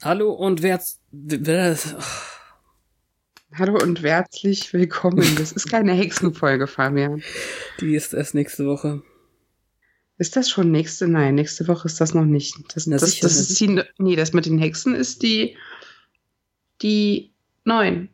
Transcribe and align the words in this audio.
Hallo 0.00 0.30
und 0.30 0.62
wer 0.62 0.80
Hallo 3.52 3.78
und 3.82 4.00
herzlich 4.00 4.72
willkommen. 4.72 5.34
Das 5.36 5.50
ist 5.50 5.68
keine 5.68 5.92
Hexenfolge, 5.92 6.68
Fabian. 6.68 7.20
Die 7.80 7.96
ist 7.96 8.14
erst 8.14 8.36
nächste 8.36 8.66
Woche. 8.66 9.02
Ist 10.16 10.36
das 10.36 10.48
schon 10.50 10.70
nächste? 10.70 11.08
Nein, 11.08 11.34
nächste 11.34 11.66
Woche 11.66 11.86
ist 11.86 12.00
das 12.00 12.14
noch 12.14 12.24
nicht. 12.24 12.54
Das, 12.76 12.86
Na, 12.86 12.96
das, 12.96 13.18
das 13.18 13.40
ist 13.40 13.58
die, 13.58 13.82
nee, 13.98 14.14
das 14.14 14.32
mit 14.32 14.46
den 14.46 14.58
Hexen 14.58 14.94
ist 14.94 15.24
die, 15.24 15.56
die 16.80 17.32
neun. 17.64 18.08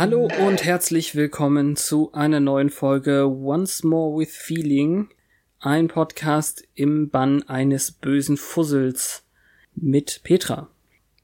Hallo 0.00 0.30
und 0.46 0.64
herzlich 0.64 1.14
willkommen 1.14 1.76
zu 1.76 2.10
einer 2.14 2.40
neuen 2.40 2.70
Folge 2.70 3.28
Once 3.28 3.84
More 3.84 4.18
with 4.18 4.34
Feeling, 4.34 5.10
ein 5.58 5.88
Podcast 5.88 6.66
im 6.74 7.10
Bann 7.10 7.42
eines 7.42 7.92
bösen 7.92 8.38
Fussels 8.38 9.26
mit 9.74 10.22
Petra. 10.22 10.70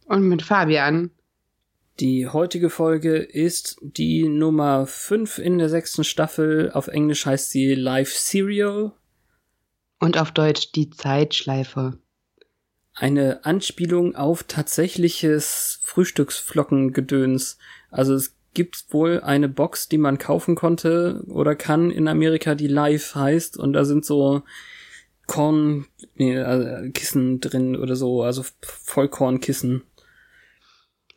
Und 0.05 0.29
mit 0.29 0.43
Fabian. 0.43 1.11
Die 2.01 2.29
heutige 2.29 2.69
Folge 2.69 3.17
ist 3.17 3.79
die 3.81 4.29
Nummer 4.29 4.87
5 4.87 5.39
in 5.39 5.57
der 5.57 5.71
sechsten 5.71 6.05
Staffel. 6.05 6.71
Auf 6.71 6.89
Englisch 6.89 7.25
heißt 7.25 7.49
sie 7.49 7.75
Live 7.75 8.13
Serial. 8.13 8.93
Und 10.01 10.19
auf 10.19 10.33
Deutsch 10.33 10.73
die 10.73 10.91
Zeitschleife. 10.91 11.99
Eine 12.93 13.43
Anspielung 13.47 14.17
auf 14.17 14.43
tatsächliches 14.43 15.81
Frühstücksflockengedöns. 15.83 17.57
Also 17.91 18.13
es 18.13 18.36
gibt 18.57 18.87
wohl 18.89 19.21
eine 19.21 19.51
Box, 19.51 19.87
die 19.87 19.99
man 19.99 20.17
kaufen 20.17 20.55
konnte 20.55 21.23
oder 21.29 21.55
kann 21.55 21.91
in 21.91 22.09
Amerika, 22.09 22.55
die 22.55 22.69
Live 22.69 23.15
heißt. 23.15 23.59
Und 23.59 23.75
da 23.75 23.85
sind 23.85 24.07
so 24.07 24.45
Korn, 25.27 25.87
nee, 26.15 26.35
äh, 26.35 26.91
Kissen 26.91 27.41
drin 27.41 27.77
oder 27.77 27.97
so, 27.97 28.23
also 28.23 28.47
Vollkornkissen. 28.63 29.83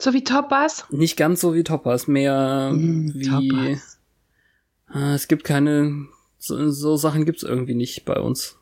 So 0.02 0.12
wie 0.14 0.26
Toppers? 0.26 0.86
Nicht 0.90 1.16
ganz 1.16 1.40
so 1.40 1.56
wie 1.56 1.64
Toppers, 1.64 2.08
mehr 2.08 2.72
Mm, 2.74 3.14
wie. 3.14 3.30
Toppers. 3.30 4.00
Ah, 4.88 5.16
es 5.16 5.30
gibt 5.30 5.46
keine. 5.46 6.08
So, 6.40 6.72
so 6.72 6.98
Sachen 6.98 7.24
gibt's 7.24 7.44
irgendwie 7.44 7.76
nicht 7.76 8.04
bei 8.04 8.20
uns. 8.20 8.58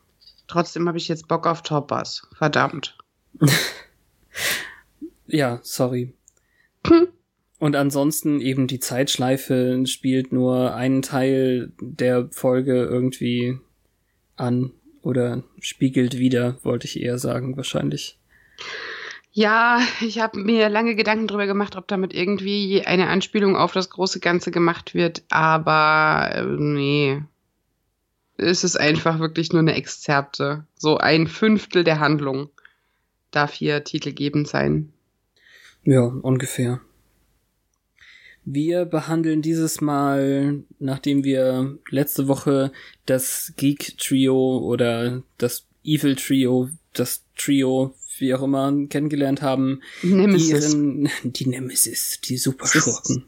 Trotzdem 0.46 0.86
habe 0.86 0.98
ich 0.98 1.08
jetzt 1.08 1.26
Bock 1.26 1.48
auf 1.48 1.62
Toppers. 1.62 2.28
Verdammt. 2.36 2.96
Ja, 5.30 5.60
sorry. 5.62 6.14
Hm. 6.86 7.08
Und 7.58 7.74
ansonsten 7.74 8.40
eben 8.40 8.68
die 8.68 8.78
Zeitschleife 8.78 9.82
spielt 9.86 10.32
nur 10.32 10.74
einen 10.74 11.02
Teil 11.02 11.72
der 11.80 12.28
Folge 12.30 12.84
irgendwie 12.84 13.58
an 14.36 14.72
oder 15.02 15.42
spiegelt 15.60 16.18
wieder, 16.18 16.58
wollte 16.62 16.86
ich 16.86 17.00
eher 17.00 17.18
sagen, 17.18 17.56
wahrscheinlich. 17.56 18.18
Ja, 19.32 19.80
ich 20.00 20.20
habe 20.20 20.38
mir 20.38 20.68
lange 20.68 20.94
Gedanken 20.94 21.26
drüber 21.26 21.46
gemacht, 21.46 21.76
ob 21.76 21.88
damit 21.88 22.14
irgendwie 22.14 22.82
eine 22.84 23.08
Anspielung 23.08 23.56
auf 23.56 23.72
das 23.72 23.90
große 23.90 24.20
Ganze 24.20 24.50
gemacht 24.50 24.94
wird, 24.94 25.22
aber 25.28 26.30
äh, 26.32 26.44
nee. 26.44 27.22
Es 28.36 28.62
ist 28.62 28.76
einfach 28.76 29.18
wirklich 29.18 29.52
nur 29.52 29.60
eine 29.60 29.74
Exzerpte. 29.74 30.64
So 30.76 30.96
ein 30.96 31.26
Fünftel 31.26 31.82
der 31.82 31.98
Handlung 31.98 32.50
darf 33.32 33.52
hier 33.52 33.82
titelgebend 33.82 34.46
sein. 34.46 34.92
Ja, 35.82 36.02
ungefähr. 36.02 36.80
Wir 38.50 38.86
behandeln 38.86 39.42
dieses 39.42 39.82
Mal, 39.82 40.62
nachdem 40.78 41.22
wir 41.22 41.76
letzte 41.90 42.28
Woche 42.28 42.72
das 43.04 43.52
Geek 43.58 43.98
Trio 43.98 44.60
oder 44.60 45.22
das 45.36 45.66
Evil 45.84 46.16
Trio, 46.16 46.70
das 46.94 47.24
Trio, 47.36 47.94
wie 48.16 48.32
auch 48.32 48.42
immer, 48.42 48.72
kennengelernt 48.88 49.42
haben, 49.42 49.82
Nemesis. 50.00 50.72
ihren, 50.72 51.10
die 51.24 51.46
Nemesis, 51.46 52.22
die 52.24 52.38
Superschurken. 52.38 53.26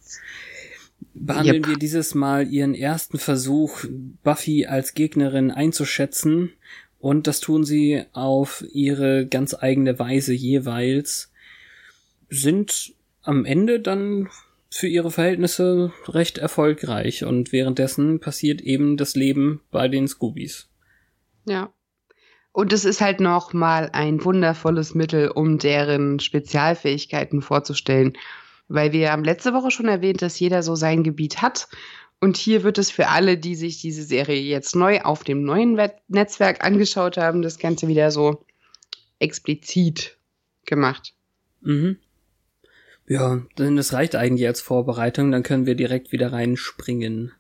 Behandeln 1.13 1.65
Yep. 1.65 1.69
wir 1.69 1.77
dieses 1.77 2.15
Mal 2.15 2.51
ihren 2.51 2.75
ersten 2.75 3.19
Versuch, 3.19 3.85
Buffy 4.23 4.65
als 4.65 4.95
Gegnerin 4.95 5.51
einzuschätzen. 5.51 6.55
Und 6.99 7.27
das 7.27 7.41
tun 7.41 7.65
sie 7.65 8.05
auf 8.13 8.65
ihre 8.73 9.27
ganz 9.27 9.53
eigene 9.53 9.99
Weise 9.99 10.33
jeweils. 10.33 11.31
Sind 12.31 12.95
am 13.21 13.45
Ende 13.45 13.81
dann 13.81 14.31
für 14.71 14.87
ihre 14.87 15.11
Verhältnisse 15.11 15.93
recht 16.07 16.39
erfolgreich. 16.39 17.25
Und 17.25 17.53
währenddessen 17.53 18.21
passiert 18.21 18.61
eben 18.61 18.97
das 18.97 19.15
Leben 19.15 19.63
bei 19.71 19.89
den 19.89 20.09
Scoobies. 20.09 20.69
Ja. 21.45 21.73
Und 22.53 22.73
es 22.73 22.85
ist 22.85 23.01
halt 23.01 23.21
noch 23.21 23.53
mal 23.53 23.91
ein 23.93 24.25
wundervolles 24.25 24.95
Mittel, 24.95 25.29
um 25.29 25.59
deren 25.59 26.19
Spezialfähigkeiten 26.19 27.43
vorzustellen. 27.43 28.15
Weil 28.69 28.93
wir 28.93 29.13
haben 29.13 29.25
letzte 29.25 29.53
Woche 29.53 29.71
schon 29.71 29.89
erwähnt, 29.89 30.23
dass 30.23 30.39
jeder 30.39 30.63
so 30.63 30.75
sein 30.75 31.03
Gebiet 31.03 31.43
hat. 31.43 31.69
Und 32.21 32.37
hier 32.37 32.63
wird 32.63 32.79
es 32.79 32.91
für 32.91 33.09
alle, 33.09 33.39
die 33.39 33.55
sich 33.55 33.81
diese 33.81 34.03
Serie 34.03 34.41
jetzt 34.41 34.77
neu 34.77 35.01
auf 35.01 35.25
dem 35.25 35.43
neuen 35.43 35.81
Netzwerk 36.09 36.63
angeschaut 36.65 37.17
haben, 37.17 37.43
das 37.43 37.59
Ganze 37.59 37.89
wieder 37.89 38.11
so 38.11 38.45
explizit 39.19 40.19
gemacht. 40.67 41.15
Mhm. 41.61 41.99
Ja, 43.13 43.43
denn 43.59 43.75
das 43.75 43.93
reicht 43.93 44.15
eigentlich 44.15 44.47
als 44.47 44.61
Vorbereitung, 44.61 45.33
dann 45.33 45.43
können 45.43 45.67
wir 45.67 45.75
direkt 45.75 46.13
wieder 46.13 46.33
reinspringen. 46.33 47.33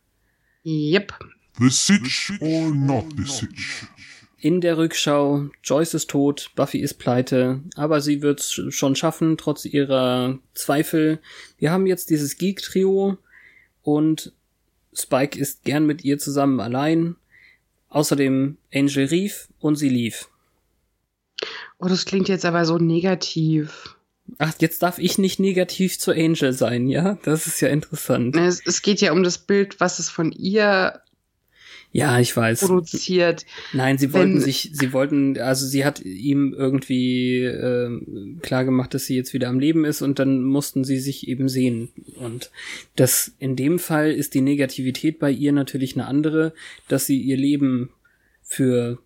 Yep. 0.64 1.14
The 1.60 1.68
Sitch 1.68 2.32
or 2.40 2.70
not 2.74 3.04
the 3.16 3.24
Sitch? 3.24 3.84
In 4.36 4.60
der 4.60 4.78
Rückschau, 4.78 5.48
Joyce 5.62 5.94
ist 5.94 6.10
tot, 6.10 6.50
Buffy 6.56 6.78
ist 6.80 6.94
pleite, 6.94 7.60
aber 7.76 8.00
sie 8.00 8.20
wird's 8.20 8.50
sch- 8.52 8.72
schon 8.72 8.96
schaffen, 8.96 9.36
trotz 9.36 9.64
ihrer 9.64 10.40
Zweifel. 10.54 11.20
Wir 11.58 11.70
haben 11.70 11.86
jetzt 11.86 12.10
dieses 12.10 12.36
Geek-Trio 12.36 13.18
und 13.82 14.32
Spike 14.92 15.38
ist 15.38 15.62
gern 15.62 15.86
mit 15.86 16.02
ihr 16.04 16.18
zusammen 16.18 16.58
allein. 16.58 17.14
Außerdem 17.90 18.56
Angel 18.74 19.04
rief 19.04 19.46
und 19.60 19.76
sie 19.76 19.88
lief. 19.88 20.28
Oh, 21.78 21.86
das 21.86 22.06
klingt 22.06 22.28
jetzt 22.28 22.44
aber 22.44 22.64
so 22.64 22.76
negativ. 22.78 23.96
Ach, 24.38 24.54
jetzt 24.60 24.82
darf 24.82 24.98
ich 24.98 25.18
nicht 25.18 25.40
negativ 25.40 25.98
zu 25.98 26.12
Angel 26.12 26.52
sein, 26.52 26.88
ja? 26.88 27.18
Das 27.24 27.46
ist 27.46 27.60
ja 27.60 27.68
interessant. 27.68 28.36
Es, 28.36 28.60
es 28.64 28.82
geht 28.82 29.00
ja 29.00 29.12
um 29.12 29.22
das 29.22 29.38
Bild, 29.38 29.80
was 29.80 29.98
es 29.98 30.08
von 30.10 30.32
ihr 30.32 31.00
Ja, 31.92 32.20
ich 32.20 32.36
weiß. 32.36 32.60
produziert. 32.60 33.44
Nein, 33.72 33.98
sie 33.98 34.12
wollten 34.12 34.34
Wenn- 34.34 34.40
sich, 34.40 34.70
sie 34.72 34.92
wollten, 34.92 35.36
also 35.38 35.66
sie 35.66 35.84
hat 35.84 36.00
ihm 36.00 36.54
irgendwie 36.56 37.42
ähm, 37.44 38.38
klar 38.42 38.64
gemacht, 38.64 38.94
dass 38.94 39.06
sie 39.06 39.16
jetzt 39.16 39.34
wieder 39.34 39.48
am 39.48 39.58
Leben 39.58 39.84
ist 39.84 40.00
und 40.02 40.18
dann 40.18 40.42
mussten 40.42 40.84
sie 40.84 40.98
sich 41.00 41.26
eben 41.28 41.48
sehen. 41.48 41.88
Und 42.16 42.50
das 42.96 43.32
in 43.38 43.56
dem 43.56 43.78
Fall 43.78 44.12
ist 44.12 44.34
die 44.34 44.40
Negativität 44.40 45.18
bei 45.18 45.30
ihr 45.30 45.52
natürlich 45.52 45.94
eine 45.96 46.06
andere, 46.06 46.52
dass 46.88 47.06
sie 47.06 47.20
ihr 47.20 47.36
Leben 47.36 47.90
für 48.42 48.98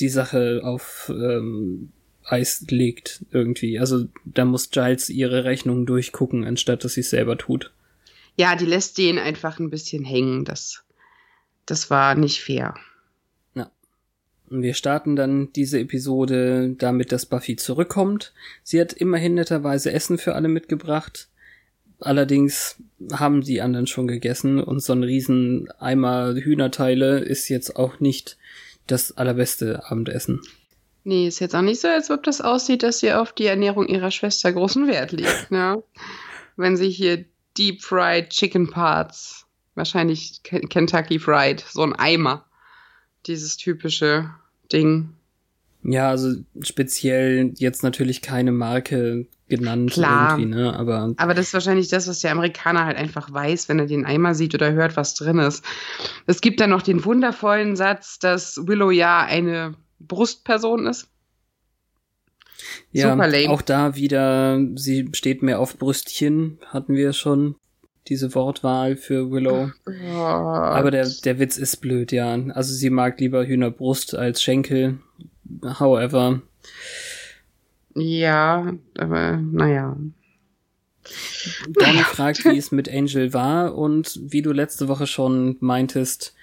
die 0.00 0.08
Sache 0.10 0.60
auf 0.64 1.10
ähm, 1.14 1.92
Eis 2.30 2.64
legt 2.68 3.24
irgendwie. 3.30 3.78
Also 3.78 4.06
da 4.24 4.44
muss 4.44 4.70
Giles 4.70 5.10
ihre 5.10 5.44
Rechnung 5.44 5.86
durchgucken, 5.86 6.44
anstatt 6.44 6.84
dass 6.84 6.94
sie 6.94 7.00
es 7.00 7.10
selber 7.10 7.38
tut. 7.38 7.72
Ja, 8.36 8.54
die 8.54 8.66
lässt 8.66 8.98
den 8.98 9.18
einfach 9.18 9.58
ein 9.58 9.70
bisschen 9.70 10.04
hängen. 10.04 10.44
Das, 10.44 10.84
das 11.66 11.90
war 11.90 12.14
nicht 12.14 12.40
fair. 12.40 12.74
Wir 14.50 14.74
starten 14.74 15.14
dann 15.14 15.52
diese 15.52 15.78
Episode 15.78 16.74
damit, 16.78 17.12
dass 17.12 17.26
Buffy 17.26 17.56
zurückkommt. 17.56 18.32
Sie 18.62 18.80
hat 18.80 18.92
immerhin 18.92 19.34
netterweise 19.34 19.92
Essen 19.92 20.16
für 20.16 20.34
alle 20.34 20.48
mitgebracht. 20.48 21.28
Allerdings 22.00 22.76
haben 23.12 23.42
die 23.42 23.60
anderen 23.60 23.86
schon 23.86 24.06
gegessen 24.06 24.60
und 24.60 24.80
so 24.80 24.92
ein 24.92 25.02
riesen 25.02 25.70
Eimer 25.78 26.34
Hühnerteile 26.34 27.18
ist 27.18 27.48
jetzt 27.48 27.76
auch 27.76 28.00
nicht 28.00 28.38
das 28.86 29.16
allerbeste 29.16 29.84
Abendessen. 29.90 30.40
Nee, 31.08 31.26
ist 31.26 31.38
jetzt 31.38 31.56
auch 31.56 31.62
nicht 31.62 31.80
so, 31.80 31.88
als 31.88 32.10
ob 32.10 32.22
das 32.22 32.42
aussieht, 32.42 32.82
dass 32.82 32.98
sie 32.98 33.14
auf 33.14 33.32
die 33.32 33.46
Ernährung 33.46 33.86
ihrer 33.86 34.10
Schwester 34.10 34.52
großen 34.52 34.86
Wert 34.88 35.12
legt, 35.12 35.50
ne? 35.50 35.82
Wenn 36.56 36.76
sie 36.76 36.90
hier 36.90 37.24
Deep 37.56 37.82
Fried 37.82 38.28
Chicken 38.28 38.68
Parts, 38.68 39.46
wahrscheinlich 39.74 40.42
Kentucky 40.42 41.18
Fried, 41.18 41.64
so 41.66 41.80
ein 41.80 41.94
Eimer 41.94 42.44
dieses 43.24 43.56
typische 43.56 44.28
Ding. 44.70 45.14
Ja, 45.82 46.10
also 46.10 46.34
speziell 46.60 47.54
jetzt 47.56 47.82
natürlich 47.82 48.20
keine 48.20 48.52
Marke 48.52 49.28
genannt 49.48 49.92
Klar. 49.92 50.38
irgendwie, 50.38 50.54
ne? 50.56 50.74
Aber 50.74 51.14
Aber 51.16 51.32
das 51.32 51.46
ist 51.46 51.54
wahrscheinlich 51.54 51.88
das, 51.88 52.06
was 52.06 52.20
der 52.20 52.32
Amerikaner 52.32 52.84
halt 52.84 52.98
einfach 52.98 53.32
weiß, 53.32 53.70
wenn 53.70 53.78
er 53.78 53.86
den 53.86 54.04
Eimer 54.04 54.34
sieht 54.34 54.54
oder 54.54 54.72
hört, 54.72 54.98
was 54.98 55.14
drin 55.14 55.38
ist. 55.38 55.64
Es 56.26 56.42
gibt 56.42 56.60
dann 56.60 56.68
noch 56.68 56.82
den 56.82 57.02
wundervollen 57.02 57.76
Satz, 57.76 58.18
dass 58.18 58.60
Willow 58.66 58.90
ja 58.90 59.22
eine 59.22 59.74
Brustperson 60.00 60.86
ist. 60.86 61.08
ja, 62.92 63.16
auch 63.48 63.62
da 63.62 63.94
wieder, 63.94 64.60
sie 64.74 65.08
steht 65.12 65.42
mehr 65.42 65.60
auf 65.60 65.78
Brüstchen, 65.78 66.58
hatten 66.66 66.94
wir 66.94 67.12
schon 67.12 67.56
diese 68.08 68.34
Wortwahl 68.34 68.96
für 68.96 69.30
Willow. 69.30 69.70
Aber 69.84 70.90
der, 70.90 71.08
der 71.24 71.38
Witz 71.38 71.58
ist 71.58 71.76
blöd, 71.76 72.10
ja. 72.12 72.38
Also 72.54 72.72
sie 72.72 72.90
mag 72.90 73.20
lieber 73.20 73.46
Hühnerbrust 73.46 74.14
als 74.14 74.42
Schenkel. 74.42 74.98
However, 75.62 76.42
Ja, 77.94 78.74
aber 78.96 79.36
naja. 79.36 79.96
Donny 81.68 82.02
fragt, 82.02 82.44
wie 82.44 82.58
es 82.58 82.70
mit 82.70 82.88
Angel 82.88 83.32
war 83.32 83.74
und 83.74 84.18
wie 84.22 84.42
du 84.42 84.52
letzte 84.52 84.88
Woche 84.88 85.06
schon 85.06 85.56
meintest, 85.60 86.34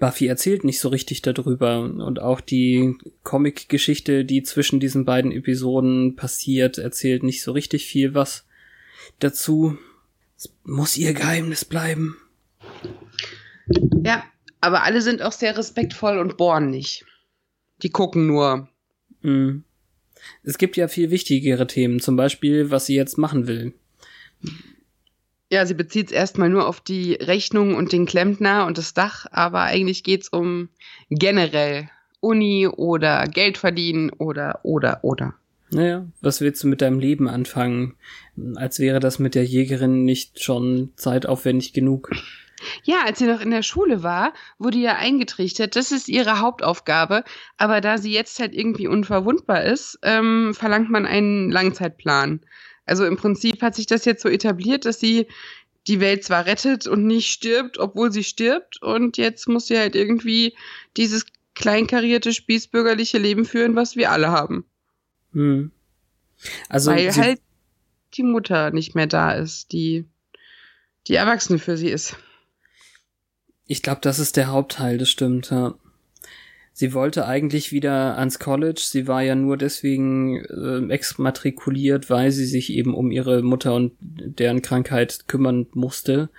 Buffy 0.00 0.26
erzählt 0.26 0.64
nicht 0.64 0.80
so 0.80 0.88
richtig 0.88 1.22
darüber 1.22 1.80
und 1.80 2.20
auch 2.20 2.40
die 2.40 2.96
Comic-Geschichte, 3.22 4.24
die 4.24 4.42
zwischen 4.42 4.80
diesen 4.80 5.04
beiden 5.04 5.30
Episoden 5.30 6.16
passiert, 6.16 6.78
erzählt 6.78 7.22
nicht 7.22 7.42
so 7.42 7.52
richtig 7.52 7.86
viel 7.86 8.14
was 8.14 8.44
dazu. 9.20 9.78
Es 10.36 10.52
muss 10.64 10.96
ihr 10.96 11.14
Geheimnis 11.14 11.64
bleiben. 11.64 12.16
Ja, 14.02 14.24
aber 14.60 14.82
alle 14.82 15.02
sind 15.02 15.22
auch 15.22 15.32
sehr 15.32 15.56
respektvoll 15.56 16.18
und 16.18 16.36
bohren 16.36 16.70
nicht. 16.70 17.04
Die 17.82 17.90
gucken 17.90 18.26
nur. 18.26 18.68
Hm. 19.22 19.64
Es 20.42 20.58
gibt 20.58 20.76
ja 20.76 20.88
viel 20.88 21.10
wichtigere 21.10 21.66
Themen, 21.66 22.00
zum 22.00 22.16
Beispiel, 22.16 22.70
was 22.70 22.86
sie 22.86 22.94
jetzt 22.94 23.18
machen 23.18 23.46
will. 23.46 23.74
Ja, 25.50 25.66
sie 25.66 25.74
bezieht 25.74 26.06
es 26.06 26.12
erstmal 26.12 26.48
nur 26.48 26.68
auf 26.68 26.80
die 26.80 27.14
Rechnung 27.14 27.74
und 27.74 27.92
den 27.92 28.06
Klempner 28.06 28.66
und 28.66 28.78
das 28.78 28.94
Dach, 28.94 29.26
aber 29.32 29.62
eigentlich 29.62 30.04
geht's 30.04 30.28
um 30.28 30.68
generell 31.10 31.90
Uni 32.20 32.68
oder 32.68 33.26
Geld 33.26 33.58
verdienen 33.58 34.10
oder, 34.10 34.60
oder, 34.62 35.00
oder. 35.02 35.34
Naja, 35.72 36.06
was 36.20 36.40
willst 36.40 36.62
du 36.62 36.68
mit 36.68 36.80
deinem 36.80 37.00
Leben 37.00 37.28
anfangen? 37.28 37.94
Als 38.56 38.78
wäre 38.78 39.00
das 39.00 39.18
mit 39.18 39.34
der 39.34 39.44
Jägerin 39.44 40.04
nicht 40.04 40.42
schon 40.42 40.92
zeitaufwendig 40.96 41.72
genug. 41.72 42.10
Ja, 42.82 43.04
als 43.06 43.18
sie 43.18 43.26
noch 43.26 43.40
in 43.40 43.50
der 43.50 43.62
Schule 43.62 44.02
war, 44.02 44.34
wurde 44.58 44.78
ja 44.78 44.96
eingetrichtert, 44.96 45.76
das 45.76 45.92
ist 45.92 46.08
ihre 46.08 46.40
Hauptaufgabe, 46.40 47.24
aber 47.56 47.80
da 47.80 47.98
sie 47.98 48.12
jetzt 48.12 48.38
halt 48.38 48.54
irgendwie 48.54 48.86
unverwundbar 48.86 49.64
ist, 49.64 49.98
ähm, 50.02 50.52
verlangt 50.54 50.90
man 50.90 51.06
einen 51.06 51.50
Langzeitplan. 51.50 52.40
Also 52.90 53.04
im 53.06 53.16
Prinzip 53.16 53.62
hat 53.62 53.76
sich 53.76 53.86
das 53.86 54.04
jetzt 54.04 54.22
so 54.22 54.28
etabliert, 54.28 54.84
dass 54.84 54.98
sie 54.98 55.28
die 55.86 56.00
Welt 56.00 56.24
zwar 56.24 56.44
rettet 56.44 56.86
und 56.86 57.06
nicht 57.06 57.30
stirbt, 57.30 57.78
obwohl 57.78 58.12
sie 58.12 58.24
stirbt, 58.24 58.82
und 58.82 59.16
jetzt 59.16 59.48
muss 59.48 59.68
sie 59.68 59.78
halt 59.78 59.94
irgendwie 59.94 60.56
dieses 60.96 61.24
kleinkarierte, 61.54 62.32
spießbürgerliche 62.32 63.18
Leben 63.18 63.44
führen, 63.44 63.76
was 63.76 63.96
wir 63.96 64.10
alle 64.10 64.30
haben. 64.30 64.64
Hm. 65.32 65.70
Also 66.68 66.90
weil 66.90 67.14
halt 67.14 67.40
die 68.14 68.24
Mutter 68.24 68.72
nicht 68.72 68.94
mehr 68.94 69.06
da 69.06 69.32
ist, 69.32 69.72
die 69.72 70.04
die 71.06 71.14
Erwachsene 71.14 71.58
für 71.58 71.76
sie 71.76 71.88
ist. 71.88 72.16
ich 73.66 73.82
glaube, 73.82 74.00
das 74.02 74.18
ist 74.18 74.36
der 74.36 74.48
Hauptteil, 74.48 74.98
das 74.98 75.08
stimmt, 75.08 75.50
ja. 75.50 75.74
Sie 76.72 76.94
wollte 76.94 77.26
eigentlich 77.26 77.72
wieder 77.72 78.16
ans 78.16 78.38
College. 78.38 78.80
Sie 78.82 79.06
war 79.06 79.22
ja 79.22 79.34
nur 79.34 79.56
deswegen 79.56 80.36
äh, 80.44 80.92
exmatrikuliert, 80.92 82.08
weil 82.10 82.30
sie 82.30 82.46
sich 82.46 82.72
eben 82.72 82.94
um 82.94 83.10
ihre 83.10 83.42
Mutter 83.42 83.74
und 83.74 83.92
deren 84.00 84.62
Krankheit 84.62 85.26
kümmern 85.26 85.66
musste. 85.74 86.30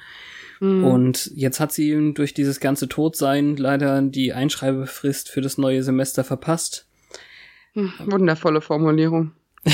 Hm. 0.60 0.83
Und 0.83 1.31
jetzt 1.36 1.60
hat 1.60 1.72
sie 1.72 2.13
durch 2.13 2.33
dieses 2.33 2.60
ganze 2.60 2.88
Todsein 2.88 3.57
leider 3.57 4.01
die 4.01 4.33
Einschreibefrist 4.33 5.30
für 5.30 5.42
das 5.42 5.57
neue 5.57 5.83
Semester 5.83 6.24
verpasst. 6.24 6.88
Hm, 7.74 7.92
Wundervolle 8.06 8.62
Formulierung. 8.62 9.31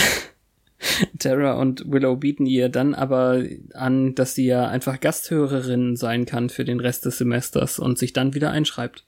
Tara 1.19 1.54
und 1.54 1.92
Willow 1.92 2.15
bieten 2.15 2.45
ihr 2.45 2.69
dann 2.69 2.94
aber 2.94 3.44
an, 3.74 4.15
dass 4.15 4.36
sie 4.36 4.45
ja 4.45 4.68
einfach 4.68 5.00
Gasthörerin 5.00 5.95
sein 5.95 6.25
kann 6.25 6.50
für 6.50 6.65
den 6.65 6.80
Rest 6.80 7.06
des 7.06 7.18
Semesters 7.18 7.80
und 7.80 7.98
sich 7.98 8.13
dann 8.13 8.33
wieder 8.33 8.51
einschreibt. 8.51 9.06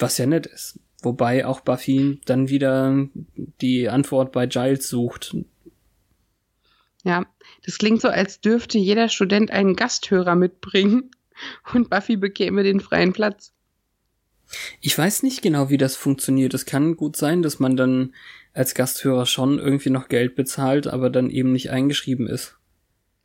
Was 0.00 0.18
ja 0.18 0.26
nett 0.26 0.46
ist. 0.46 0.80
Wobei 1.02 1.46
auch 1.46 1.60
Buffy 1.60 2.20
dann 2.26 2.48
wieder 2.48 3.08
die 3.60 3.88
Antwort 3.88 4.32
bei 4.32 4.46
Giles 4.46 4.88
sucht. 4.88 5.36
Ja, 7.04 7.24
das 7.64 7.78
klingt 7.78 8.02
so, 8.02 8.08
als 8.08 8.40
dürfte 8.40 8.78
jeder 8.78 9.08
Student 9.08 9.50
einen 9.50 9.76
Gasthörer 9.76 10.34
mitbringen 10.34 11.10
und 11.72 11.88
Buffy 11.88 12.16
bekäme 12.16 12.62
den 12.62 12.80
freien 12.80 13.12
Platz. 13.12 13.52
Ich 14.80 14.98
weiß 14.98 15.22
nicht 15.22 15.42
genau, 15.42 15.70
wie 15.70 15.78
das 15.78 15.96
funktioniert. 15.96 16.54
Es 16.54 16.66
kann 16.66 16.96
gut 16.96 17.16
sein, 17.16 17.42
dass 17.42 17.60
man 17.60 17.76
dann 17.76 18.14
als 18.52 18.74
Gasthörer 18.74 19.26
schon 19.26 19.58
irgendwie 19.58 19.90
noch 19.90 20.08
Geld 20.08 20.34
bezahlt, 20.34 20.86
aber 20.86 21.08
dann 21.08 21.30
eben 21.30 21.52
nicht 21.52 21.70
eingeschrieben 21.70 22.26
ist. 22.26 22.56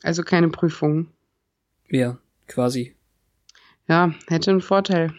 Also 0.03 0.23
keine 0.23 0.49
Prüfung. 0.49 1.07
Ja, 1.89 2.19
quasi. 2.47 2.95
Ja, 3.87 4.13
hätte 4.27 4.51
einen 4.51 4.61
Vorteil. 4.61 5.13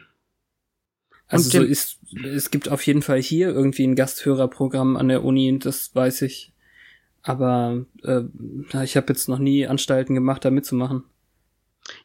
Also 1.29 1.51
so 1.51 1.63
ist, 1.63 1.99
es 2.25 2.51
gibt 2.51 2.69
auf 2.69 2.87
jeden 2.87 3.03
Fall 3.03 3.21
hier 3.21 3.49
irgendwie 3.49 3.85
ein 3.85 3.97
Gasthörerprogramm 3.97 4.97
an 4.97 5.09
der 5.09 5.25
Uni, 5.25 5.59
das 5.59 5.95
weiß 5.95 6.23
ich. 6.23 6.53
Aber 7.23 7.85
äh, 8.05 8.23
ich 8.85 8.97
habe 8.97 9.07
jetzt 9.09 9.29
noch 9.29 9.39
nie 9.41 9.67
Anstalten 9.67 10.15
gemacht, 10.15 10.45
da 10.45 10.51
mitzumachen. 10.51 11.03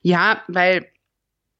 Ja, 0.01 0.42
weil 0.48 0.88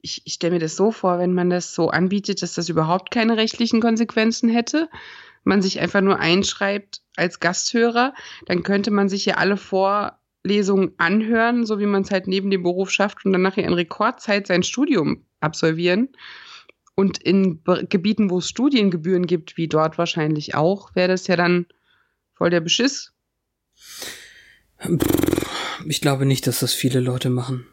ich, 0.00 0.22
ich 0.24 0.34
stelle 0.34 0.54
mir 0.54 0.58
das 0.58 0.76
so 0.76 0.90
vor, 0.90 1.18
wenn 1.18 1.32
man 1.32 1.48
das 1.48 1.74
so 1.74 1.88
anbietet, 1.88 2.42
dass 2.42 2.54
das 2.54 2.68
überhaupt 2.68 3.12
keine 3.12 3.36
rechtlichen 3.36 3.80
Konsequenzen 3.80 4.48
hätte, 4.48 4.88
man 5.44 5.62
sich 5.62 5.80
einfach 5.80 6.00
nur 6.00 6.18
einschreibt 6.18 7.02
als 7.16 7.40
Gasthörer, 7.40 8.14
dann 8.46 8.64
könnte 8.64 8.90
man 8.90 9.08
sich 9.08 9.24
ja 9.26 9.36
alle 9.36 9.56
Vorlesungen 9.56 10.92
anhören, 10.98 11.64
so 11.64 11.78
wie 11.78 11.86
man 11.86 12.02
es 12.02 12.10
halt 12.10 12.26
neben 12.26 12.50
dem 12.50 12.64
Beruf 12.64 12.90
schafft 12.90 13.24
und 13.24 13.32
dann 13.32 13.42
nachher 13.42 13.64
in 13.64 13.72
Rekordzeit 13.72 14.48
sein 14.48 14.64
Studium 14.64 15.24
absolvieren. 15.40 16.08
Und 16.94 17.22
in 17.22 17.62
Be 17.62 17.86
Gebieten, 17.88 18.30
wo 18.30 18.38
es 18.38 18.48
Studiengebühren 18.48 19.26
gibt, 19.26 19.56
wie 19.56 19.68
dort 19.68 19.98
wahrscheinlich 19.98 20.54
auch, 20.54 20.94
wäre 20.94 21.08
das 21.08 21.26
ja 21.26 21.36
dann 21.36 21.66
voll 22.34 22.50
der 22.50 22.60
Beschiss. 22.60 23.12
Ich 25.86 26.00
glaube 26.00 26.26
nicht, 26.26 26.46
dass 26.46 26.60
das 26.60 26.74
viele 26.74 27.00
Leute 27.00 27.30
machen. 27.30 27.66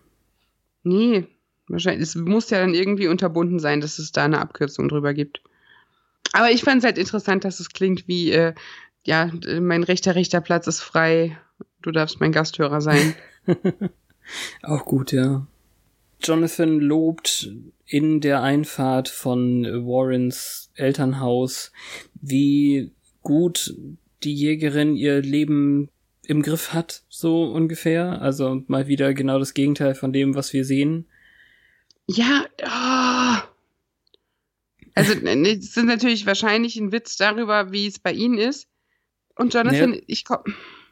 Nee, 0.83 1.27
wahrscheinlich. 1.67 2.03
Es 2.03 2.15
muss 2.15 2.49
ja 2.49 2.59
dann 2.59 2.73
irgendwie 2.73 3.07
unterbunden 3.07 3.59
sein, 3.59 3.81
dass 3.81 3.99
es 3.99 4.11
da 4.11 4.25
eine 4.25 4.39
Abkürzung 4.39 4.87
drüber 4.87 5.13
gibt. 5.13 5.41
Aber 6.31 6.51
ich 6.51 6.63
fand 6.63 6.79
es 6.79 6.85
halt 6.85 6.97
interessant, 6.97 7.43
dass 7.43 7.59
es 7.59 7.69
klingt 7.69 8.07
wie, 8.07 8.31
äh, 8.31 8.53
ja, 9.03 9.31
mein 9.59 9.83
rechter 9.83 10.15
Richterplatz 10.15 10.67
ist 10.67 10.81
frei, 10.81 11.37
du 11.81 11.91
darfst 11.91 12.19
mein 12.19 12.31
Gasthörer 12.31 12.81
sein. 12.81 13.15
Auch 14.63 14.85
gut, 14.85 15.11
ja. 15.11 15.47
Jonathan 16.21 16.79
lobt 16.79 17.49
in 17.85 18.21
der 18.21 18.41
Einfahrt 18.43 19.07
von 19.09 19.63
Warrens 19.63 20.71
Elternhaus, 20.75 21.71
wie 22.21 22.91
gut 23.21 23.73
die 24.23 24.33
Jägerin 24.33 24.95
ihr 24.95 25.21
Leben 25.21 25.89
im 26.25 26.41
Griff 26.41 26.73
hat, 26.73 27.03
so 27.09 27.45
ungefähr. 27.45 28.21
Also 28.21 28.63
mal 28.67 28.87
wieder 28.87 29.13
genau 29.13 29.39
das 29.39 29.53
Gegenteil 29.53 29.95
von 29.95 30.13
dem, 30.13 30.35
was 30.35 30.53
wir 30.53 30.65
sehen. 30.65 31.05
ja, 32.07 32.45
ah. 32.63 33.43
also 34.93 35.15
ne, 35.15 35.57
es 35.57 35.73
sind 35.73 35.87
natürlich 35.87 36.25
wahrscheinlich 36.25 36.75
ein 36.77 36.91
Witz 36.91 37.17
darüber, 37.17 37.71
wie 37.71 37.87
es 37.87 37.99
bei 37.99 38.11
ihnen 38.11 38.37
ist. 38.37 38.67
Und 39.35 39.53
Jonathan, 39.53 39.91
Nee. 39.91 40.03
ich 40.07 40.25
komm, 40.25 40.43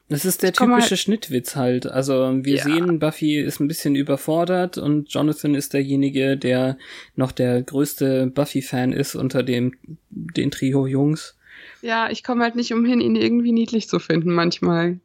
Das 0.10 0.24
ist 0.24 0.42
der 0.42 0.54
typische 0.54 0.96
Schnittwitz 0.96 1.56
halt. 1.58 1.86
Also 1.86 2.14
wir 2.44 2.56
Ja. 2.58 2.64
sehen, 2.64 3.00
Buffy 3.00 3.40
ist 3.42 3.60
ein 3.60 3.68
bisschen 3.68 3.96
überfordert 3.96 4.78
und 4.78 5.12
Jonathan 5.12 5.54
ist 5.54 5.74
derjenige, 5.74 6.38
der 6.38 6.78
noch 7.16 7.34
der 7.34 7.62
größte 7.62 8.28
Buffy-Fan 8.28 8.94
ist 8.94 9.16
unter 9.16 9.44
dem 9.44 9.76
den 10.10 10.50
Trio 10.52 10.88
Jungs. 10.88 11.36
Ja, 11.82 12.10
ich 12.10 12.24
komme 12.24 12.44
halt 12.44 12.56
nicht 12.56 12.72
umhin, 12.74 13.02
ihn 13.02 13.16
irgendwie 13.18 13.52
niedlich 13.52 13.90
zu 13.90 14.00
finden 14.00 14.34
manchmal. 14.34 15.00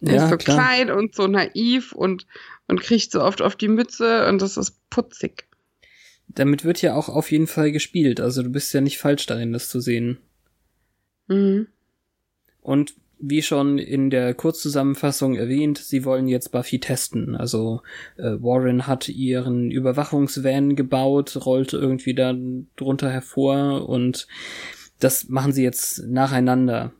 Er 0.00 0.14
Ja, 0.14 0.24
ist 0.24 0.30
so 0.30 0.36
klar. 0.38 0.56
klein 0.56 0.90
und 0.90 1.14
so 1.14 1.26
naiv 1.26 1.92
und, 1.92 2.26
und 2.68 2.80
kriegt 2.80 3.10
so 3.12 3.20
oft 3.22 3.42
auf 3.42 3.54
die 3.54 3.68
Mütze 3.68 4.26
und 4.28 4.40
das 4.40 4.56
ist 4.56 4.76
putzig. 4.88 5.44
Damit 6.28 6.64
wird 6.64 6.80
ja 6.82 6.94
auch 6.94 7.08
auf 7.10 7.30
jeden 7.30 7.46
Fall 7.48 7.70
gespielt. 7.72 8.20
Also 8.20 8.42
du 8.42 8.48
bist 8.50 8.72
ja 8.72 8.80
nicht 8.80 8.98
falsch 8.98 9.26
darin, 9.26 9.52
das 9.52 9.68
zu 9.68 9.80
sehen. 9.80 10.18
Mhm. 11.26 11.66
Und 12.62 12.94
wie 13.20 13.42
schon 13.42 13.78
in 13.78 14.10
der 14.10 14.34
Kurzzusammenfassung 14.34 15.34
erwähnt, 15.34 15.78
sie 15.78 16.04
wollen 16.04 16.28
jetzt 16.28 16.52
Buffy 16.52 16.78
testen. 16.78 17.34
Also 17.34 17.82
äh, 18.16 18.36
Warren 18.40 18.86
hat 18.86 19.08
ihren 19.08 19.70
Überwachungsvan 19.70 20.76
gebaut, 20.76 21.44
rollt 21.44 21.72
irgendwie 21.72 22.14
da 22.14 22.34
drunter 22.76 23.10
hervor 23.10 23.88
und 23.88 24.26
das 25.00 25.28
machen 25.28 25.52
sie 25.52 25.62
jetzt 25.62 26.06
nacheinander. 26.06 26.92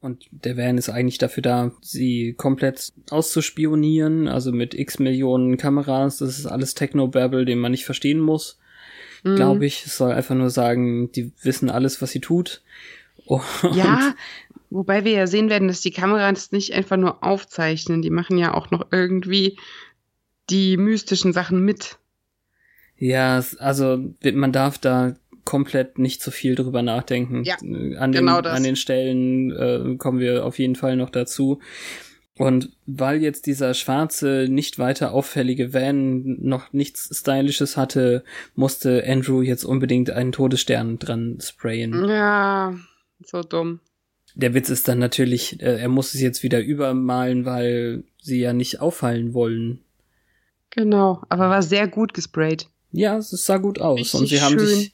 Und 0.00 0.26
der 0.30 0.56
Van 0.58 0.76
ist 0.76 0.90
eigentlich 0.90 1.18
dafür 1.18 1.42
da, 1.42 1.72
sie 1.80 2.34
komplett 2.34 2.92
auszuspionieren, 3.08 4.28
also 4.28 4.52
mit 4.52 4.74
x 4.74 4.98
Millionen 4.98 5.56
Kameras. 5.56 6.18
Das 6.18 6.38
ist 6.38 6.46
alles 6.46 6.74
Technobabble, 6.74 7.46
den 7.46 7.58
man 7.58 7.72
nicht 7.72 7.86
verstehen 7.86 8.20
muss 8.20 8.58
Mhm. 9.24 9.36
glaube 9.36 9.66
ich. 9.66 9.84
Es 9.86 9.96
soll 9.96 10.12
einfach 10.12 10.34
nur 10.34 10.50
sagen, 10.50 11.10
die 11.12 11.32
wissen 11.42 11.70
alles, 11.70 12.00
was 12.00 12.10
sie 12.10 12.20
tut. 12.20 12.62
Und 13.26 13.42
Ja, 13.74 14.14
wobei 14.70 15.04
wir 15.04 15.12
ja 15.12 15.26
sehen 15.26 15.50
werden, 15.50 15.68
dass 15.68 15.80
die 15.80 15.90
Kameras 15.90 16.52
nicht 16.52 16.72
einfach 16.72 16.96
nur 16.96 17.22
aufzeichnen, 17.24 18.02
die 18.02 18.10
machen 18.10 18.38
ja 18.38 18.54
auch 18.54 18.70
noch 18.70 18.86
irgendwie 18.90 19.58
die 20.50 20.76
mystischen 20.76 21.32
Sachen 21.32 21.64
mit. 21.64 21.98
Ja, 22.96 23.42
also 23.58 23.98
man 24.22 24.52
darf 24.52 24.78
da 24.78 25.14
komplett 25.44 25.98
nicht 25.98 26.22
zu 26.22 26.30
viel 26.30 26.54
drüber 26.54 26.82
nachdenken. 26.82 27.44
Ja, 27.44 27.56
an 27.98 28.12
genau 28.12 28.36
den, 28.36 28.44
das. 28.44 28.56
An 28.56 28.62
den 28.62 28.76
Stellen 28.76 29.50
äh, 29.50 29.96
kommen 29.96 30.18
wir 30.20 30.44
auf 30.44 30.58
jeden 30.58 30.76
Fall 30.76 30.96
noch 30.96 31.10
dazu. 31.10 31.60
Und 32.36 32.70
weil 32.86 33.22
jetzt 33.22 33.46
dieser 33.46 33.74
schwarze, 33.74 34.46
nicht 34.48 34.78
weiter 34.78 35.12
auffällige 35.12 35.72
Van 35.72 36.38
noch 36.40 36.72
nichts 36.72 37.08
Stylisches 37.16 37.76
hatte, 37.76 38.24
musste 38.56 39.04
Andrew 39.06 39.40
jetzt 39.40 39.64
unbedingt 39.64 40.10
einen 40.10 40.32
Todesstern 40.32 40.98
dran 40.98 41.38
sprayen. 41.40 42.08
Ja, 42.08 42.74
so 43.24 43.42
dumm. 43.42 43.80
Der 44.34 44.54
Witz 44.54 44.68
ist 44.68 44.88
dann 44.88 44.98
natürlich, 44.98 45.60
äh, 45.60 45.78
er 45.80 45.88
muss 45.88 46.14
es 46.14 46.20
jetzt 46.20 46.42
wieder 46.42 46.60
übermalen, 46.60 47.44
weil 47.44 48.04
sie 48.20 48.40
ja 48.40 48.52
nicht 48.52 48.80
auffallen 48.80 49.32
wollen. 49.32 49.80
Genau, 50.70 51.22
aber 51.28 51.50
war 51.50 51.62
sehr 51.62 51.86
gut 51.86 52.14
gesprayt. 52.14 52.68
Ja, 52.90 53.16
es 53.16 53.30
sah 53.30 53.58
gut 53.58 53.80
aus. 53.80 53.98
Richtig 54.00 54.20
und 54.20 54.26
sie 54.28 54.40
haben 54.40 54.58
schön. 54.58 54.66
sich, 54.66 54.92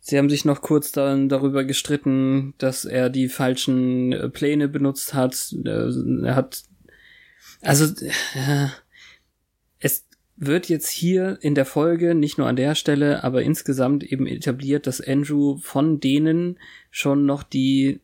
sie 0.00 0.18
haben 0.18 0.28
sich 0.28 0.44
noch 0.44 0.60
kurz 0.60 0.92
dann 0.92 1.28
darüber 1.30 1.64
gestritten, 1.64 2.54
dass 2.58 2.84
er 2.84 3.08
die 3.08 3.28
falschen 3.28 4.12
äh, 4.12 4.28
Pläne 4.28 4.68
benutzt 4.68 5.14
hat. 5.14 5.54
Äh, 5.64 5.90
Er 6.24 6.34
hat, 6.34 6.62
also, 7.62 7.84
äh, 8.34 8.68
wird 10.36 10.68
jetzt 10.68 10.90
hier 10.90 11.38
in 11.40 11.54
der 11.54 11.64
Folge, 11.64 12.14
nicht 12.14 12.36
nur 12.38 12.46
an 12.46 12.56
der 12.56 12.74
Stelle, 12.74 13.24
aber 13.24 13.42
insgesamt 13.42 14.04
eben 14.04 14.26
etabliert, 14.26 14.86
dass 14.86 15.00
Andrew 15.00 15.56
von 15.58 15.98
denen 16.00 16.58
schon 16.90 17.24
noch 17.24 17.42
die 17.42 18.00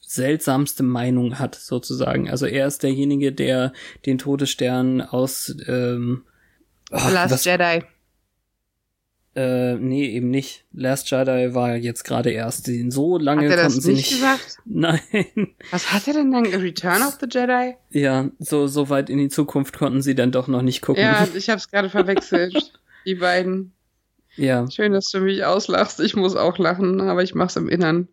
seltsamste 0.00 0.82
Meinung 0.82 1.38
hat, 1.38 1.54
sozusagen. 1.54 2.28
Also 2.28 2.44
er 2.46 2.66
ist 2.66 2.82
derjenige, 2.82 3.32
der 3.32 3.72
den 4.04 4.18
Todesstern 4.18 5.00
aus 5.00 5.56
ähm, 5.66 6.24
oh, 6.90 6.96
Last 7.10 7.32
was- 7.32 7.44
Jedi. 7.46 7.82
Äh, 9.34 9.74
nee, 9.76 10.06
eben 10.10 10.30
nicht. 10.30 10.64
Last 10.72 11.10
Jedi 11.10 11.54
war 11.54 11.76
jetzt 11.76 12.04
gerade 12.04 12.30
erst. 12.30 12.70
So 12.90 13.16
lange 13.18 13.44
Hat 13.48 13.56
er 13.56 13.62
konnten 13.62 13.76
das 13.76 13.84
sie 13.84 13.92
nicht 13.92 14.10
nicht. 14.10 14.20
gesagt? 14.20 14.58
Nein. 14.66 15.00
Was 15.70 15.92
hat 15.92 16.06
er 16.06 16.14
denn 16.14 16.30
dann? 16.32 16.46
Return 16.46 17.02
of 17.02 17.18
the 17.20 17.26
Jedi? 17.30 17.74
Ja, 17.90 18.28
so, 18.38 18.66
so 18.66 18.90
weit 18.90 19.08
in 19.08 19.18
die 19.18 19.28
Zukunft 19.28 19.78
konnten 19.78 20.02
sie 20.02 20.14
dann 20.14 20.32
doch 20.32 20.48
noch 20.48 20.62
nicht 20.62 20.82
gucken. 20.82 21.02
Ja, 21.02 21.26
ich 21.34 21.48
hab's 21.48 21.70
gerade 21.70 21.88
verwechselt. 21.88 22.72
Die 23.06 23.14
beiden. 23.14 23.72
ja. 24.36 24.70
Schön, 24.70 24.92
dass 24.92 25.10
du 25.10 25.20
mich 25.20 25.44
auslachst. 25.44 26.00
Ich 26.00 26.14
muss 26.14 26.36
auch 26.36 26.58
lachen, 26.58 27.00
aber 27.00 27.22
ich 27.22 27.34
mach's 27.34 27.56
im 27.56 27.68
Innern. 27.68 28.08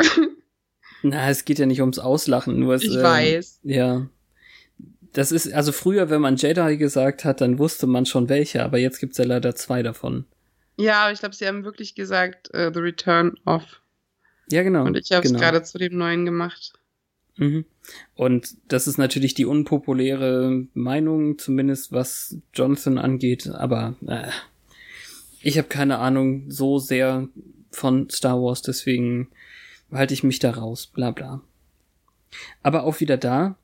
Na, 1.02 1.28
es 1.28 1.44
geht 1.44 1.58
ja 1.58 1.66
nicht 1.66 1.80
ums 1.80 1.98
Auslachen, 1.98 2.58
nur 2.58 2.74
es, 2.74 2.82
Ich 2.82 2.96
ähm, 2.96 3.02
weiß. 3.02 3.60
Ja. 3.62 4.06
Das 5.14 5.30
ist, 5.30 5.52
also 5.52 5.72
früher, 5.72 6.10
wenn 6.10 6.20
man 6.20 6.36
Jedi 6.36 6.76
gesagt 6.76 7.24
hat, 7.24 7.40
dann 7.40 7.58
wusste 7.58 7.86
man 7.86 8.04
schon 8.04 8.28
welche, 8.28 8.64
aber 8.64 8.78
jetzt 8.78 8.98
gibt's 8.98 9.16
ja 9.16 9.24
leider 9.24 9.54
zwei 9.54 9.82
davon. 9.82 10.26
Ja, 10.76 11.04
aber 11.04 11.12
ich 11.12 11.20
glaube, 11.20 11.36
sie 11.36 11.46
haben 11.46 11.64
wirklich 11.64 11.94
gesagt, 11.94 12.52
äh, 12.52 12.72
The 12.74 12.80
Return 12.80 13.36
of. 13.46 13.80
Ja, 14.50 14.62
genau. 14.64 14.84
Und 14.84 14.96
ich 14.96 15.12
habe 15.12 15.24
es 15.24 15.30
genau. 15.30 15.40
gerade 15.40 15.62
zu 15.62 15.78
dem 15.78 15.96
neuen 15.96 16.24
gemacht. 16.24 16.72
Mhm. 17.36 17.64
Und 18.16 18.56
das 18.66 18.88
ist 18.88 18.98
natürlich 18.98 19.34
die 19.34 19.46
unpopuläre 19.46 20.66
Meinung, 20.74 21.38
zumindest 21.38 21.92
was 21.92 22.36
Jonathan 22.52 22.98
angeht, 22.98 23.48
aber 23.48 23.94
äh, 24.06 24.28
ich 25.42 25.58
habe 25.58 25.68
keine 25.68 25.98
Ahnung 25.98 26.50
so 26.50 26.78
sehr 26.78 27.28
von 27.70 28.10
Star 28.10 28.40
Wars, 28.40 28.62
deswegen 28.62 29.28
halte 29.92 30.14
ich 30.14 30.24
mich 30.24 30.40
da 30.40 30.50
raus, 30.50 30.86
bla 30.86 31.12
bla. 31.12 31.40
Aber 32.62 32.82
auch 32.82 32.98
wieder 32.98 33.16
da, 33.16 33.56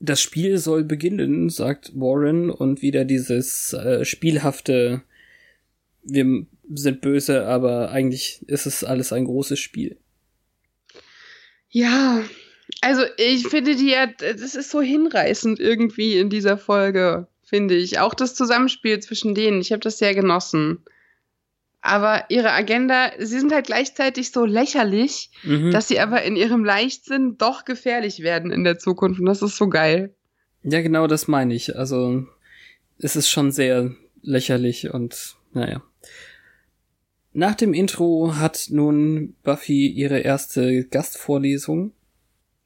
das 0.00 0.20
Spiel 0.20 0.58
soll 0.58 0.82
beginnen, 0.82 1.50
sagt 1.50 1.92
Warren, 1.94 2.50
und 2.50 2.82
wieder 2.82 3.04
dieses 3.04 3.74
äh, 3.74 4.04
spielhafte, 4.04 5.02
wir 6.02 6.46
sind 6.72 7.02
böse, 7.02 7.46
aber 7.46 7.90
eigentlich 7.90 8.42
ist 8.48 8.66
es 8.66 8.82
alles 8.82 9.12
ein 9.12 9.26
großes 9.26 9.58
Spiel. 9.58 9.98
Ja, 11.68 12.24
also 12.80 13.02
ich 13.18 13.46
finde 13.48 13.76
die 13.76 13.90
ja, 13.90 14.06
das 14.06 14.54
ist 14.54 14.70
so 14.70 14.80
hinreißend 14.80 15.60
irgendwie 15.60 16.18
in 16.18 16.30
dieser 16.30 16.56
Folge, 16.56 17.28
finde 17.44 17.76
ich. 17.76 17.98
Auch 17.98 18.14
das 18.14 18.34
Zusammenspiel 18.34 19.00
zwischen 19.00 19.34
denen, 19.34 19.60
ich 19.60 19.70
habe 19.70 19.80
das 19.80 19.98
sehr 19.98 20.14
genossen. 20.14 20.82
Aber 21.82 22.24
ihre 22.28 22.52
Agenda, 22.52 23.10
sie 23.18 23.38
sind 23.40 23.52
halt 23.52 23.66
gleichzeitig 23.66 24.32
so 24.32 24.44
lächerlich, 24.44 25.30
Mhm. 25.44 25.70
dass 25.70 25.88
sie 25.88 25.98
aber 26.00 26.22
in 26.22 26.36
ihrem 26.36 26.64
Leichtsinn 26.64 27.36
doch 27.38 27.64
gefährlich 27.64 28.20
werden 28.22 28.50
in 28.52 28.64
der 28.64 28.78
Zukunft. 28.78 29.18
Und 29.20 29.26
das 29.26 29.40
ist 29.42 29.56
so 29.56 29.68
geil. 29.68 30.14
Ja, 30.62 30.82
genau 30.82 31.06
das 31.06 31.26
meine 31.26 31.54
ich. 31.54 31.76
Also 31.76 32.26
es 32.98 33.16
ist 33.16 33.30
schon 33.30 33.50
sehr 33.50 33.92
lächerlich 34.22 34.92
und 34.92 35.36
naja. 35.54 35.82
Nach 37.32 37.54
dem 37.54 37.72
Intro 37.72 38.34
hat 38.36 38.66
nun 38.70 39.36
Buffy 39.42 39.86
ihre 39.86 40.18
erste 40.18 40.84
Gastvorlesung 40.84 41.92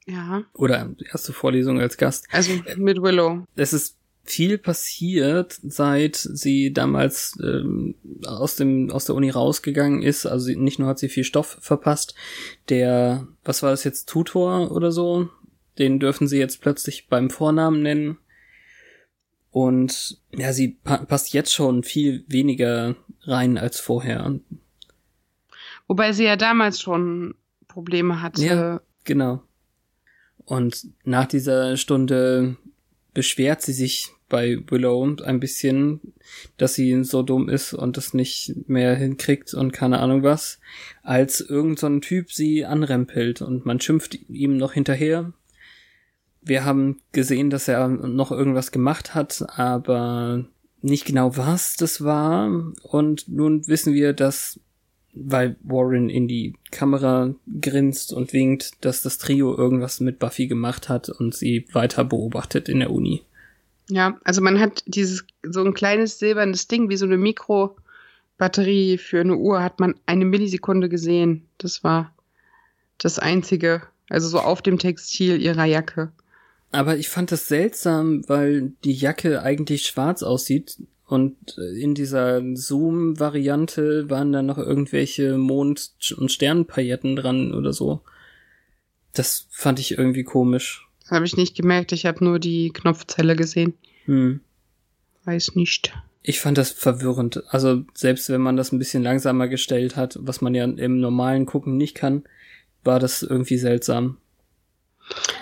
Ja, 0.07 0.43
oder 0.53 0.93
erste 1.11 1.33
Vorlesung 1.33 1.79
als 1.79 1.97
Gast. 1.97 2.27
also 2.31 2.51
mit 2.77 3.01
Willow. 3.01 3.45
Es 3.55 3.73
ist 3.73 3.97
viel 4.25 4.57
passiert, 4.57 5.59
seit 5.63 6.15
sie 6.15 6.73
damals 6.73 7.37
ähm, 7.43 7.95
aus 8.25 8.55
dem 8.55 8.89
aus 8.91 9.05
der 9.05 9.15
Uni 9.15 9.29
rausgegangen 9.29 10.01
ist. 10.01 10.25
Also 10.25 10.45
sie, 10.45 10.55
nicht 10.55 10.79
nur 10.79 10.87
hat 10.87 10.99
sie 10.99 11.09
viel 11.09 11.23
Stoff 11.23 11.57
verpasst, 11.61 12.15
der 12.69 13.27
was 13.43 13.63
war 13.63 13.71
das 13.71 13.83
jetzt 13.83 14.09
Tutor 14.09 14.71
oder 14.71 14.91
so, 14.91 15.29
den 15.77 15.99
dürfen 15.99 16.27
sie 16.27 16.37
jetzt 16.37 16.61
plötzlich 16.61 17.07
beim 17.07 17.29
Vornamen 17.29 17.81
nennen. 17.81 18.17
Und 19.51 20.19
ja, 20.31 20.51
sie 20.51 20.79
pa 20.83 20.97
passt 20.97 21.33
jetzt 21.33 21.53
schon 21.53 21.83
viel 21.83 22.25
weniger 22.27 22.95
rein 23.21 23.57
als 23.57 23.79
vorher. 23.79 24.39
Wobei 25.87 26.11
sie 26.11 26.25
ja 26.25 26.35
damals 26.35 26.81
schon 26.81 27.35
Probleme 27.67 28.21
hatte. 28.21 28.43
Ja. 28.43 28.81
Genau. 29.05 29.43
Und 30.45 30.87
nach 31.03 31.25
dieser 31.25 31.77
Stunde 31.77 32.57
beschwert 33.13 33.61
sie 33.61 33.73
sich 33.73 34.14
bei 34.29 34.57
Willow 34.67 35.15
ein 35.23 35.39
bisschen, 35.39 35.99
dass 36.57 36.73
sie 36.73 37.03
so 37.03 37.23
dumm 37.23 37.49
ist 37.49 37.73
und 37.73 37.97
das 37.97 38.13
nicht 38.13 38.53
mehr 38.67 38.95
hinkriegt 38.95 39.53
und 39.53 39.71
keine 39.71 39.99
Ahnung 39.99 40.23
was, 40.23 40.59
als 41.03 41.41
irgend 41.41 41.79
so 41.79 41.99
Typ 41.99 42.31
sie 42.31 42.65
anrempelt 42.65 43.41
und 43.41 43.65
man 43.65 43.79
schimpft 43.79 44.17
ihm 44.29 44.57
noch 44.57 44.73
hinterher. 44.73 45.33
Wir 46.41 46.63
haben 46.65 47.01
gesehen, 47.11 47.49
dass 47.49 47.67
er 47.67 47.87
noch 47.87 48.31
irgendwas 48.31 48.71
gemacht 48.71 49.15
hat, 49.15 49.43
aber 49.57 50.45
nicht 50.81 51.05
genau 51.05 51.35
was 51.37 51.75
das 51.75 52.03
war. 52.03 52.73
Und 52.83 53.27
nun 53.27 53.67
wissen 53.67 53.93
wir, 53.93 54.13
dass 54.13 54.59
weil 55.15 55.55
Warren 55.63 56.09
in 56.09 56.27
die 56.27 56.55
Kamera 56.71 57.33
grinst 57.61 58.11
und 58.11 58.33
winkt, 58.33 58.83
dass 58.83 59.01
das 59.01 59.17
Trio 59.17 59.57
irgendwas 59.57 60.01
mit 60.01 60.19
Buffy 60.19 60.47
gemacht 60.47 60.89
hat 60.89 61.09
und 61.09 61.33
sie 61.33 61.65
weiter 61.71 62.03
beobachtet 62.03 62.67
in 62.67 62.79
der 62.79 62.91
Uni. 62.91 63.21
Ja, 63.89 64.19
also 64.23 64.41
man 64.41 64.59
hat 64.59 64.83
dieses 64.87 65.25
so 65.43 65.63
ein 65.63 65.73
kleines 65.73 66.19
silbernes 66.19 66.67
Ding 66.67 66.89
wie 66.89 66.97
so 66.97 67.05
eine 67.05 67.17
Mikrobatterie 67.17 68.97
für 68.97 69.21
eine 69.21 69.37
Uhr 69.37 69.61
hat 69.61 69.79
man 69.79 69.95
eine 70.05 70.25
Millisekunde 70.25 70.89
gesehen. 70.89 71.45
Das 71.57 71.83
war 71.83 72.13
das 72.97 73.19
einzige, 73.19 73.83
Also 74.09 74.27
so 74.27 74.39
auf 74.39 74.61
dem 74.61 74.79
Textil 74.79 75.41
ihrer 75.41 75.65
Jacke. 75.65 76.11
Aber 76.71 76.97
ich 76.97 77.09
fand 77.09 77.31
das 77.31 77.47
seltsam, 77.47 78.23
weil 78.27 78.73
die 78.83 78.93
Jacke 78.93 79.41
eigentlich 79.41 79.85
schwarz 79.85 80.23
aussieht 80.23 80.77
und 81.07 81.57
in 81.57 81.93
dieser 81.93 82.41
Zoom-Variante 82.55 84.09
waren 84.09 84.31
da 84.31 84.41
noch 84.41 84.57
irgendwelche 84.57 85.37
Mond- 85.37 85.91
und 86.17 86.31
Sternpailletten 86.31 87.15
dran 87.15 87.53
oder 87.53 87.73
so. 87.73 88.01
Das 89.13 89.47
fand 89.51 89.79
ich 89.79 89.97
irgendwie 89.97 90.23
komisch. 90.23 90.84
Habe 91.09 91.25
ich 91.25 91.37
nicht 91.37 91.55
gemerkt, 91.55 91.91
ich 91.91 92.05
habe 92.05 92.23
nur 92.23 92.39
die 92.39 92.69
Knopfzelle 92.73 93.35
gesehen. 93.35 93.73
Hm. 94.05 94.39
Weiß 95.25 95.55
nicht. 95.55 95.93
Ich 96.23 96.39
fand 96.39 96.57
das 96.57 96.71
verwirrend. 96.71 97.43
Also 97.49 97.83
selbst 97.93 98.29
wenn 98.29 98.41
man 98.41 98.57
das 98.57 98.71
ein 98.71 98.79
bisschen 98.79 99.03
langsamer 99.03 99.47
gestellt 99.47 99.95
hat, 99.95 100.17
was 100.21 100.41
man 100.41 100.55
ja 100.55 100.63
im 100.65 100.99
normalen 100.99 101.45
Gucken 101.45 101.77
nicht 101.77 101.95
kann, 101.95 102.23
war 102.83 102.99
das 102.99 103.21
irgendwie 103.21 103.57
seltsam. 103.57 104.17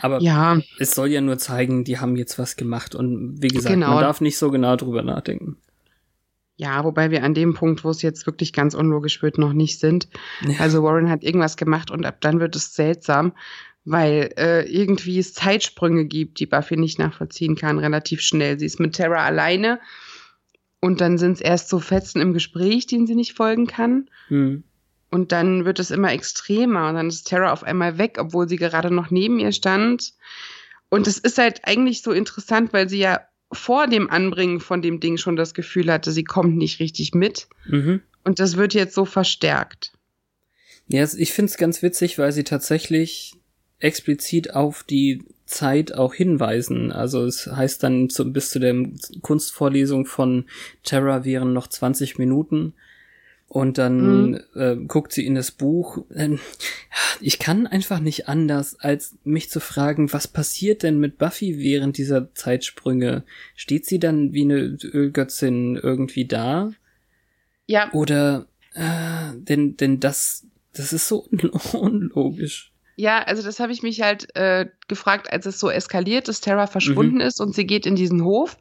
Aber 0.01 0.21
Ja, 0.21 0.59
es 0.79 0.91
soll 0.91 1.07
ja 1.07 1.21
nur 1.21 1.37
zeigen, 1.37 1.85
die 1.85 1.99
haben 1.99 2.17
jetzt 2.17 2.37
was 2.37 2.57
gemacht. 2.57 2.95
Und 2.95 3.41
wie 3.41 3.47
gesagt, 3.47 3.73
Genau. 3.73 3.91
man 3.93 4.01
darf 4.01 4.19
nicht 4.19 4.37
so 4.37 4.51
genau 4.51 4.75
drüber 4.75 5.03
nachdenken. 5.03 5.57
ja, 6.57 6.83
wobei 6.83 7.09
wir 7.11 7.23
an 7.23 7.33
dem 7.33 7.53
Punkt, 7.55 7.83
wo 7.83 7.89
es 7.89 8.01
jetzt 8.01 8.25
wirklich 8.25 8.53
ganz 8.53 8.73
unlogisch 8.75 9.21
wird, 9.21 9.37
noch 9.37 9.53
nicht 9.53 9.79
sind. 9.79 10.07
Ja. 10.45 10.59
Also 10.59 10.83
Warren 10.83 11.09
hat 11.09 11.23
irgendwas 11.23 11.55
gemacht 11.57 11.89
und 11.91 12.05
ab 12.05 12.17
dann 12.21 12.39
wird 12.41 12.55
es 12.55 12.75
seltsam, 12.75 13.33
weil 13.85 14.33
äh, 14.37 14.61
irgendwie 14.71 15.19
es 15.19 15.33
Zeitsprünge 15.33 16.05
gibt, 16.05 16.39
die 16.39 16.45
Buffy 16.45 16.77
nicht 16.77 16.99
nachvollziehen 16.99 17.55
kann, 17.55 17.79
relativ 17.79 18.21
schnell. 18.21 18.57
Sie 18.59 18.65
ist 18.65 18.79
mit 18.79 18.93
Terra 18.93 19.25
alleine 19.25 19.79
und 20.79 21.01
dann 21.01 21.17
sind 21.17 21.33
es 21.33 21.41
erst 21.41 21.69
so 21.69 21.79
Fetzen 21.79 22.21
im 22.21 22.33
Gespräch, 22.33 22.87
denen 22.87 23.07
sie 23.07 23.15
nicht 23.15 23.33
folgen 23.33 23.67
kann. 23.67 24.09
Hm. 24.27 24.63
Und 25.11 25.31
dann 25.31 25.63
wird 25.65 25.79
es 25.79 25.91
immer 25.91 26.11
extremer 26.11 26.89
und 26.89 26.95
dann 26.95 27.07
ist 27.07 27.25
Terra 27.25 27.51
auf 27.53 27.63
einmal 27.63 27.97
weg, 27.97 28.17
obwohl 28.19 28.49
sie 28.49 28.55
gerade 28.55 28.91
noch 28.91 29.11
neben 29.11 29.39
ihr 29.39 29.51
stand. 29.51 30.13
Und 30.89 31.05
es 31.07 31.17
ist 31.19 31.37
halt 31.37 31.61
eigentlich 31.65 32.01
so 32.01 32.11
interessant, 32.11 32.73
weil 32.73 32.89
sie 32.89 32.99
ja 32.99 33.21
vor 33.51 33.85
dem 33.87 34.09
Anbringen 34.09 34.59
von 34.59 34.81
dem 34.81 34.99
Ding 34.99 35.17
schon 35.17 35.35
das 35.35 35.53
Gefühl 35.53 35.91
hatte, 35.91 36.11
sie 36.11 36.23
kommt 36.23 36.57
nicht 36.57 36.79
richtig 36.79 37.13
mit. 37.13 37.47
Mhm. 37.67 38.01
Und 38.23 38.39
das 38.39 38.57
wird 38.57 38.73
jetzt 38.73 38.95
so 38.95 39.05
verstärkt. 39.05 39.93
Ja, 40.87 41.03
es- 41.03 41.13
ich 41.15 41.31
find's 41.31 41.57
ganz 41.57 41.83
witzig, 41.83 42.17
weil 42.17 42.31
sie 42.31 42.43
tatsächlich 42.43 43.33
explizit 43.83 44.53
auf 44.55 44.83
die 44.83 45.23
Zeit 45.45 45.93
auch 45.93 46.13
hinweisen. 46.13 46.91
Also 46.91 47.25
es 47.25 47.47
heißt 47.47 47.83
dann 47.83 48.09
zu, 48.09 48.31
bis 48.31 48.49
zu 48.49 48.59
der 48.59 48.75
Kunstvorlesung 49.21 50.05
von 50.05 50.45
Terra 50.83 51.25
wären 51.25 51.53
noch 51.53 51.67
20 51.67 52.17
Minuten. 52.17 52.73
Und 53.47 53.77
dann 53.77 54.31
Mhm. 54.31 54.39
äh, 54.55 54.75
guckt 54.87 55.11
sie 55.13 55.25
in 55.27 55.35
das 55.35 55.51
Buch. 55.51 55.99
Ich 57.21 57.37
kann 57.37 57.67
einfach 57.67 57.99
nicht 57.99 58.27
anders, 58.27 58.79
als 58.79 59.15
mich 59.23 59.51
zu 59.51 59.59
fragen, 59.59 60.11
was 60.11 60.27
passiert 60.27 60.81
denn 60.81 60.97
mit 60.99 61.19
Buffy 61.19 61.59
während 61.59 61.97
dieser 61.99 62.33
Zeitsprünge? 62.33 63.23
Steht 63.55 63.85
sie 63.85 63.99
dann 63.99 64.33
wie 64.33 64.41
eine 64.41 64.55
Ölgötzin 64.81 65.75
irgendwie 65.75 66.25
da? 66.25 66.71
Ja, 67.67 67.91
Oder 67.93 68.47
äh, 68.73 69.35
denn 69.35 69.77
denn 69.77 69.99
das 69.99 70.47
das 70.73 70.91
ist 70.91 71.07
so 71.07 71.23
unlo- 71.27 71.75
unlogisch. 71.77 72.71
Ja, 72.95 73.23
also 73.23 73.41
das 73.41 73.59
habe 73.59 73.71
ich 73.71 73.81
mich 73.81 74.01
halt 74.01 74.35
äh, 74.35 74.67
gefragt, 74.87 75.31
als 75.31 75.45
es 75.45 75.59
so 75.59 75.69
eskaliert, 75.69 76.27
dass 76.27 76.41
Terra 76.41 76.67
verschwunden 76.67 77.19
ist 77.21 77.41
und 77.41 77.55
sie 77.55 77.65
geht 77.65 77.85
in 77.85 77.95
diesen 77.95 78.23
Hof, 78.23 78.57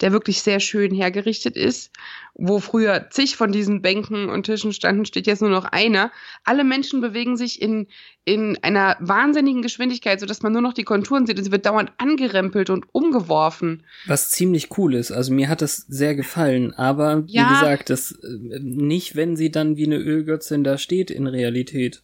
der 0.00 0.12
wirklich 0.12 0.42
sehr 0.42 0.60
schön 0.60 0.92
hergerichtet 0.92 1.56
ist, 1.56 1.90
wo 2.34 2.58
früher 2.58 3.08
zig 3.10 3.36
von 3.36 3.52
diesen 3.52 3.82
Bänken 3.82 4.28
und 4.28 4.44
Tischen 4.44 4.72
standen, 4.72 5.06
steht 5.06 5.26
jetzt 5.26 5.40
nur 5.40 5.50
noch 5.50 5.64
einer. 5.64 6.10
Alle 6.44 6.64
Menschen 6.64 7.00
bewegen 7.00 7.36
sich 7.36 7.62
in, 7.62 7.86
in 8.24 8.58
einer 8.62 8.96
wahnsinnigen 9.00 9.62
Geschwindigkeit, 9.62 10.20
sodass 10.20 10.42
man 10.42 10.52
nur 10.52 10.62
noch 10.62 10.74
die 10.74 10.84
Konturen 10.84 11.26
sieht 11.26 11.38
und 11.38 11.44
sie 11.44 11.52
wird 11.52 11.64
dauernd 11.64 11.92
angerempelt 11.98 12.68
und 12.68 12.86
umgeworfen. 12.92 13.84
Was 14.06 14.30
ziemlich 14.30 14.76
cool 14.76 14.94
ist. 14.94 15.12
Also 15.12 15.32
mir 15.32 15.48
hat 15.48 15.62
das 15.62 15.76
sehr 15.88 16.14
gefallen, 16.14 16.74
aber 16.74 17.26
wie 17.28 17.36
Ja. 17.36 17.48
gesagt, 17.48 17.88
das 17.88 18.12
äh, 18.12 18.58
nicht, 18.60 19.16
wenn 19.16 19.36
sie 19.36 19.50
dann 19.50 19.76
wie 19.76 19.86
eine 19.86 19.96
Ölgötzin 19.98 20.64
da 20.64 20.76
steht 20.76 21.10
in 21.10 21.26
Realität. 21.26 22.02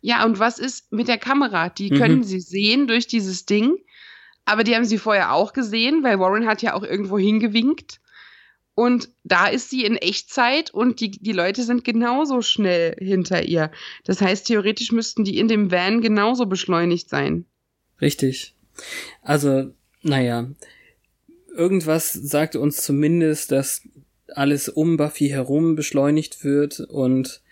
Ja, 0.00 0.24
und 0.24 0.38
was 0.38 0.58
ist 0.58 0.90
mit 0.92 1.08
der 1.08 1.18
Kamera? 1.18 1.68
Die 1.68 1.90
Mhm. 1.90 1.96
können 1.96 2.24
sie 2.24 2.40
sehen 2.40 2.86
durch 2.86 3.06
dieses 3.06 3.44
Ding, 3.46 3.76
aber 4.44 4.64
die 4.64 4.74
haben 4.74 4.84
sie 4.84 4.98
vorher 4.98 5.32
auch 5.32 5.52
gesehen, 5.52 6.02
weil 6.02 6.18
Warren 6.18 6.46
hat 6.46 6.62
ja 6.62 6.74
auch 6.74 6.82
irgendwo 6.82 7.18
hingewinkt. 7.18 8.00
Und 8.74 9.10
da 9.24 9.46
ist 9.48 9.68
sie 9.68 9.84
in 9.84 9.96
Echtzeit 9.96 10.70
und 10.70 11.00
die, 11.00 11.10
die 11.10 11.32
Leute 11.32 11.64
sind 11.64 11.84
genauso 11.84 12.40
schnell 12.40 12.96
hinter 12.98 13.42
ihr. 13.42 13.70
Das 14.04 14.22
heißt, 14.22 14.46
theoretisch 14.46 14.90
müssten 14.92 15.24
die 15.24 15.38
in 15.38 15.48
dem 15.48 15.70
Van 15.70 16.00
genauso 16.00 16.46
beschleunigt 16.46 17.10
sein. 17.10 17.44
Richtig. 18.00 18.54
Also, 19.20 19.74
naja. 20.02 20.48
Irgendwas 21.54 22.12
sagt 22.12 22.56
uns 22.56 22.82
zumindest, 22.82 23.52
dass 23.52 23.82
alles 24.34 24.68
um 24.68 24.96
Buffy 24.96 25.28
herum 25.28 25.74
beschleunigt 25.74 26.42
wird 26.44 26.80
und 26.80 27.42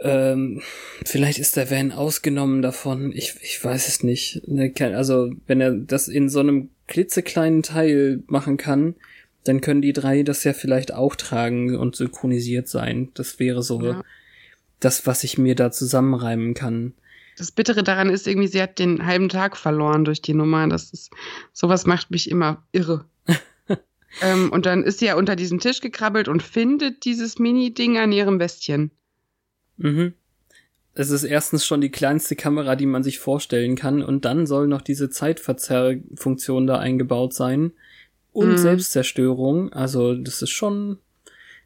ähm, 0.00 0.62
vielleicht 1.04 1.38
ist 1.38 1.56
der 1.56 1.70
Van 1.70 1.92
ausgenommen 1.92 2.62
davon. 2.62 3.12
Ich, 3.12 3.34
ich 3.42 3.62
weiß 3.62 3.88
es 3.88 4.02
nicht. 4.02 4.42
Ne, 4.48 4.72
Also, 4.94 5.32
wenn 5.46 5.60
er 5.60 5.72
das 5.72 6.08
in 6.08 6.28
so 6.28 6.40
einem 6.40 6.70
klitzekleinen 6.88 7.62
Teil 7.62 8.22
machen 8.26 8.56
kann, 8.56 8.94
dann 9.44 9.60
können 9.60 9.82
die 9.82 9.92
drei 9.92 10.22
das 10.22 10.44
ja 10.44 10.52
vielleicht 10.52 10.94
auch 10.94 11.16
tragen 11.16 11.76
und 11.76 11.96
synchronisiert 11.96 12.68
sein. 12.68 13.10
Das 13.14 13.38
wäre 13.38 13.62
so 13.62 13.82
Ja. 13.82 14.02
das, 14.80 15.06
was 15.06 15.24
ich 15.24 15.36
mir 15.38 15.54
da 15.54 15.70
zusammenreimen 15.70 16.54
kann. 16.54 16.94
Das 17.36 17.50
Bittere 17.50 17.82
daran 17.82 18.10
ist 18.10 18.26
irgendwie, 18.26 18.48
sie 18.48 18.62
hat 18.62 18.78
den 18.78 19.06
halben 19.06 19.28
Tag 19.28 19.56
verloren 19.56 20.04
durch 20.04 20.22
die 20.22 20.34
Nummer. 20.34 20.68
Das 20.68 20.92
ist, 20.92 21.10
sowas 21.52 21.86
macht 21.86 22.10
mich 22.10 22.30
immer 22.30 22.62
irre. 22.72 23.06
ähm, 24.22 24.50
und 24.52 24.66
dann 24.66 24.84
ist 24.84 24.98
sie 24.98 25.06
ja 25.06 25.16
unter 25.16 25.34
diesen 25.34 25.58
Tisch 25.58 25.80
gekrabbelt 25.80 26.28
und 26.28 26.42
findet 26.42 27.04
dieses 27.04 27.38
Mini-Ding 27.38 27.98
an 27.98 28.12
ihrem 28.12 28.38
Westchen. 28.38 28.90
Mhm. 29.76 30.14
Es 30.94 31.10
ist 31.10 31.24
erstens 31.24 31.64
schon 31.64 31.80
die 31.80 31.90
kleinste 31.90 32.36
Kamera, 32.36 32.76
die 32.76 32.84
man 32.86 33.02
sich 33.02 33.18
vorstellen 33.18 33.76
kann, 33.76 34.02
und 34.02 34.24
dann 34.26 34.46
soll 34.46 34.66
noch 34.66 34.82
diese 34.82 35.08
Zeitverzerrfunktion 35.08 36.66
da 36.66 36.78
eingebaut 36.78 37.32
sein. 37.32 37.72
Und 38.32 38.52
Mhm. 38.52 38.58
Selbstzerstörung. 38.58 39.72
Also, 39.72 40.14
das 40.14 40.42
ist 40.42 40.50
schon 40.50 40.98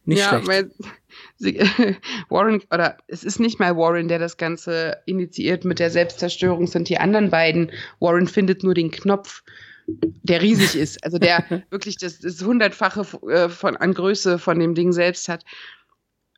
nicht 0.04 0.20
ja, 0.20 0.28
schlecht. 0.28 0.46
weil 0.46 0.70
sie, 1.36 1.58
Warren, 2.28 2.62
oder 2.72 2.96
es 3.08 3.24
ist 3.24 3.40
nicht 3.40 3.58
mal 3.58 3.76
Warren, 3.76 4.08
der 4.08 4.18
das 4.20 4.36
Ganze 4.36 4.98
initiiert 5.06 5.64
mit 5.64 5.78
der 5.80 5.90
Selbstzerstörung, 5.90 6.64
es 6.64 6.72
sind 6.72 6.88
die 6.88 6.98
anderen 6.98 7.30
beiden. 7.30 7.72
Warren 8.00 8.28
findet 8.28 8.62
nur 8.62 8.74
den 8.74 8.90
Knopf, 8.92 9.42
der 9.88 10.40
riesig 10.42 10.76
ist, 10.80 11.02
also 11.04 11.18
der 11.18 11.64
wirklich 11.70 11.96
das, 11.98 12.20
das 12.20 12.42
hundertfache 12.42 13.06
äh, 13.28 13.48
von, 13.48 13.76
an 13.76 13.94
Größe 13.94 14.38
von 14.38 14.58
dem 14.58 14.74
Ding 14.76 14.92
selbst 14.92 15.28
hat. 15.28 15.44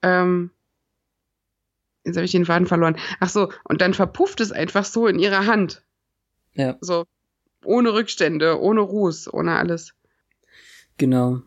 Ähm, 0.03 0.51
jetzt 2.05 2.17
habe 2.17 2.25
ich 2.25 2.33
den 2.33 2.47
Faden 2.47 2.67
verloren. 2.67 2.97
Ach 3.21 3.29
so, 3.29 3.51
und 3.65 3.81
dann 3.81 3.95
verpufft 3.95 4.41
es 4.41 4.53
einfach 4.53 4.85
so 4.85 5.07
in 5.07 5.19
ihrer 5.19 5.47
Hand. 5.47 5.83
Ja. 6.55 6.77
So, 6.81 7.05
ohne 7.65 7.93
Rückstände, 7.93 8.61
ohne 8.61 8.81
Ruß, 8.81 9.33
ohne 9.33 9.57
alles. 9.57 9.95
Genau. 10.97 11.43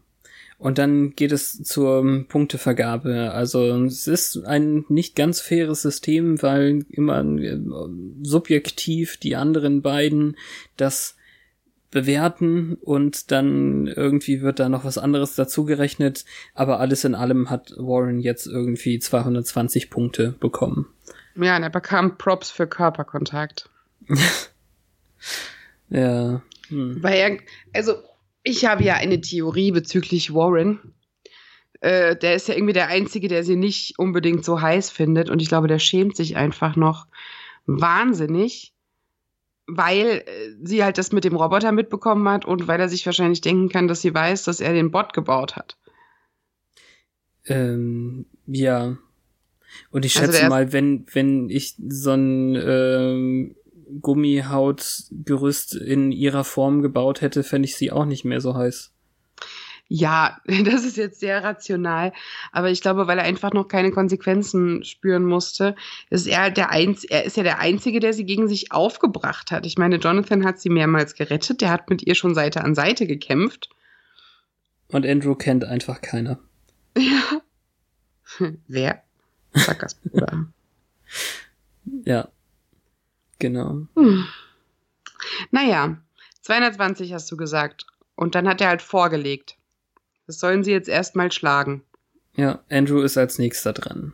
Und 0.58 0.78
dann 0.78 1.16
geht 1.16 1.32
es 1.32 1.64
zur 1.64 2.26
Punktevergabe. 2.28 3.32
Also 3.32 3.64
es 3.86 4.06
ist 4.06 4.46
ein 4.46 4.86
nicht 4.90 5.16
ganz 5.16 5.42
faires 5.42 5.82
System, 5.82 6.40
weil 6.44 6.86
immer 6.90 7.26
äh, 7.26 7.60
subjektiv 8.22 9.18
die 9.18 9.36
anderen 9.36 9.82
beiden 9.82 10.38
das 10.78 11.16
bewerten 11.92 12.76
und 12.76 13.32
dann 13.32 13.88
irgendwie 13.88 14.42
wird 14.42 14.60
da 14.60 14.70
noch 14.70 14.86
was 14.86 14.98
anderes 14.98 15.36
dazugerechnet. 15.36 16.26
Aber 16.54 16.80
alles 16.80 17.04
in 17.04 17.16
allem 17.16 17.50
hat 17.50 17.74
Warren 17.78 18.20
jetzt 18.20 18.48
irgendwie 18.48 19.00
220 19.00 19.90
Punkte 19.90 20.34
bekommen. 20.40 20.88
Ja, 21.36 21.56
und 21.56 21.64
er 21.64 21.70
bekam 21.70 22.18
Props 22.18 22.50
für 22.50 22.68
Körperkontakt. 22.68 23.70
Ja. 25.92 26.42
Hm. 26.70 27.04
Weil 27.04 27.18
er, 27.18 27.38
also 27.74 27.96
ich 28.44 28.66
habe 28.66 28.84
ja 28.84 28.96
eine 28.96 29.22
Theorie 29.22 29.72
bezüglich 29.72 30.34
Warren. 30.34 30.80
Äh, 31.82 32.16
der 32.16 32.36
ist 32.36 32.48
ja 32.48 32.56
irgendwie 32.56 32.74
der 32.74 32.88
Einzige, 32.88 33.28
der 33.28 33.44
sie 33.44 33.56
nicht 33.56 34.00
unbedingt 34.00 34.46
so 34.46 34.62
heiß 34.62 34.90
findet. 34.90 35.30
Und 35.30 35.42
ich 35.42 35.50
glaube, 35.50 35.68
der 35.68 35.80
schämt 35.80 36.16
sich 36.16 36.38
einfach 36.38 36.76
noch 36.76 37.08
wahnsinnig, 37.66 38.74
weil 39.78 40.24
äh, 40.26 40.56
sie 40.64 40.84
halt 40.84 40.98
das 40.98 41.12
mit 41.12 41.24
dem 41.24 41.36
Roboter 41.36 41.72
mitbekommen 41.72 42.28
hat 42.30 42.46
und 42.46 42.68
weil 42.68 42.80
er 42.80 42.90
sich 42.90 43.06
wahrscheinlich 43.06 43.42
denken 43.42 43.70
kann, 43.70 43.88
dass 43.88 44.02
sie 44.02 44.14
weiß, 44.14 44.44
dass 44.44 44.60
er 44.60 44.74
den 44.74 44.92
Bot 44.92 45.14
gebaut 45.14 45.56
hat. 45.56 45.78
Ähm, 47.46 48.26
ja. 48.48 48.98
Und 49.90 50.06
ich 50.06 50.18
Also 50.20 50.32
schätze 50.32 50.44
ist- 50.46 50.50
mal, 50.50 50.74
wenn, 50.74 51.06
wenn 51.14 51.50
ich 51.50 51.76
so 51.88 52.12
ein 52.12 52.56
ähm, 52.56 53.56
Gummihautgerüst 54.02 55.76
in 55.76 56.12
ihrer 56.12 56.44
Form 56.44 56.82
gebaut 56.82 57.22
hätte, 57.22 57.44
fände 57.44 57.68
ich 57.68 57.76
sie 57.76 57.92
auch 57.92 58.06
nicht 58.06 58.26
mehr 58.26 58.42
so 58.42 58.56
heiß. 58.56 58.92
Ja, 59.94 60.38
das 60.46 60.86
ist 60.86 60.96
jetzt 60.96 61.20
sehr 61.20 61.44
rational, 61.44 62.14
aber 62.54 62.70
ich 62.70 62.80
glaube, 62.80 63.08
weil 63.08 63.18
er 63.18 63.26
einfach 63.26 63.52
noch 63.52 63.68
keine 63.68 63.92
Konsequenzen 63.92 64.86
spüren 64.86 65.26
musste, 65.26 65.76
ist 66.10 66.28
er 66.28 66.44
halt 66.44 66.56
der 66.56 66.70
Einz 66.70 67.04
er 67.04 67.26
ist 67.26 67.36
ja 67.36 67.44
der 67.44 67.60
Einzige, 67.60 68.00
der 68.00 68.14
sie 68.14 68.26
gegen 68.26 68.48
sich 68.48 68.72
aufgebracht 68.72 69.52
hat. 69.52 69.66
Ich 69.66 69.78
meine, 69.78 69.98
Jonathan 69.98 70.46
hat 70.46 70.62
sie 70.62 70.70
mehrmals 70.70 71.14
gerettet, 71.16 71.60
der 71.60 71.72
hat 71.72 71.90
mit 71.90 72.04
ihr 72.04 72.16
schon 72.16 72.36
Seite 72.36 72.64
an 72.64 72.74
Seite 72.74 73.06
gekämpft. 73.06 73.70
Und 74.88 75.06
Andrew 75.06 75.36
kennt 75.36 75.66
einfach 75.66 76.02
keiner. 76.02 76.40
Ja. 76.98 77.42
Wer? 78.68 79.04
Sackers 79.54 79.96
Bruder. 79.96 80.46
ja. 82.06 82.30
Genau. 83.40 83.88
Hm. 83.96 84.26
Naja, 85.52 85.98
220 86.44 87.12
hast 87.14 87.30
du 87.30 87.36
gesagt. 87.36 87.86
Und 88.16 88.36
dann 88.36 88.48
hat 88.48 88.62
er 88.62 88.70
halt 88.70 88.82
vorgelegt. 88.82 89.58
Das 90.32 90.40
sollen 90.40 90.64
sie 90.64 90.72
jetzt 90.72 90.88
erstmal 90.88 91.30
schlagen. 91.34 91.84
Ja, 92.38 92.64
Andrew 92.70 93.02
ist 93.02 93.18
als 93.18 93.38
nächster 93.38 93.74
dran. 93.74 94.14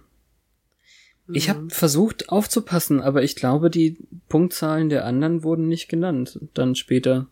Mhm. 1.27 1.35
Ich 1.35 1.47
habe 1.47 1.69
versucht 1.69 2.29
aufzupassen, 2.29 3.01
aber 3.01 3.21
ich 3.21 3.35
glaube, 3.35 3.69
die 3.69 3.99
Punktzahlen 4.29 4.89
der 4.89 5.05
anderen 5.05 5.43
wurden 5.43 5.67
nicht 5.67 5.89
genannt. 5.89 6.39
Dann 6.55 6.73
später. 6.73 7.27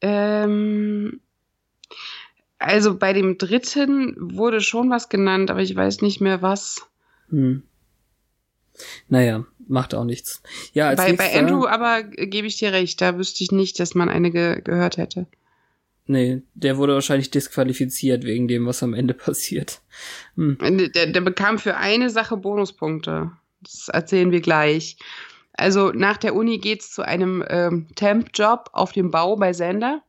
Ähm, 0.00 1.18
also 2.60 2.96
bei 2.96 3.12
dem 3.12 3.36
dritten 3.36 4.14
wurde 4.16 4.60
schon 4.60 4.88
was 4.88 5.08
genannt, 5.08 5.50
aber 5.50 5.60
ich 5.60 5.74
weiß 5.74 6.02
nicht 6.02 6.20
mehr 6.20 6.42
was. 6.42 6.86
Hm. 7.30 7.64
Naja, 9.08 9.44
macht 9.66 9.92
auch 9.92 10.04
nichts. 10.04 10.40
Ja, 10.72 10.86
als 10.86 11.00
bei, 11.00 11.14
bei 11.14 11.36
Andrew 11.36 11.66
aber 11.66 12.04
gebe 12.04 12.46
ich 12.46 12.58
dir 12.58 12.72
recht, 12.72 13.00
da 13.00 13.18
wüsste 13.18 13.42
ich 13.42 13.50
nicht, 13.50 13.80
dass 13.80 13.96
man 13.96 14.08
eine 14.08 14.30
ge 14.30 14.60
gehört 14.62 14.98
hätte. 14.98 15.26
Nee, 16.06 16.42
der 16.54 16.78
wurde 16.78 16.94
wahrscheinlich 16.94 17.30
disqualifiziert 17.30 18.24
wegen 18.24 18.46
dem, 18.46 18.66
was 18.66 18.82
am 18.82 18.94
Ende 18.94 19.14
passiert. 19.14 19.80
Hm. 20.36 20.58
Der, 20.94 21.06
der 21.06 21.20
bekam 21.20 21.58
für 21.58 21.76
eine 21.76 22.10
Sache 22.10 22.36
Bonuspunkte. 22.36 23.32
Das 23.60 23.88
erzählen 23.88 24.30
wir 24.30 24.40
gleich. 24.40 24.96
Also 25.54 25.90
nach 25.90 26.18
der 26.18 26.34
Uni 26.34 26.58
geht's 26.58 26.92
zu 26.92 27.02
einem 27.02 27.42
ähm, 27.48 27.86
Temp-Job 27.94 28.70
auf 28.72 28.92
dem 28.92 29.10
Bau 29.10 29.36
bei 29.36 29.52
Sender, 29.52 30.02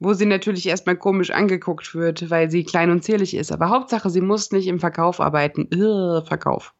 wo 0.00 0.14
sie 0.14 0.26
natürlich 0.26 0.66
erstmal 0.66 0.96
komisch 0.96 1.30
angeguckt 1.30 1.94
wird, 1.94 2.30
weil 2.30 2.50
sie 2.50 2.64
klein 2.64 2.90
und 2.90 3.04
zierlich 3.04 3.34
ist. 3.34 3.52
Aber 3.52 3.68
Hauptsache, 3.68 4.08
sie 4.08 4.22
muss 4.22 4.52
nicht 4.52 4.66
im 4.66 4.80
Verkauf 4.80 5.20
arbeiten. 5.20 5.68
Irr, 5.70 6.24
Verkauf. 6.26 6.72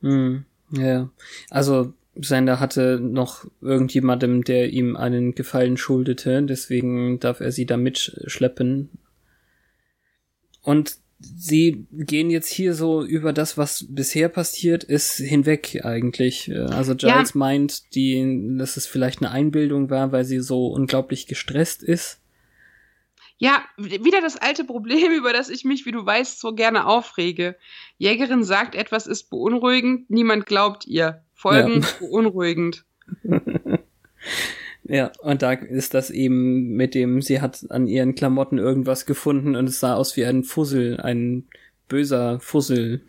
Hm, 0.00 0.44
ja, 0.70 1.10
also 1.50 1.92
Sender 2.16 2.60
hatte 2.60 3.00
noch 3.00 3.44
irgendjemandem, 3.60 4.44
der 4.44 4.70
ihm 4.70 4.96
einen 4.96 5.34
Gefallen 5.34 5.76
schuldete, 5.76 6.42
deswegen 6.42 7.18
darf 7.18 7.40
er 7.40 7.52
sie 7.52 7.66
da 7.66 7.76
mitschleppen. 7.76 8.90
Und 10.62 10.98
sie 11.18 11.86
gehen 11.90 12.30
jetzt 12.30 12.48
hier 12.48 12.74
so 12.74 13.04
über 13.04 13.32
das, 13.32 13.58
was 13.58 13.86
bisher 13.88 14.28
passiert 14.28 14.84
ist, 14.84 15.16
hinweg 15.16 15.80
eigentlich. 15.84 16.50
Also 16.70 16.94
Giles 16.94 17.34
ja. 17.34 17.38
meint, 17.38 17.94
die, 17.94 18.56
dass 18.58 18.76
es 18.76 18.86
vielleicht 18.86 19.20
eine 19.20 19.30
Einbildung 19.30 19.90
war, 19.90 20.12
weil 20.12 20.24
sie 20.24 20.40
so 20.40 20.68
unglaublich 20.68 21.26
gestresst 21.26 21.82
ist. 21.82 22.20
Ja, 23.36 23.64
wieder 23.76 24.20
das 24.20 24.36
alte 24.36 24.64
Problem, 24.64 25.12
über 25.16 25.32
das 25.32 25.50
ich 25.50 25.64
mich, 25.64 25.86
wie 25.86 25.92
du 25.92 26.04
weißt, 26.04 26.40
so 26.40 26.54
gerne 26.54 26.86
aufrege. 26.86 27.56
Jägerin 27.98 28.44
sagt, 28.44 28.74
etwas 28.74 29.06
ist 29.06 29.30
beunruhigend, 29.30 30.08
niemand 30.10 30.46
glaubt 30.46 30.86
ihr. 30.86 31.23
Folgen 31.44 31.82
ja. 31.82 31.88
beunruhigend. 32.00 32.86
ja, 34.84 35.12
und 35.20 35.42
da 35.42 35.52
ist 35.52 35.92
das 35.92 36.08
eben 36.08 36.74
mit 36.74 36.94
dem, 36.94 37.20
sie 37.20 37.42
hat 37.42 37.66
an 37.68 37.86
ihren 37.86 38.14
Klamotten 38.14 38.56
irgendwas 38.56 39.04
gefunden 39.04 39.54
und 39.54 39.68
es 39.68 39.78
sah 39.78 39.94
aus 39.94 40.16
wie 40.16 40.24
ein 40.24 40.42
Fussel, 40.42 40.98
ein 41.02 41.44
böser 41.86 42.40
Fussel. 42.40 43.04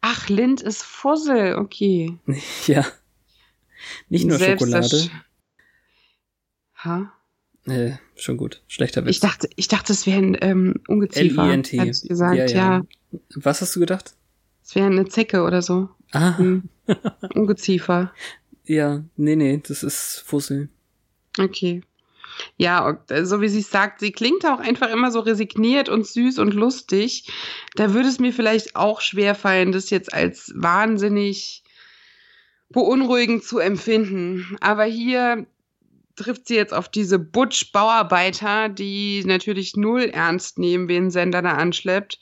Ach, 0.00 0.30
Lind 0.30 0.62
ist 0.62 0.82
Fussel, 0.82 1.56
okay. 1.56 2.16
ja. 2.66 2.86
Nicht 4.08 4.24
nur 4.24 4.38
Selbst 4.38 4.62
Schokolade. 4.62 5.10
Ha? 6.84 7.12
Äh, 7.66 7.96
schon 8.14 8.38
gut. 8.38 8.62
Schlechter 8.66 9.04
Witz. 9.04 9.16
Ich 9.16 9.20
dachte, 9.20 9.50
ich 9.56 9.68
dachte, 9.68 9.92
es 9.92 10.06
wäre 10.06 10.22
ein 10.22 10.38
ähm, 10.40 10.74
Ungeziefer. 10.88 11.42
L-I-N-T. 11.42 11.76
Gesagt, 12.08 12.38
ja, 12.38 12.46
ja. 12.46 12.56
ja. 12.80 13.20
Was 13.34 13.60
hast 13.60 13.76
du 13.76 13.80
gedacht? 13.80 14.14
Es 14.64 14.74
wäre 14.74 14.86
eine 14.86 15.04
Zecke 15.04 15.42
oder 15.42 15.60
so. 15.60 15.90
Ah. 16.12 16.38
Hm. 16.38 16.70
Ungeziefer. 17.34 18.12
Ja, 18.64 19.04
nee, 19.16 19.36
nee, 19.36 19.60
das 19.66 19.82
ist 19.82 20.24
Fussel. 20.26 20.68
Okay. 21.38 21.82
Ja, 22.58 22.98
so 23.22 23.40
wie 23.40 23.48
sie 23.48 23.60
es 23.60 23.70
sagt, 23.70 24.00
sie 24.00 24.12
klingt 24.12 24.44
auch 24.44 24.58
einfach 24.58 24.90
immer 24.90 25.10
so 25.10 25.20
resigniert 25.20 25.88
und 25.88 26.06
süß 26.06 26.38
und 26.38 26.52
lustig. 26.52 27.30
Da 27.76 27.94
würde 27.94 28.08
es 28.08 28.18
mir 28.18 28.32
vielleicht 28.32 28.76
auch 28.76 29.00
schwer 29.00 29.34
fallen, 29.34 29.72
das 29.72 29.90
jetzt 29.90 30.12
als 30.12 30.52
wahnsinnig 30.54 31.62
beunruhigend 32.68 33.44
zu 33.44 33.58
empfinden. 33.58 34.56
Aber 34.60 34.84
hier 34.84 35.46
trifft 36.16 36.48
sie 36.48 36.56
jetzt 36.56 36.74
auf 36.74 36.88
diese 36.88 37.18
Butch-Bauarbeiter, 37.18 38.68
die 38.68 39.22
natürlich 39.24 39.76
null 39.76 40.02
ernst 40.02 40.58
nehmen, 40.58 40.88
wen 40.88 41.10
Sender 41.10 41.42
da 41.42 41.52
anschleppt 41.52 42.18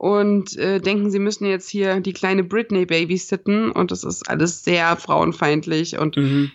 und 0.00 0.56
äh, 0.56 0.80
denken, 0.80 1.10
sie 1.10 1.18
müssen 1.18 1.44
jetzt 1.44 1.68
hier 1.68 2.00
die 2.00 2.14
kleine 2.14 2.42
Britney 2.42 2.86
babysitten 2.86 3.70
und 3.70 3.90
das 3.90 4.02
ist 4.02 4.30
alles 4.30 4.64
sehr 4.64 4.96
frauenfeindlich 4.96 5.98
und 5.98 6.16
mhm. 6.16 6.50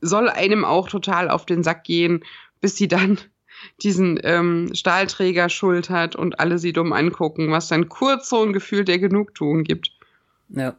soll 0.00 0.30
einem 0.30 0.64
auch 0.64 0.88
total 0.88 1.28
auf 1.28 1.44
den 1.44 1.62
Sack 1.62 1.84
gehen, 1.84 2.24
bis 2.62 2.76
sie 2.76 2.88
dann 2.88 3.18
diesen 3.82 4.18
ähm, 4.22 4.70
Stahlträger 4.72 5.50
schultert 5.50 6.16
und 6.16 6.40
alle 6.40 6.58
sie 6.58 6.72
dumm 6.72 6.94
angucken, 6.94 7.50
was 7.50 7.68
dann 7.68 7.90
kurz 7.90 8.30
so 8.30 8.42
ein 8.42 8.54
Gefühl 8.54 8.86
der 8.86 8.98
Genugtuung 8.98 9.64
gibt. 9.64 9.90
Ja. 10.48 10.78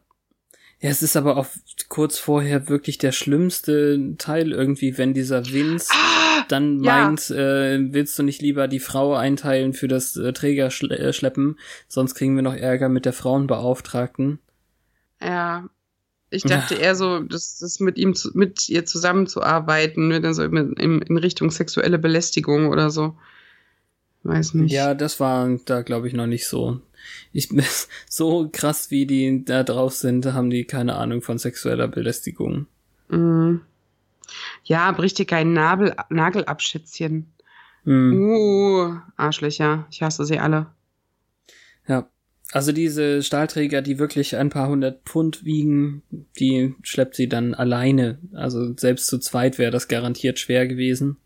Ja, 0.80 0.88
es 0.90 1.02
ist 1.02 1.14
aber 1.14 1.36
auch 1.36 1.46
kurz 1.88 2.18
vorher 2.18 2.68
wirklich 2.68 2.98
der 2.98 3.12
schlimmste 3.12 4.16
Teil 4.18 4.50
irgendwie, 4.50 4.98
wenn 4.98 5.14
dieser 5.14 5.46
Vince 5.46 5.92
ah, 5.92 6.29
dann 6.50 6.82
ja. 6.82 7.04
meint, 7.04 7.30
äh, 7.30 7.78
willst 7.92 8.18
du 8.18 8.22
nicht 8.22 8.42
lieber 8.42 8.68
die 8.68 8.80
Frau 8.80 9.14
einteilen 9.14 9.72
für 9.72 9.88
das 9.88 10.16
äh, 10.16 10.32
Trägerschleppen, 10.32 11.50
äh, 11.52 11.60
sonst 11.88 12.14
kriegen 12.14 12.36
wir 12.36 12.42
noch 12.42 12.54
Ärger 12.54 12.88
mit 12.88 13.04
der 13.04 13.12
Frauenbeauftragten. 13.12 14.38
Ja, 15.22 15.68
ich 16.30 16.44
dachte 16.44 16.76
eher 16.76 16.94
so, 16.94 17.20
das, 17.20 17.58
das 17.58 17.80
mit 17.80 17.98
ihm 17.98 18.14
zu, 18.14 18.30
mit 18.34 18.68
ihr 18.68 18.86
zusammenzuarbeiten, 18.86 20.08
ne, 20.08 20.20
also 20.24 20.44
in, 20.44 21.02
in 21.02 21.16
Richtung 21.16 21.50
sexuelle 21.50 21.98
Belästigung 21.98 22.68
oder 22.68 22.90
so. 22.90 23.16
Weiß 24.22 24.54
nicht. 24.54 24.72
Ja, 24.72 24.94
das 24.94 25.18
war 25.18 25.58
da 25.64 25.82
glaube 25.82 26.06
ich 26.06 26.14
noch 26.14 26.26
nicht 26.26 26.46
so 26.46 26.80
ich, 27.32 27.48
so 28.08 28.48
krass 28.52 28.90
wie 28.90 29.06
die 29.06 29.44
da 29.44 29.62
drauf 29.62 29.94
sind, 29.94 30.26
haben 30.26 30.50
die 30.50 30.64
keine 30.64 30.96
Ahnung 30.96 31.22
von 31.22 31.38
sexueller 31.38 31.88
Belästigung. 31.88 32.66
Mhm. 33.08 33.62
Ja, 34.64 34.90
bricht 34.92 35.18
dir 35.18 35.26
keinen 35.26 35.52
Nabel, 35.52 35.94
Nagel 36.08 36.44
ab, 36.44 36.62
Schätzchen. 36.62 37.32
Mhm. 37.84 38.20
Uh, 38.20 38.96
Arschlöcher. 39.16 39.86
Ich 39.90 40.02
hasse 40.02 40.24
sie 40.24 40.38
alle. 40.38 40.66
Ja. 41.86 42.08
Also 42.52 42.72
diese 42.72 43.22
Stahlträger, 43.22 43.80
die 43.80 44.00
wirklich 44.00 44.36
ein 44.36 44.50
paar 44.50 44.68
hundert 44.68 45.04
Pfund 45.04 45.44
wiegen, 45.44 46.02
die 46.40 46.74
schleppt 46.82 47.14
sie 47.14 47.28
dann 47.28 47.54
alleine. 47.54 48.18
Also 48.32 48.76
selbst 48.76 49.06
zu 49.06 49.18
zweit 49.20 49.58
wäre 49.58 49.70
das 49.70 49.86
garantiert 49.86 50.40
schwer 50.40 50.66
gewesen 50.66 51.16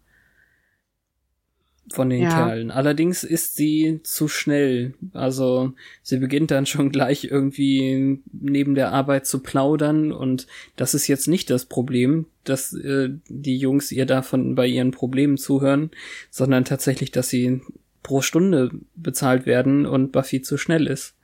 von 1.93 2.09
den 2.09 2.23
ja. 2.23 2.31
Kerlen. 2.31 2.71
Allerdings 2.71 3.25
ist 3.25 3.57
sie 3.57 4.01
zu 4.03 4.29
schnell. 4.29 4.95
Also 5.13 5.73
sie 6.03 6.19
beginnt 6.19 6.51
dann 6.51 6.67
schon 6.67 6.91
gleich 6.91 7.25
irgendwie 7.25 8.21
neben 8.33 8.75
der 8.75 8.93
Arbeit 8.93 9.27
zu 9.27 9.41
plaudern 9.41 10.13
und 10.13 10.47
das 10.77 10.95
ist 10.95 11.07
jetzt 11.09 11.29
nicht 11.29 11.51
das 11.51 11.67
Problem, 11.67 12.27
dass 12.45 12.73
äh, 12.73 13.11
die 13.29 13.59
Jungs 13.59 13.93
ihr 13.93 14.07
davon 14.07 14.55
bei 14.55 14.67
ihren 14.67 14.93
Problemen 14.93 15.37
zuhören, 15.37 15.91
sondern 16.31 16.65
tatsächlich, 16.65 17.11
dass 17.11 17.29
sie 17.29 17.61
pro 18.03 18.23
Stunde 18.23 18.71
bezahlt 18.95 19.47
werden 19.47 19.87
und 19.87 20.13
Buffy 20.13 20.43
zu 20.43 20.57
schnell 20.57 20.87
ist. 20.87 21.15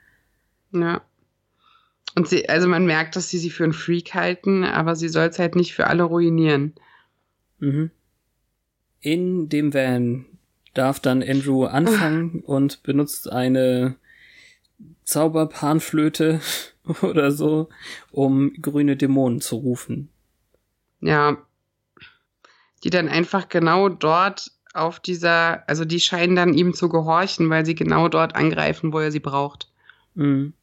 Ja. 0.73 1.03
Und 2.17 2.29
sie, 2.29 2.49
also 2.49 2.67
man 2.69 2.87
merkt, 2.87 3.17
dass 3.17 3.29
sie 3.29 3.39
sie 3.39 3.51
für 3.51 3.65
einen 3.65 3.73
Freak 3.73 4.15
halten, 4.15 4.65
aber 4.65 4.97
sie 4.97 5.09
soll 5.09 5.27
es 5.27 5.39
halt 5.39 5.55
nicht 5.55 5.75
für 5.75 5.87
alle 5.87 6.03
ruinieren. 6.03 6.75
Mhm. 7.61 7.91
In 9.01 9.49
dem 9.49 9.73
Van 9.73 10.27
darf 10.81 10.99
dann 10.99 11.23
Andrew 11.23 11.67
anfangen 11.67 12.41
und 12.41 12.83
benutzt 12.83 13.31
eine 13.31 13.97
Zauberpanflöte 15.05 16.41
oder 17.03 17.31
so, 17.33 17.69
um 18.11 18.55
grüne 18.63 18.97
Dämonen 18.97 19.43
zu 19.43 19.57
rufen. 19.57 20.09
Ja. 21.03 21.37
Die 22.83 22.89
dann 22.89 23.11
einfach 23.11 23.51
genau 23.51 23.91
dort 23.91 24.53
auf 24.73 25.01
dieser, 25.01 25.69
also 25.69 25.85
die 25.85 26.01
scheinen 26.01 26.35
dann 26.35 26.55
ihm 26.55 26.73
zu 26.73 26.89
gehorchen, 26.89 27.51
weil 27.51 27.67
sie 27.67 27.75
genau 27.75 28.09
dort 28.09 28.35
angreifen, 28.35 28.95
wo 28.95 29.01
er 29.01 29.13
sie 29.13 29.21
braucht. 29.21 29.71
Mhm. 30.15 30.55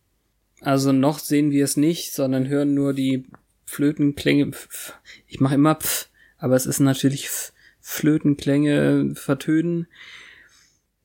Also 0.62 0.94
noch 0.94 1.20
sehen 1.20 1.52
wir 1.52 1.64
es 1.64 1.78
nicht, 1.78 2.16
sondern 2.16 2.48
hören 2.48 2.74
nur 2.74 2.94
die 2.96 3.28
Flötenklänge. 3.66 4.50
Ich 5.28 5.40
mache 5.40 5.54
immer 5.54 5.76
pf, 5.76 6.10
aber 6.40 6.56
es 6.56 6.66
ist 6.66 6.80
natürlich 6.80 7.30
pf 7.30 7.54
Flötenklänge 7.90 9.14
vertönen. 9.16 9.88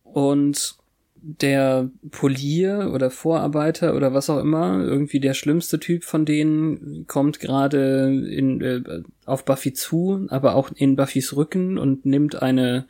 Und 0.02 0.76
der 1.14 1.88
Polier 2.10 2.90
oder 2.92 3.08
Vorarbeiter 3.08 3.94
oder 3.94 4.12
was 4.12 4.28
auch 4.28 4.40
immer, 4.40 4.82
irgendwie 4.82 5.20
der 5.20 5.34
schlimmste 5.34 5.78
Typ 5.78 6.02
von 6.02 6.24
denen, 6.24 7.06
kommt 7.06 7.38
gerade 7.38 8.26
in 8.28 8.60
äh, 8.60 9.02
auf 9.26 9.44
Buffy 9.44 9.72
zu, 9.72 10.26
aber 10.28 10.56
auch 10.56 10.72
in 10.74 10.96
Buffys 10.96 11.36
Rücken 11.36 11.78
und 11.78 12.04
nimmt 12.04 12.42
eine 12.42 12.86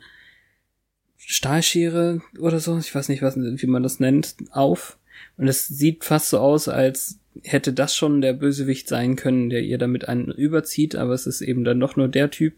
Stahlschere 1.17 2.21
oder 2.39 2.59
so, 2.59 2.75
ich 2.79 2.93
weiß 2.93 3.09
nicht, 3.09 3.21
was, 3.21 3.37
wie 3.37 3.67
man 3.67 3.83
das 3.83 3.99
nennt, 3.99 4.35
auf. 4.49 4.97
Und 5.37 5.47
es 5.47 5.67
sieht 5.67 6.03
fast 6.03 6.31
so 6.31 6.39
aus, 6.39 6.67
als 6.67 7.19
hätte 7.43 7.73
das 7.73 7.95
schon 7.95 8.21
der 8.21 8.33
Bösewicht 8.33 8.87
sein 8.87 9.15
können, 9.15 9.51
der 9.51 9.61
ihr 9.61 9.77
damit 9.77 10.07
einen 10.07 10.31
überzieht, 10.31 10.95
aber 10.95 11.13
es 11.13 11.27
ist 11.27 11.41
eben 11.41 11.63
dann 11.63 11.79
doch 11.79 11.95
nur 11.95 12.07
der 12.07 12.31
Typ. 12.31 12.55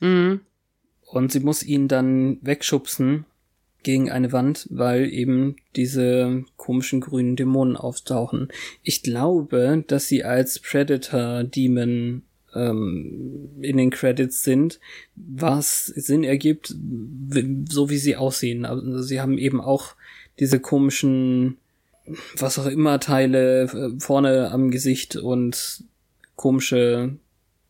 Mhm. 0.00 0.40
Und 1.06 1.32
sie 1.32 1.40
muss 1.40 1.62
ihn 1.62 1.88
dann 1.88 2.38
wegschubsen 2.42 3.24
gegen 3.82 4.10
eine 4.10 4.32
Wand, 4.32 4.66
weil 4.70 5.12
eben 5.12 5.56
diese 5.76 6.44
komischen 6.56 7.00
grünen 7.00 7.36
Dämonen 7.36 7.76
auftauchen. 7.76 8.48
Ich 8.82 9.02
glaube, 9.02 9.82
dass 9.86 10.06
sie 10.06 10.24
als 10.24 10.58
Predator 10.58 11.44
Demon 11.44 12.22
ähm, 12.54 13.50
in 13.60 13.76
den 13.76 13.90
Credits 13.90 14.42
sind, 14.42 14.80
was 15.16 15.86
Sinn 15.86 16.24
ergibt, 16.24 16.74
so 17.68 17.90
wie 17.90 17.98
sie 17.98 18.16
aussehen. 18.16 18.64
Also 18.64 19.02
sie 19.02 19.20
haben 19.20 19.38
eben 19.38 19.60
auch 19.60 19.94
diese 20.38 20.60
komischen, 20.60 21.58
was 22.36 22.58
auch 22.58 22.66
immer 22.66 23.00
Teile 23.00 23.62
äh, 23.62 24.00
vorne 24.00 24.50
am 24.50 24.70
Gesicht 24.70 25.16
und 25.16 25.84
komische 26.36 27.16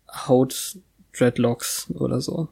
Haut 0.08 0.78
Dreadlocks 1.20 1.90
oder 1.90 2.20
so. 2.20 2.48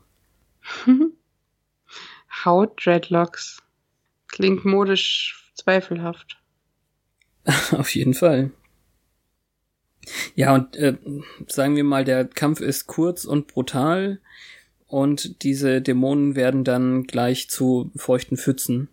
Haut-Dreadlocks. 2.44 3.62
Klingt 4.28 4.64
modisch 4.64 5.52
zweifelhaft. 5.54 6.38
Auf 7.72 7.94
jeden 7.94 8.14
Fall. 8.14 8.50
Ja, 10.34 10.54
und 10.54 10.76
äh, 10.76 10.96
sagen 11.48 11.76
wir 11.76 11.84
mal, 11.84 12.04
der 12.04 12.26
Kampf 12.26 12.60
ist 12.60 12.86
kurz 12.86 13.24
und 13.24 13.46
brutal 13.46 14.20
und 14.86 15.42
diese 15.42 15.82
Dämonen 15.82 16.36
werden 16.36 16.64
dann 16.64 17.04
gleich 17.04 17.50
zu 17.50 17.90
feuchten 17.96 18.36
Pfützen. 18.36 18.88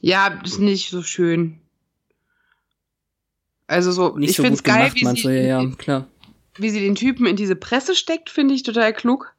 Ja, 0.00 0.28
ist 0.44 0.60
nicht 0.60 0.90
so 0.90 1.02
schön. 1.02 1.60
Also 3.66 3.90
so, 3.90 4.16
Nicht 4.16 4.30
ich 4.30 4.36
so 4.36 4.44
find's 4.44 4.62
gut 4.62 4.72
geil, 4.72 4.90
gemacht, 4.90 5.16
wie 5.16 5.20
sie, 5.20 5.28
du? 5.28 5.42
Ja, 5.42 5.62
ja, 5.62 5.70
klar. 5.76 6.06
Wie 6.58 6.70
sie 6.70 6.80
den 6.80 6.94
Typen 6.94 7.26
in 7.26 7.36
diese 7.36 7.56
Presse 7.56 7.94
steckt, 7.94 8.30
finde 8.30 8.54
ich 8.54 8.62
total 8.62 8.92
klug. 8.92 9.32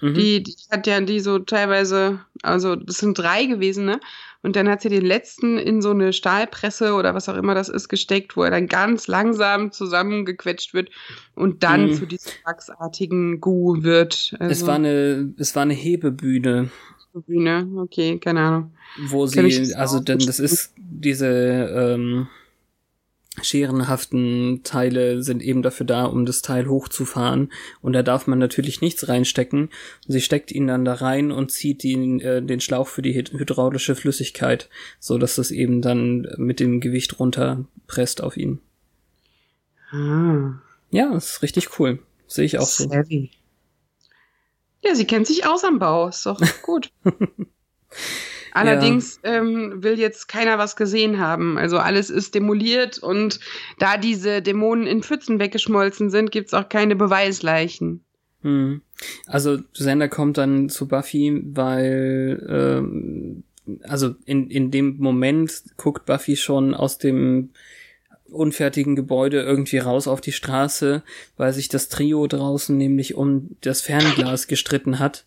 Mhm. 0.00 0.14
Die, 0.14 0.42
die 0.42 0.56
hat 0.70 0.86
ja 0.86 1.00
die 1.00 1.20
so 1.20 1.38
teilweise, 1.38 2.20
also 2.42 2.76
das 2.76 2.98
sind 2.98 3.18
drei 3.18 3.44
gewesen, 3.46 3.84
ne? 3.86 4.00
Und 4.42 4.56
dann 4.56 4.68
hat 4.68 4.82
sie 4.82 4.90
den 4.90 5.06
letzten 5.06 5.56
in 5.56 5.80
so 5.80 5.90
eine 5.90 6.12
Stahlpresse 6.12 6.92
oder 6.94 7.14
was 7.14 7.30
auch 7.30 7.36
immer 7.36 7.54
das 7.54 7.70
ist 7.70 7.88
gesteckt, 7.88 8.36
wo 8.36 8.42
er 8.42 8.50
dann 8.50 8.66
ganz 8.66 9.06
langsam 9.06 9.72
zusammengequetscht 9.72 10.74
wird 10.74 10.90
und 11.34 11.62
dann 11.62 11.86
Mhm. 11.86 11.94
zu 11.94 12.04
diesem 12.04 12.32
wachsartigen 12.44 13.40
Gu 13.40 13.82
wird. 13.82 14.34
Also, 14.38 14.52
es 14.52 14.66
war 14.66 14.74
eine, 14.74 15.32
es 15.38 15.54
war 15.56 15.62
eine 15.62 15.72
Hebebühne, 15.72 16.70
Bühne, 17.26 17.68
okay, 17.76 18.18
keine 18.18 18.40
Ahnung. 18.40 18.74
wo 18.98 19.26
sie, 19.26 19.74
also 19.76 20.00
denn 20.00 20.18
das 20.18 20.40
ist 20.40 20.74
diese 20.76 21.26
ähm, 21.28 22.26
scherenhaften 23.42 24.60
Teile 24.62 25.22
sind 25.22 25.42
eben 25.42 25.62
dafür 25.62 25.86
da, 25.86 26.04
um 26.04 26.24
das 26.26 26.42
Teil 26.42 26.68
hochzufahren 26.68 27.52
und 27.80 27.92
da 27.92 28.02
darf 28.02 28.26
man 28.26 28.38
natürlich 28.38 28.80
nichts 28.80 29.08
reinstecken. 29.08 29.70
Sie 30.06 30.20
steckt 30.20 30.52
ihn 30.52 30.66
dann 30.66 30.84
da 30.84 30.94
rein 30.94 31.32
und 31.32 31.50
zieht 31.50 31.82
ihn, 31.84 32.20
äh, 32.20 32.42
den 32.42 32.60
Schlauch 32.60 32.86
für 32.88 33.02
die 33.02 33.14
hyd- 33.14 33.32
hydraulische 33.32 33.94
Flüssigkeit, 33.96 34.68
so 35.00 35.18
dass 35.18 35.34
das 35.36 35.50
eben 35.50 35.82
dann 35.82 36.28
mit 36.36 36.60
dem 36.60 36.80
Gewicht 36.80 37.18
runterpresst 37.18 38.22
auf 38.22 38.36
ihn. 38.36 38.60
Ah, 39.90 40.60
Ja, 40.90 41.12
das 41.12 41.30
ist 41.30 41.42
richtig 41.42 41.78
cool. 41.78 41.98
Sehe 42.26 42.44
ich 42.44 42.58
auch 42.58 42.66
so. 42.66 42.88
savvy. 42.88 43.30
Ja, 44.82 44.94
sie 44.94 45.06
kennt 45.06 45.26
sich 45.26 45.46
aus 45.46 45.64
am 45.64 45.78
Bau, 45.78 46.08
ist 46.08 46.24
doch 46.26 46.40
gut. 46.62 46.90
Allerdings 48.54 49.18
ähm, 49.24 49.82
will 49.82 49.98
jetzt 49.98 50.28
keiner 50.28 50.58
was 50.58 50.76
gesehen 50.76 51.18
haben. 51.18 51.58
Also 51.58 51.78
alles 51.78 52.08
ist 52.08 52.36
demoliert 52.36 52.98
und 52.98 53.40
da 53.80 53.96
diese 53.96 54.42
Dämonen 54.42 54.86
in 54.86 55.02
Pfützen 55.02 55.40
weggeschmolzen 55.40 56.08
sind, 56.08 56.30
gibt's 56.30 56.54
auch 56.54 56.68
keine 56.68 56.94
Beweisleichen. 56.94 58.04
Hm. 58.42 58.80
Also 59.26 59.58
Xander 59.72 60.08
kommt 60.08 60.38
dann 60.38 60.68
zu 60.68 60.86
Buffy, 60.86 61.42
weil 61.46 62.46
ähm, 62.48 63.42
also 63.82 64.14
in, 64.24 64.48
in 64.50 64.70
dem 64.70 64.98
Moment 64.98 65.64
guckt 65.76 66.06
Buffy 66.06 66.36
schon 66.36 66.74
aus 66.74 66.98
dem 66.98 67.50
unfertigen 68.30 68.94
Gebäude 68.94 69.42
irgendwie 69.42 69.78
raus 69.78 70.06
auf 70.06 70.20
die 70.20 70.32
Straße, 70.32 71.02
weil 71.36 71.52
sich 71.52 71.68
das 71.68 71.88
Trio 71.88 72.26
draußen 72.28 72.76
nämlich 72.76 73.16
um 73.16 73.56
das 73.62 73.80
Fernglas 73.80 74.46
gestritten 74.46 75.00
hat 75.00 75.24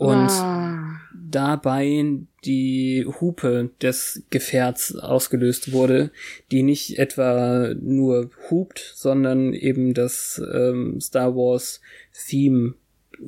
und 0.00 0.30
Ah. 0.30 0.98
dabei 1.12 2.04
die 2.44 3.06
Hupe 3.20 3.70
des 3.82 4.22
Gefährts 4.30 4.96
ausgelöst 4.96 5.72
wurde, 5.72 6.10
die 6.50 6.62
nicht 6.62 6.98
etwa 6.98 7.74
nur 7.78 8.30
hupt, 8.50 8.92
sondern 8.96 9.52
eben 9.52 9.92
das 9.92 10.40
ähm, 10.54 11.00
Star 11.00 11.34
Wars 11.36 11.80
Theme 12.28 12.74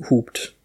hupt. 0.09 0.55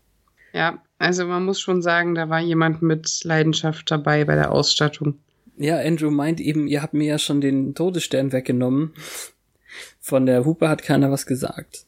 Ja, 0.55 0.83
also 0.99 1.27
man 1.27 1.45
muss 1.45 1.61
schon 1.61 1.83
sagen, 1.83 2.15
da 2.15 2.31
war 2.31 2.41
jemand 2.41 2.81
mit 2.81 3.23
Leidenschaft 3.25 3.91
dabei 3.91 4.25
bei 4.25 4.35
der 4.35 4.51
Ausstattung. 4.51 5.19
Ja, 5.59 5.79
Andrew 5.79 6.11
meint 6.11 6.41
eben, 6.41 6.69
ihr 6.69 6.83
habt 6.83 6.95
mir 6.95 7.07
ja 7.07 7.19
schon 7.19 7.41
den 7.43 7.75
Todesstern 7.75 8.33
weggenommen. 8.33 8.95
Von 10.01 10.25
der 10.25 10.47
Hupe 10.47 10.69
hat 10.71 10.83
keiner 10.83 11.11
was 11.11 11.27
gesagt. 11.27 11.85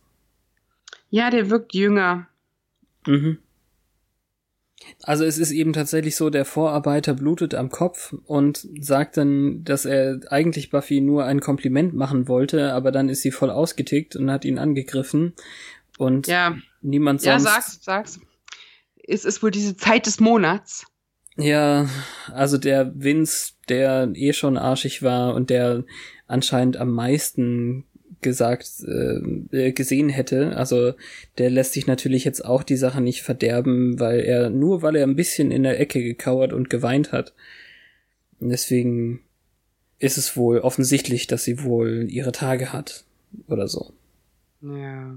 Ja, 1.09 1.31
der 1.31 1.49
wirkt 1.49 1.73
jünger. 1.75 2.27
Mhm. 3.07 3.39
Also 5.03 5.25
es 5.25 5.39
ist 5.39 5.51
eben 5.51 5.73
tatsächlich 5.73 6.17
so, 6.17 6.31
der 6.31 6.45
Vorarbeiter 6.45 7.15
blutet 7.15 7.55
am 7.55 7.71
Kopf 7.71 8.15
und 8.25 8.67
sagt 8.81 9.17
dann, 9.17 9.63
dass 9.65 9.85
er 9.85 10.21
eigentlich 10.31 10.71
Buffy 10.71 11.01
nur 11.01 11.25
ein 11.25 11.41
Kompliment 11.41 11.95
machen 11.95 12.29
wollte, 12.29 12.73
aber 12.73 12.91
dann 12.93 13.09
ist 13.09 13.23
sie 13.23 13.31
voll 13.31 13.51
ausgetickt 13.51 14.17
und 14.17 14.31
hat 14.31 14.45
ihn 14.45 14.59
angegriffen 14.59 15.35
und 15.99 16.27
Ja, 16.27 16.57
niemand 16.81 17.23
ja, 17.23 17.39
sonst. 17.39 17.53
sag's, 17.53 17.79
sag's. 17.83 18.21
Es 19.07 19.25
ist 19.25 19.43
wohl 19.43 19.51
diese 19.51 19.77
Zeit 19.77 20.07
des 20.07 20.21
Monats. 20.21 20.87
Ja, 21.37 21.89
also 22.33 22.59
der 22.59 22.93
Vince, 22.95 23.53
der 23.69 24.11
eh 24.15 24.33
schon 24.33 24.57
arschig 24.57 25.03
war 25.03 25.35
und 25.35 25.51
der 25.51 25.85
anscheinend 26.27 26.77
am 26.77 26.91
meisten 26.91 27.85
gesagt 28.23 28.69
äh, 28.87 29.73
gesehen 29.73 30.09
hätte, 30.09 30.57
also 30.57 30.95
der 31.39 31.51
lässt 31.51 31.73
sich 31.73 31.87
natürlich 31.87 32.25
jetzt 32.25 32.45
auch 32.45 32.63
die 32.63 32.77
Sache 32.77 33.01
nicht 33.01 33.23
verderben, 33.23 33.99
weil 33.99 34.21
er 34.21 34.51
nur 34.51 34.83
weil 34.83 34.97
er 34.97 35.07
ein 35.07 35.17
bisschen 35.17 35.51
in 35.51 35.63
der 35.63 35.81
Ecke 35.81 36.03
gekauert 36.03 36.53
und 36.53 36.71
geweint 36.71 37.13
hat. 37.13 37.35
Und 38.41 38.51
deswegen 38.51 39.21
ist 39.99 40.19
es 40.19 40.37
wohl 40.37 40.61
offensichtlich, 40.61 41.27
dass 41.27 41.45
sie 41.45 41.63
wohl 41.63 42.07
ihre 42.09 42.33
Tage 42.33 42.73
hat 42.73 43.05
oder 43.49 43.69
so. 43.69 43.93
Ja. 44.63 45.15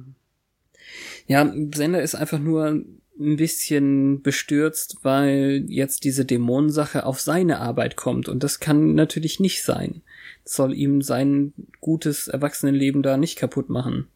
Ja, 1.28 1.54
Sender 1.74 2.02
ist 2.02 2.16
einfach 2.16 2.39
nur 2.39 2.84
ein 3.19 3.38
bisschen 3.38 4.21
bestürzt, 4.21 4.97
weil 5.04 5.65
jetzt 5.67 6.04
diese 6.04 6.26
Dämonensache 6.26 7.06
auf 7.06 7.21
seine 7.21 7.60
Arbeit 7.60 7.95
kommt 7.95 8.28
und 8.28 8.43
das 8.43 8.60
kann 8.60 8.95
natürlich 8.95 9.39
nicht 9.39 9.63
sein. 9.63 10.02
Das 10.43 10.56
soll 10.56 10.73
ihm 10.73 11.02
sein 11.02 11.54
gutes 11.80 12.28
Erwachsenenleben 12.28 13.04
da 13.04 13.17
nicht 13.17 13.38
kaputt 13.38 13.69
machen. 13.69 14.08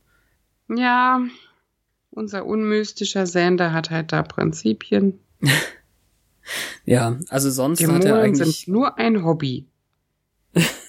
Ja, 0.69 1.21
unser 2.11 2.45
unmystischer 2.45 3.27
Sender 3.27 3.71
hat 3.71 3.91
halt 3.91 4.11
da 4.11 4.23
Prinzipien. 4.23 5.19
Ja, 6.85 7.19
also 7.27 7.49
sonst 7.49 7.81
hat 7.81 7.89
er 7.89 7.99
Dämonen 7.99 8.23
eigentlich 8.23 8.59
sind 8.59 8.73
nur 8.73 8.97
ein 8.97 9.25
Hobby. 9.25 9.65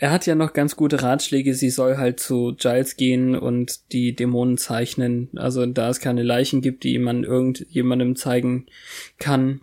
er 0.00 0.10
hat 0.10 0.24
ja 0.24 0.34
noch 0.34 0.54
ganz 0.54 0.76
gute 0.76 1.02
Ratschläge, 1.02 1.52
sie 1.52 1.68
soll 1.68 1.98
halt 1.98 2.20
zu 2.20 2.54
Giles 2.56 2.96
gehen 2.96 3.36
und 3.36 3.92
die 3.92 4.16
Dämonen 4.16 4.56
zeichnen. 4.56 5.28
Also 5.36 5.66
da 5.66 5.90
es 5.90 6.00
keine 6.00 6.22
Leichen 6.22 6.62
gibt, 6.62 6.84
die 6.84 6.98
man 6.98 7.22
irgendjemandem 7.22 8.16
zeigen 8.16 8.64
kann, 9.18 9.60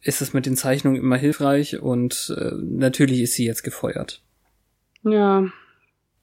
ist 0.00 0.22
es 0.22 0.32
mit 0.32 0.46
den 0.46 0.56
Zeichnungen 0.56 0.98
immer 0.98 1.18
hilfreich 1.18 1.82
und 1.82 2.34
äh, 2.34 2.52
natürlich 2.62 3.20
ist 3.20 3.34
sie 3.34 3.44
jetzt 3.44 3.62
gefeuert. 3.62 4.22
Ja. 5.02 5.44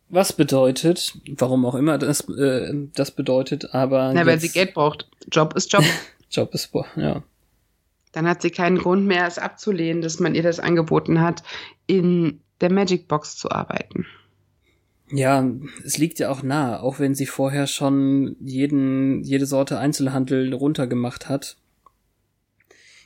Was 0.09 0.33
bedeutet, 0.33 1.19
warum 1.37 1.63
auch 1.67 1.75
immer 1.75 1.99
das, 1.99 2.27
äh, 2.29 2.73
das 2.95 3.11
bedeutet, 3.11 3.75
aber 3.75 4.11
Na, 4.11 4.25
weil 4.25 4.39
sie 4.39 4.49
Geld 4.49 4.73
braucht. 4.73 5.07
Job 5.31 5.53
ist 5.55 5.71
Job. 5.71 5.83
Job 6.31 6.51
ist, 6.55 6.71
boah, 6.71 6.87
ja. 6.95 7.21
Dann 8.11 8.27
hat 8.27 8.41
sie 8.41 8.49
keinen 8.49 8.79
Grund 8.79 9.05
mehr, 9.05 9.27
es 9.27 9.37
abzulehnen, 9.37 10.01
dass 10.01 10.19
man 10.19 10.33
ihr 10.33 10.43
das 10.43 10.59
angeboten 10.59 11.21
hat, 11.21 11.43
in 11.85 12.41
der 12.61 12.71
Magic 12.71 13.07
Box 13.07 13.37
zu 13.37 13.51
arbeiten. 13.51 14.05
Ja, 15.11 15.45
es 15.83 15.97
liegt 15.97 16.19
ja 16.19 16.29
auch 16.29 16.41
nahe, 16.41 16.81
auch 16.81 16.99
wenn 16.99 17.15
sie 17.15 17.25
vorher 17.25 17.67
schon 17.67 18.37
jeden, 18.39 19.23
jede 19.23 19.45
Sorte 19.45 19.77
Einzelhandel 19.77 20.53
runtergemacht 20.53 21.27
hat. 21.27 21.57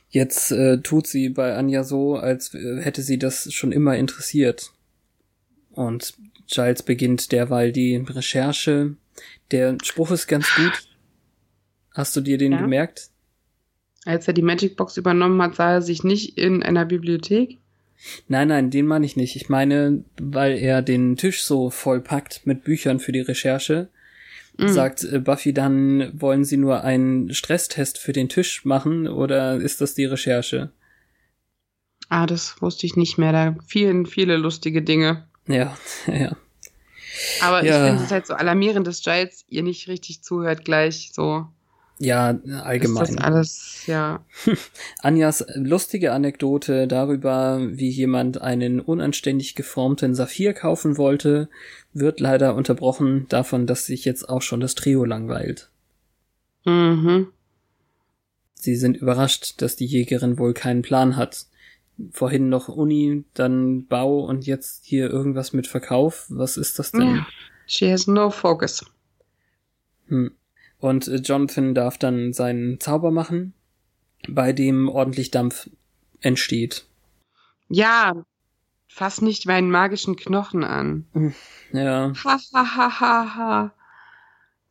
Jetzt 0.08 0.52
äh, 0.52 0.80
tut 0.82 1.08
sie 1.08 1.30
bei 1.30 1.56
Anja 1.56 1.82
so, 1.82 2.14
als 2.16 2.54
äh, 2.54 2.80
hätte 2.80 3.02
sie 3.02 3.18
das 3.18 3.52
schon 3.52 3.72
immer 3.72 3.96
interessiert. 3.96 4.72
Und 5.72 6.14
Giles 6.46 6.84
beginnt 6.84 7.32
derweil 7.32 7.72
die 7.72 7.96
Recherche. 7.96 8.94
Der 9.50 9.76
Spruch 9.82 10.12
ist 10.12 10.28
ganz 10.28 10.46
gut. 10.54 10.88
Hast 11.92 12.14
du 12.14 12.20
dir 12.20 12.38
den 12.38 12.52
Ja. 12.52 12.60
gemerkt? 12.60 13.10
Als 14.04 14.28
er 14.28 14.34
die 14.34 14.42
Magic 14.42 14.76
Box 14.76 14.96
übernommen 14.96 15.42
hat, 15.42 15.56
sah 15.56 15.72
er 15.72 15.82
sich 15.82 16.04
nicht 16.04 16.38
in 16.38 16.62
einer 16.62 16.84
Bibliothek. 16.84 17.58
Nein, 18.28 18.48
nein, 18.48 18.70
den 18.70 18.86
meine 18.86 19.06
ich 19.06 19.16
nicht. 19.16 19.36
Ich 19.36 19.48
meine, 19.48 20.04
weil 20.20 20.58
er 20.58 20.82
den 20.82 21.16
Tisch 21.16 21.42
so 21.42 21.70
vollpackt 21.70 22.42
mit 22.46 22.64
Büchern 22.64 23.00
für 23.00 23.12
die 23.12 23.20
Recherche, 23.20 23.88
Mhm. 24.58 24.68
sagt 24.68 25.04
äh, 25.04 25.18
Buffy 25.18 25.52
dann, 25.52 26.10
wollen 26.18 26.44
Sie 26.44 26.56
nur 26.56 26.82
einen 26.82 27.34
Stresstest 27.34 27.98
für 27.98 28.12
den 28.14 28.30
Tisch 28.30 28.64
machen 28.64 29.06
oder 29.06 29.56
ist 29.56 29.82
das 29.82 29.92
die 29.94 30.06
Recherche? 30.06 30.70
Ah, 32.08 32.26
das 32.26 32.60
wusste 32.62 32.86
ich 32.86 32.96
nicht 32.96 33.18
mehr. 33.18 33.32
Da 33.32 33.54
vielen, 33.66 34.06
viele 34.06 34.36
lustige 34.38 34.80
Dinge. 34.82 35.26
Ja, 35.46 35.76
ja. 36.06 36.36
Aber 37.42 37.64
Ja. 37.64 37.82
ich 37.84 37.88
finde 37.90 38.04
es 38.04 38.10
halt 38.10 38.26
so 38.26 38.34
alarmierend, 38.34 38.86
dass 38.86 39.02
Giles 39.02 39.44
ihr 39.48 39.62
nicht 39.62 39.88
richtig 39.88 40.22
zuhört 40.22 40.64
gleich. 40.64 41.10
So 41.12 41.46
Ja, 41.98 42.30
ist 42.30 42.52
allgemein. 42.52 43.06
das 43.06 43.16
alles, 43.18 43.86
ja. 43.86 44.24
Anjas 44.98 45.44
lustige 45.54 46.12
Anekdote 46.12 46.86
darüber, 46.86 47.58
wie 47.62 47.88
jemand 47.88 48.40
einen 48.40 48.80
unanständig 48.80 49.54
geformten 49.54 50.14
Saphir 50.14 50.52
kaufen 50.52 50.98
wollte, 50.98 51.48
wird 51.94 52.20
leider 52.20 52.54
unterbrochen 52.54 53.26
davon, 53.28 53.66
dass 53.66 53.86
sich 53.86 54.04
jetzt 54.04 54.28
auch 54.28 54.42
schon 54.42 54.60
das 54.60 54.74
Trio 54.74 55.04
langweilt. 55.04 55.70
Mhm. 56.64 57.28
Sie 58.54 58.76
sind 58.76 58.96
überrascht, 58.96 59.62
dass 59.62 59.76
die 59.76 59.86
Jägerin 59.86 60.38
wohl 60.38 60.52
keinen 60.52 60.82
Plan 60.82 61.16
hat. 61.16 61.46
Vorhin 62.10 62.50
noch 62.50 62.68
Uni, 62.68 63.24
dann 63.32 63.86
Bau 63.86 64.20
und 64.20 64.46
jetzt 64.46 64.84
hier 64.84 65.08
irgendwas 65.08 65.54
mit 65.54 65.66
Verkauf. 65.66 66.26
Was 66.28 66.58
ist 66.58 66.78
das 66.78 66.92
denn? 66.92 67.24
She 67.66 67.90
has 67.90 68.06
no 68.06 68.28
focus. 68.30 68.84
Hm. 70.08 70.32
Und 70.86 71.08
äh, 71.08 71.16
Jonathan 71.16 71.74
darf 71.74 71.98
dann 71.98 72.32
seinen 72.32 72.78
Zauber 72.78 73.10
machen, 73.10 73.54
bei 74.28 74.52
dem 74.52 74.88
ordentlich 74.88 75.32
Dampf 75.32 75.68
entsteht. 76.20 76.84
Ja, 77.68 78.24
fass 78.86 79.20
nicht 79.20 79.46
meinen 79.46 79.68
magischen 79.70 80.14
Knochen 80.14 80.62
an. 80.62 81.06
Ja, 81.72 82.12
Ha, 82.24 82.38
ha, 82.54 82.76
ha, 82.76 83.00
ha, 83.00 83.34
ha. 83.34 83.74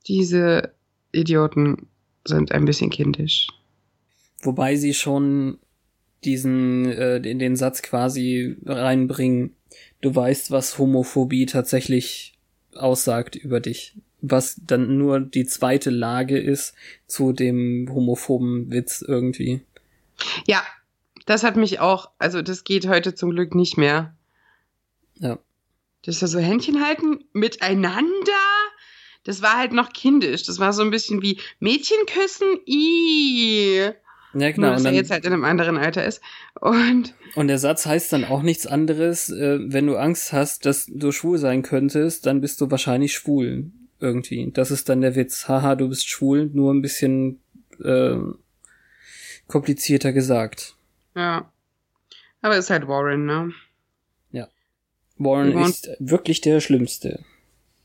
Diese 0.07 0.73
Idioten 1.11 1.87
sind 2.25 2.51
ein 2.53 2.63
bisschen 2.65 2.89
kindisch. 2.89 3.47
wobei 4.41 4.77
sie 4.77 4.93
schon 4.93 5.57
diesen 6.23 6.85
äh, 6.93 7.17
in 7.17 7.39
den 7.39 7.55
Satz 7.57 7.81
quasi 7.81 8.55
reinbringen. 8.65 9.53
Du 10.01 10.15
weißt, 10.15 10.49
was 10.51 10.77
Homophobie 10.77 11.45
tatsächlich 11.45 12.37
aussagt 12.73 13.35
über 13.35 13.59
dich, 13.59 13.95
was 14.21 14.59
dann 14.65 14.97
nur 14.97 15.19
die 15.19 15.45
zweite 15.45 15.89
Lage 15.89 16.39
ist 16.39 16.73
zu 17.07 17.33
dem 17.33 17.89
homophoben 17.93 18.71
Witz 18.71 19.03
irgendwie. 19.05 19.61
Ja, 20.47 20.63
das 21.25 21.43
hat 21.43 21.55
mich 21.55 21.79
auch, 21.79 22.11
also 22.19 22.41
das 22.41 22.63
geht 22.63 22.87
heute 22.87 23.15
zum 23.15 23.31
Glück 23.31 23.55
nicht 23.55 23.77
mehr. 23.77 24.15
Ja. 25.15 25.39
Das 26.03 26.15
ist 26.15 26.21
ja 26.21 26.27
so 26.27 26.39
Händchen 26.39 26.85
halten 26.85 27.23
miteinander. 27.33 28.03
Das 29.23 29.41
war 29.41 29.57
halt 29.57 29.73
noch 29.73 29.91
kindisch. 29.91 30.43
Das 30.43 30.59
war 30.59 30.71
so 30.71 30.83
ein 30.83 30.91
bisschen 30.91 31.21
wie 31.23 31.39
Mädchen 31.59 31.97
küssen. 32.05 32.59
I. 32.67 33.79
Ja, 33.79 33.93
Nur, 34.33 34.51
genau. 34.51 34.71
dass 34.71 34.81
Und, 34.81 34.87
er 34.87 34.93
jetzt 34.93 35.09
halt 35.09 35.25
in 35.25 35.33
einem 35.33 35.45
anderen 35.45 35.77
Alter 35.77 36.05
ist. 36.05 36.21
Und 36.61 37.15
und 37.35 37.47
der 37.49 37.59
Satz 37.59 37.85
heißt 37.85 38.13
dann 38.13 38.23
auch 38.23 38.41
nichts 38.41 38.65
anderes, 38.65 39.29
äh, 39.29 39.59
wenn 39.61 39.87
du 39.87 39.97
Angst 39.97 40.31
hast, 40.31 40.65
dass 40.65 40.85
du 40.87 41.11
schwul 41.11 41.37
sein 41.37 41.63
könntest, 41.63 42.25
dann 42.25 42.39
bist 42.39 42.61
du 42.61 42.71
wahrscheinlich 42.71 43.13
schwul. 43.13 43.71
Irgendwie. 43.99 44.51
Das 44.53 44.71
ist 44.71 44.89
dann 44.89 45.01
der 45.01 45.15
Witz. 45.15 45.47
Haha, 45.47 45.75
du 45.75 45.87
bist 45.89 46.07
schwul, 46.09 46.49
nur 46.53 46.73
ein 46.73 46.81
bisschen 46.81 47.39
äh, 47.83 48.17
komplizierter 49.47 50.13
gesagt. 50.13 50.75
ja. 51.15 51.51
Aber 52.41 52.57
ist 52.57 52.69
halt 52.69 52.87
Warren, 52.87 53.25
ne? 53.25 53.51
Warren 55.17 55.55
Warren- 55.55 55.69
ist 55.69 55.89
wirklich 55.99 56.41
der 56.41 56.59
Schlimmste. 56.59 57.23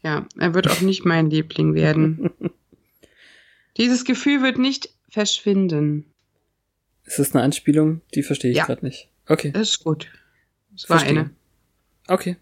Ja, 0.03 0.27
er 0.37 0.53
wird 0.53 0.69
auch 0.69 0.81
nicht 0.81 1.05
mein 1.05 1.31
Liebling 1.31 1.75
werden. 1.75 2.31
Dieses 3.77 4.05
Gefühl 4.05 4.43
wird 4.43 4.59
nicht 4.59 4.91
verschwinden. 5.09 6.13
Ist 7.05 7.21
das 7.21 7.33
eine 7.35 7.45
Anspielung? 7.45 8.01
Die 8.17 8.25
verstehe 8.25 8.51
ich 8.51 8.57
Ja. 8.57 8.67
gerade 8.67 8.85
nicht. 8.85 9.09
Okay. 9.29 9.53
Das 9.53 9.69
ist 9.71 9.85
gut. 9.85 10.09
Es 10.75 10.91
war 10.91 11.01
eine. 11.03 11.31
Okay. 12.09 12.37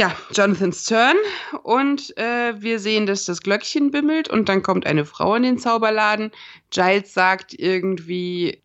Ja, 0.00 0.16
Jonathans 0.32 0.84
Turn 0.84 1.18
und 1.62 2.16
äh, 2.16 2.54
wir 2.58 2.78
sehen, 2.78 3.04
dass 3.04 3.26
das 3.26 3.42
Glöckchen 3.42 3.90
bimmelt 3.90 4.30
und 4.30 4.48
dann 4.48 4.62
kommt 4.62 4.86
eine 4.86 5.04
Frau 5.04 5.34
in 5.34 5.42
den 5.42 5.58
Zauberladen. 5.58 6.30
Giles 6.70 7.12
sagt 7.12 7.52
irgendwie, 7.52 8.62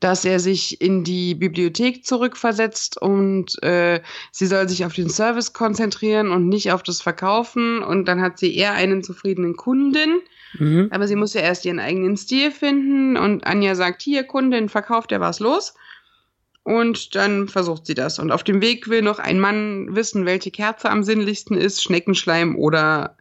dass 0.00 0.24
er 0.24 0.40
sich 0.40 0.80
in 0.80 1.04
die 1.04 1.34
Bibliothek 1.34 2.06
zurückversetzt 2.06 2.96
und 2.96 3.62
äh, 3.62 4.00
sie 4.30 4.46
soll 4.46 4.70
sich 4.70 4.86
auf 4.86 4.94
den 4.94 5.10
Service 5.10 5.52
konzentrieren 5.52 6.30
und 6.30 6.48
nicht 6.48 6.72
auf 6.72 6.82
das 6.82 7.02
Verkaufen 7.02 7.82
und 7.82 8.06
dann 8.06 8.22
hat 8.22 8.38
sie 8.38 8.56
eher 8.56 8.72
einen 8.72 9.02
zufriedenen 9.02 9.56
Kunden. 9.56 10.22
Mhm. 10.58 10.88
Aber 10.92 11.06
sie 11.08 11.16
muss 11.16 11.34
ja 11.34 11.42
erst 11.42 11.66
ihren 11.66 11.78
eigenen 11.78 12.16
Stil 12.16 12.52
finden 12.52 13.18
und 13.18 13.46
Anja 13.46 13.74
sagt, 13.74 14.00
hier, 14.00 14.24
Kundin, 14.24 14.70
verkauft 14.70 15.10
der 15.10 15.20
was 15.20 15.40
los. 15.40 15.74
Und 16.64 17.14
dann 17.16 17.48
versucht 17.48 17.86
sie 17.86 17.94
das. 17.94 18.18
Und 18.18 18.30
auf 18.30 18.44
dem 18.44 18.60
Weg 18.60 18.88
will 18.88 19.02
noch 19.02 19.18
ein 19.18 19.40
Mann 19.40 19.94
wissen, 19.96 20.26
welche 20.26 20.50
Kerze 20.52 20.90
am 20.90 21.02
sinnlichsten 21.02 21.56
ist, 21.56 21.82
Schneckenschleim 21.82 22.56
oder 22.56 23.16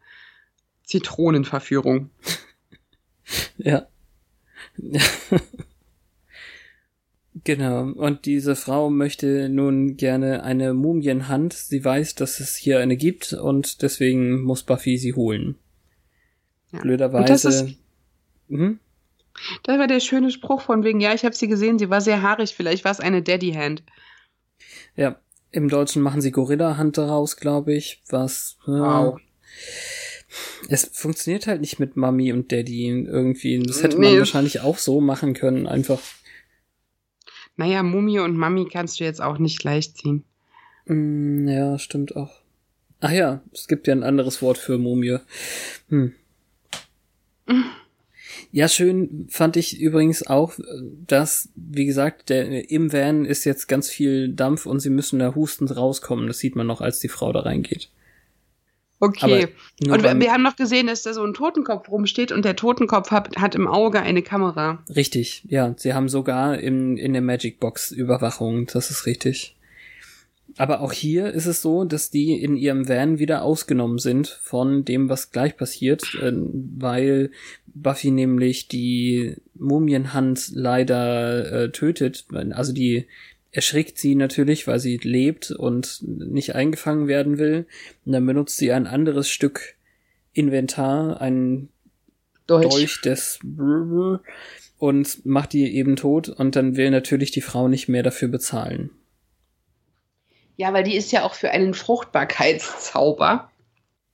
Zitronenverführung. 0.84 2.10
Ja. 3.58 3.88
genau. 7.43 7.84
Und 7.91 8.25
diese 8.25 8.56
Frau 8.56 8.89
möchte 8.89 9.47
nun 9.49 9.95
gerne 9.97 10.43
eine 10.43 10.73
Mumienhand. 10.73 11.54
Sie 11.54 11.84
weiß, 11.84 12.15
dass 12.15 12.39
es 12.39 12.56
hier 12.56 12.80
eine 12.80 12.97
gibt 12.97 13.34
und 13.34 13.82
deswegen 13.82 14.41
muss 14.41 14.63
Buffy 14.63 14.97
sie 14.97 15.13
holen. 15.13 15.56
Ja. 16.73 16.80
Blöderweise. 16.82 17.21
Und 17.21 17.30
das 17.30 17.45
ist- 17.45 17.75
mhm. 18.49 18.80
Das 19.63 19.77
war 19.80 19.88
der 19.88 19.99
schöne 19.99 20.32
Spruch 20.32 20.62
von 20.62 20.84
wegen, 20.84 20.99
ja, 20.99 21.13
ich 21.13 21.25
habe 21.25 21.36
sie 21.36 21.47
gesehen, 21.47 21.80
sie 21.80 21.89
war 21.89 22.01
sehr 22.01 22.21
haarig, 22.21 22.54
vielleicht 22.56 22.84
war 22.84 22.91
es 22.91 22.99
eine 22.99 23.21
Daddy-Hand. 23.21 23.84
Ja, 24.95 25.19
im 25.51 25.69
Deutschen 25.69 26.01
machen 26.01 26.21
sie 26.21 26.32
Gorilla-Hand 26.32 26.97
daraus, 26.97 27.38
glaube 27.38 27.73
ich, 27.73 28.01
was. 28.10 28.58
Wow. 28.65 29.19
Es 30.69 30.89
funktioniert 30.93 31.47
halt 31.47 31.60
nicht 31.62 31.80
mit 31.80 31.97
Mami 31.97 32.32
und 32.32 32.51
Daddy 32.51 32.88
irgendwie. 32.88 33.60
Das 33.60 33.84
hätte 33.84 33.99
Nee. 33.99 34.12
man 34.12 34.19
wahrscheinlich 34.19 34.62
auch 34.62 34.77
so 34.77 35.01
machen 35.01 35.34
können, 35.34 35.67
einfach. 35.67 35.99
Naja, 37.58 37.84
Mumie 37.84 38.19
und 38.19 38.38
Mami 38.38 38.67
kannst 38.71 38.99
du 38.99 39.04
jetzt 39.04 39.21
auch 39.21 39.38
nicht 39.38 39.60
gleichziehen. 39.60 40.23
Mm, 40.86 41.47
ja, 41.47 41.77
stimmt 41.77 42.15
auch. 42.15 42.32
Ach 43.01 43.12
ja, 43.12 43.41
es 43.54 43.67
gibt 43.67 43.88
ja 43.88 43.93
ein 43.93 44.04
anderes 44.04 44.41
Wort 44.41 44.58
für 44.58 44.77
Mumie. 44.77 45.17
Hm. 45.89 46.13
Ja, 48.52 48.68
schön 48.68 49.28
fand 49.30 49.56
ich 49.56 49.80
übrigens 49.80 50.28
auch, 50.28 50.54
dass, 51.08 51.50
wie 51.56 51.86
gesagt, 51.86 52.30
der, 52.30 52.70
im 52.70 52.92
Van 52.92 53.26
ist 53.26 53.46
jetzt 53.46 53.68
ganz 53.68 53.90
viel 53.90 54.34
Dampf 54.34 54.66
und 54.66 54.82
sie 54.82 54.90
müssen 54.90 55.20
da 55.20 55.36
hustend 55.36 55.76
rauskommen. 55.76 56.28
Das 56.28 56.40
sieht 56.40 56.56
man 56.56 56.68
noch, 56.68 56.82
als 56.82 57.00
die 57.00 57.08
Frau 57.08 57.32
da 57.32 57.42
reingeht. 57.42 57.90
Okay. 59.00 59.48
Und 59.88 60.04
wir 60.04 60.32
haben 60.32 60.44
noch 60.44 60.56
gesehen, 60.56 60.86
dass 60.86 61.02
da 61.02 61.14
so 61.14 61.24
ein 61.24 61.34
Totenkopf 61.34 61.90
rumsteht 61.90 62.32
und 62.32 62.46
der 62.46 62.56
Totenkopf 62.56 63.10
hat, 63.10 63.36
hat 63.38 63.56
im 63.56 63.68
Auge 63.68 64.02
eine 64.02 64.22
Kamera. 64.22 64.84
Richtig, 64.96 65.44
ja. 65.48 65.74
Sie 65.76 65.96
haben 65.96 66.08
sogar 66.08 66.60
in, 66.60 66.98
in 66.98 67.14
der 67.14 67.24
Magic 67.24 67.60
Box 67.60 67.92
Überwachung, 67.92 68.68
das 68.68 68.92
ist 68.92 69.08
richtig. 69.08 69.56
Aber 70.58 70.82
auch 70.82 70.92
hier 70.92 71.28
ist 71.32 71.46
es 71.46 71.62
so, 71.62 71.86
dass 71.86 72.10
die 72.10 72.42
in 72.42 72.58
ihrem 72.58 72.88
Van 72.88 73.20
wieder 73.20 73.44
ausgenommen 73.44 74.00
sind 74.00 74.28
von 74.28 74.84
dem, 74.84 75.10
was 75.10 75.32
gleich 75.32 75.56
passiert, 75.56 76.04
äh, 76.22 76.32
weil 76.34 77.32
Buffy 77.68 78.12
nämlich 78.12 78.68
die 78.68 79.36
Mumienhand 79.56 80.52
leider 80.54 81.52
äh, 81.52 81.72
tötet. 81.72 82.26
Also 82.52 82.74
die 82.74 83.08
erschrickt 83.52 83.97
sie 83.97 84.16
natürlich, 84.16 84.68
weil 84.68 84.80
sie 84.80 84.97
lebt 84.97 85.52
und 85.52 86.02
nicht 86.02 86.56
eingefangen 86.56 87.08
werden 87.08 87.38
will. 87.38 87.66
Und 88.06 88.14
dann 88.14 88.26
benutzt 88.26 88.58
sie 88.58 88.72
ein 88.72 88.88
anderes 88.88 89.30
Stück 89.30 89.76
Inventar, 90.34 91.22
ein 91.22 91.70
Dolch 92.47 93.02
des 93.02 93.39
und 94.78 95.26
macht 95.26 95.54
die 95.54 95.76
eben 95.76 95.95
tot 95.95 96.30
und 96.30 96.56
dann 96.56 96.76
will 96.76 96.89
natürlich 96.89 97.32
die 97.32 97.41
Frau 97.41 97.68
nicht 97.68 97.88
mehr 97.88 98.04
dafür 98.04 98.30
bezahlen. 98.30 98.89
Ja, 100.62 100.74
weil 100.74 100.84
die 100.84 100.95
ist 100.95 101.12
ja 101.12 101.24
auch 101.24 101.34
für 101.34 101.49
einen 101.49 101.74
Fruchtbarkeitszauber. 101.74 103.49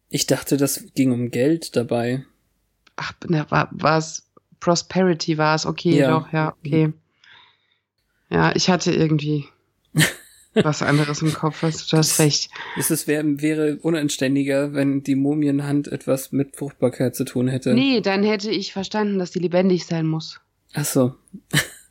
Ich 0.08 0.28
dachte, 0.28 0.56
das 0.56 0.86
ging 0.96 1.12
um 1.12 1.30
Geld 1.30 1.76
dabei. 1.76 2.24
Ach, 2.96 3.12
na, 3.28 3.52
war, 3.52 3.68
war's 3.74 4.26
Prosperity 4.62 5.38
war 5.38 5.56
es. 5.56 5.66
Okay, 5.66 5.98
Ja. 5.98 6.10
doch, 6.10 6.32
ja, 6.32 6.56
okay. 6.64 6.94
Ja, 8.30 8.56
ich 8.56 8.70
hatte 8.70 8.94
irgendwie 8.94 9.44
was 10.54 10.82
anderes 10.82 11.22
im 11.22 11.34
Kopf. 11.34 11.64
Hast 11.64 11.92
du 11.92 11.98
hast 11.98 12.18
recht. 12.18 12.50
Es 12.78 12.92
ist, 12.92 13.08
wär, 13.08 13.26
wäre 13.42 13.80
unanständiger, 13.82 14.72
wenn 14.72 15.04
die 15.04 15.16
Mumienhand 15.16 15.90
etwas 15.90 16.32
mit 16.32 16.56
Fruchtbarkeit 16.56 17.14
zu 17.14 17.26
tun 17.26 17.50
hätte. 17.50 17.74
Nee, 17.74 18.00
dann 18.00 18.24
hätte 18.24 18.52
ich 18.52 18.72
verstanden, 18.72 19.20
dass 19.20 19.32
die 19.32 19.40
lebendig 19.40 19.86
sein 19.86 20.08
muss. 20.08 20.40
Ach 20.74 20.86
so. 20.86 21.14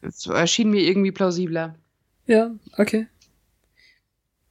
Das 0.01 0.25
erschien 0.25 0.71
mir 0.71 0.81
irgendwie 0.81 1.13
plausibler. 1.13 1.75
Ja, 2.27 2.55
okay. 2.79 3.07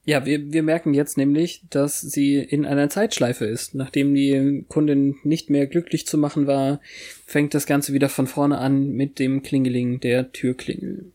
Ja, 0.07 0.23
wir, 0.23 0.53
wir 0.53 0.61
merken 0.61 0.93
jetzt 0.93 1.17
nämlich, 1.17 1.63
dass 1.71 1.99
sie 1.99 2.35
in 2.35 2.63
einer 2.65 2.89
Zeitschleife 2.89 3.45
ist. 3.45 3.73
Nachdem 3.73 4.13
die 4.13 4.63
Kundin 4.69 5.15
nicht 5.23 5.49
mehr 5.49 5.65
glücklich 5.65 6.05
zu 6.05 6.19
machen 6.19 6.45
war, 6.45 6.79
fängt 7.25 7.55
das 7.55 7.65
Ganze 7.65 7.91
wieder 7.91 8.07
von 8.07 8.27
vorne 8.27 8.59
an 8.59 8.91
mit 8.91 9.17
dem 9.17 9.41
Klingeling 9.41 9.99
der 9.99 10.31
Türklingel. 10.31 11.11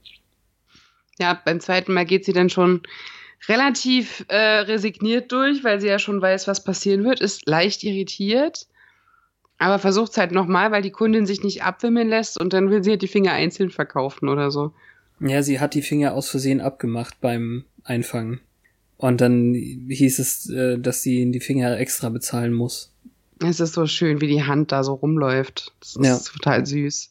Ja, 1.20 1.40
beim 1.44 1.60
zweiten 1.60 1.92
Mal 1.92 2.04
geht 2.04 2.24
sie 2.24 2.32
dann 2.32 2.50
schon 2.50 2.82
relativ 3.48 4.24
äh, 4.28 4.36
resigniert 4.36 5.30
durch, 5.30 5.62
weil 5.62 5.80
sie 5.80 5.88
ja 5.88 6.00
schon 6.00 6.20
weiß, 6.20 6.48
was 6.48 6.64
passieren 6.64 7.04
wird, 7.04 7.20
ist 7.20 7.46
leicht 7.46 7.84
irritiert, 7.84 8.66
aber 9.58 9.78
versucht 9.78 10.12
es 10.12 10.18
halt 10.18 10.32
nochmal, 10.32 10.72
weil 10.72 10.82
die 10.82 10.90
Kundin 10.90 11.26
sich 11.26 11.42
nicht 11.42 11.62
abwimmeln 11.62 12.08
lässt 12.08 12.40
und 12.40 12.52
dann 12.52 12.70
will 12.70 12.82
sie 12.82 12.90
halt 12.90 13.02
die 13.02 13.08
Finger 13.08 13.32
einzeln 13.32 13.70
verkaufen 13.70 14.28
oder 14.28 14.50
so. 14.50 14.72
Ja, 15.20 15.42
sie 15.42 15.60
hat 15.60 15.74
die 15.74 15.82
Finger 15.82 16.14
aus 16.14 16.28
Versehen 16.28 16.60
abgemacht 16.60 17.20
beim 17.20 17.64
Einfangen. 17.84 18.40
Und 19.00 19.22
dann 19.22 19.54
hieß 19.54 20.18
es, 20.18 20.50
äh, 20.50 20.78
dass 20.78 21.00
sie 21.02 21.30
die 21.30 21.40
Finger 21.40 21.78
extra 21.78 22.10
bezahlen 22.10 22.52
muss. 22.52 22.92
Es 23.42 23.58
ist 23.58 23.72
so 23.72 23.86
schön, 23.86 24.20
wie 24.20 24.26
die 24.26 24.42
Hand 24.42 24.72
da 24.72 24.84
so 24.84 24.92
rumläuft. 24.92 25.72
Das 25.80 25.96
ist 25.96 26.04
Ja. 26.04 26.18
total 26.18 26.66
süß. 26.66 27.10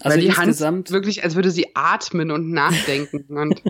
Also 0.00 0.16
weil 0.16 0.24
die 0.24 0.32
Hand 0.32 0.90
wirklich, 0.90 1.22
als 1.22 1.34
würde 1.34 1.50
sie 1.50 1.66
atmen 1.74 2.30
und 2.30 2.50
nachdenken. 2.50 3.24
und 3.36 3.62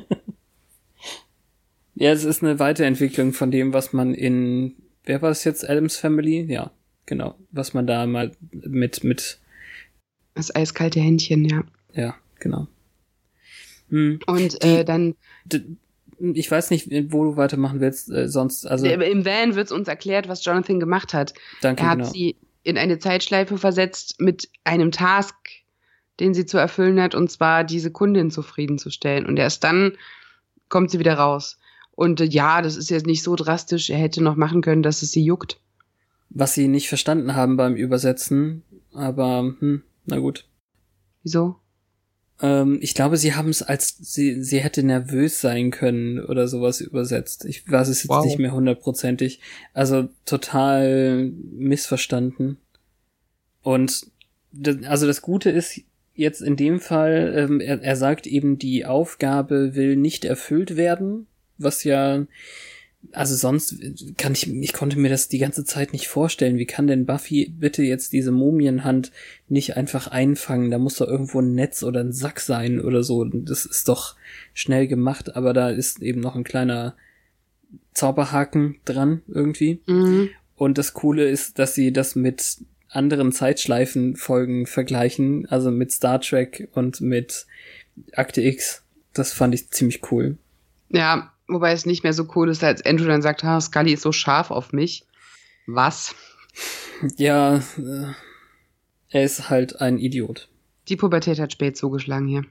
ja, 1.96 2.12
es 2.12 2.22
ist 2.22 2.42
eine 2.44 2.60
Weiterentwicklung 2.60 3.32
von 3.32 3.50
dem, 3.50 3.72
was 3.72 3.92
man 3.92 4.14
in, 4.14 4.76
wer 5.04 5.20
war 5.20 5.30
es 5.32 5.42
jetzt, 5.42 5.68
Adams 5.68 5.96
Family? 5.96 6.42
Ja, 6.48 6.70
genau, 7.06 7.36
was 7.50 7.74
man 7.74 7.86
da 7.88 8.06
mal 8.06 8.30
mit, 8.52 9.02
mit, 9.02 9.40
das 10.34 10.54
eiskalte 10.54 11.00
Händchen, 11.00 11.44
ja. 11.44 11.64
ja, 11.92 12.14
genau. 12.38 12.68
Hm. 13.90 14.20
Und 14.26 14.62
Die- 14.62 14.66
äh, 14.68 14.84
dann 14.84 15.14
ich 16.18 16.50
weiß 16.50 16.70
nicht, 16.70 16.88
wo 17.12 17.24
du 17.24 17.36
weitermachen 17.36 17.80
willst, 17.80 18.10
äh, 18.10 18.28
sonst, 18.28 18.66
also, 18.66 18.86
im 18.86 19.24
Van 19.24 19.54
wird 19.54 19.72
uns 19.72 19.88
erklärt, 19.88 20.28
was 20.28 20.44
Jonathan 20.44 20.80
gemacht 20.80 21.14
hat. 21.14 21.34
danke, 21.60 21.82
Er 21.82 21.90
hat 21.90 21.98
genau. 21.98 22.10
sie 22.10 22.36
in 22.62 22.78
eine 22.78 22.98
Zeitschleife 22.98 23.58
versetzt 23.58 24.20
mit 24.20 24.48
einem 24.64 24.90
Task, 24.90 25.34
den 26.20 26.34
sie 26.34 26.46
zu 26.46 26.58
erfüllen 26.58 27.00
hat, 27.00 27.14
und 27.14 27.30
zwar 27.30 27.64
diese 27.64 27.90
Kundin 27.90 28.30
zufriedenzustellen. 28.30 29.26
Und 29.26 29.38
erst 29.38 29.64
dann 29.64 29.92
kommt 30.68 30.90
sie 30.90 30.98
wieder 30.98 31.14
raus. 31.14 31.58
Und 31.92 32.20
äh, 32.20 32.24
ja, 32.24 32.62
das 32.62 32.76
ist 32.76 32.90
jetzt 32.90 33.06
nicht 33.06 33.22
so 33.22 33.36
drastisch. 33.36 33.90
Er 33.90 33.98
hätte 33.98 34.22
noch 34.22 34.36
machen 34.36 34.62
können, 34.62 34.82
dass 34.82 35.02
es 35.02 35.12
sie 35.12 35.24
juckt. 35.24 35.60
Was 36.30 36.54
sie 36.54 36.68
nicht 36.68 36.88
verstanden 36.88 37.34
haben 37.36 37.56
beim 37.56 37.76
Übersetzen, 37.76 38.62
aber, 38.92 39.54
hm, 39.58 39.82
na 40.06 40.18
gut. 40.18 40.46
Wieso? 41.22 41.56
Ähm, 42.44 42.78
ich 42.82 42.94
glaube, 42.94 43.16
sie 43.16 43.34
haben 43.34 43.48
es 43.48 43.62
als 43.62 43.96
sie 43.98 44.42
sie 44.42 44.58
hätte 44.58 44.82
nervös 44.82 45.40
sein 45.40 45.70
können 45.70 46.22
oder 46.22 46.46
sowas 46.46 46.82
übersetzt. 46.82 47.46
Ich 47.46 47.66
weiß 47.70 47.88
es 47.88 48.02
jetzt 48.02 48.10
Wow. 48.10 48.24
nicht 48.26 48.38
mehr 48.38 48.52
hundertprozentig. 48.52 49.40
Also 49.72 50.10
total 50.26 51.32
missverstanden. 51.52 52.58
Und 53.62 54.08
das, 54.52 54.76
also 54.84 55.06
das 55.06 55.22
Gute 55.22 55.48
ist 55.48 55.80
jetzt 56.14 56.42
in 56.42 56.56
dem 56.56 56.80
Fall, 56.80 57.32
ähm, 57.34 57.60
er, 57.60 57.82
er 57.82 57.96
sagt 57.96 58.26
eben, 58.26 58.58
die 58.58 58.84
Aufgabe 58.84 59.74
will 59.74 59.96
nicht 59.96 60.26
erfüllt 60.26 60.76
werden, 60.76 61.26
was 61.56 61.82
ja 61.82 62.26
also 63.12 63.34
sonst 63.34 63.76
kann 64.16 64.32
ich, 64.32 64.52
ich 64.52 64.72
konnte 64.72 64.98
mir 64.98 65.08
das 65.08 65.28
die 65.28 65.38
ganze 65.38 65.64
Zeit 65.64 65.92
nicht 65.92 66.08
vorstellen. 66.08 66.58
Wie 66.58 66.66
kann 66.66 66.86
denn 66.86 67.06
Buffy 67.06 67.52
bitte 67.58 67.82
jetzt 67.82 68.12
diese 68.12 68.32
Mumienhand 68.32 69.12
nicht 69.48 69.76
einfach 69.76 70.08
einfangen? 70.08 70.70
Da 70.70 70.78
muss 70.78 70.96
doch 70.96 71.08
irgendwo 71.08 71.40
ein 71.40 71.54
Netz 71.54 71.82
oder 71.82 72.00
ein 72.00 72.12
Sack 72.12 72.40
sein 72.40 72.80
oder 72.80 73.02
so. 73.02 73.24
Das 73.24 73.66
ist 73.66 73.88
doch 73.88 74.16
schnell 74.52 74.86
gemacht, 74.86 75.36
aber 75.36 75.52
da 75.52 75.70
ist 75.70 76.02
eben 76.02 76.20
noch 76.20 76.34
ein 76.34 76.44
kleiner 76.44 76.94
Zauberhaken 77.92 78.76
dran 78.84 79.22
irgendwie. 79.28 79.80
Mhm. 79.86 80.30
Und 80.56 80.78
das 80.78 80.94
Coole 80.94 81.28
ist, 81.28 81.58
dass 81.58 81.74
sie 81.74 81.92
das 81.92 82.14
mit 82.14 82.58
anderen 82.88 83.32
Zeitschleifenfolgen 83.32 84.66
vergleichen, 84.66 85.46
also 85.46 85.70
mit 85.70 85.90
Star 85.92 86.20
Trek 86.20 86.68
und 86.74 87.00
mit 87.00 87.46
Akte 88.12 88.40
X. 88.42 88.82
Das 89.12 89.32
fand 89.32 89.54
ich 89.54 89.70
ziemlich 89.70 90.10
cool. 90.10 90.36
Ja, 90.90 91.33
wobei 91.48 91.72
es 91.72 91.86
nicht 91.86 92.02
mehr 92.02 92.12
so 92.12 92.28
cool 92.34 92.48
ist, 92.48 92.62
als 92.64 92.84
Andrew 92.84 93.06
dann 93.06 93.22
sagt, 93.22 93.42
ha, 93.44 93.60
Scully 93.60 93.92
ist 93.94 94.02
so 94.02 94.12
scharf 94.12 94.50
auf 94.50 94.72
mich. 94.72 95.04
Was? 95.66 96.14
Ja, 97.16 97.56
äh, 97.56 98.12
er 99.10 99.24
ist 99.24 99.50
halt 99.50 99.80
ein 99.80 99.98
Idiot. 99.98 100.48
Die 100.88 100.96
Pubertät 100.96 101.38
hat 101.40 101.52
spät 101.52 101.76
zugeschlagen 101.76 102.26
hier. 102.28 102.44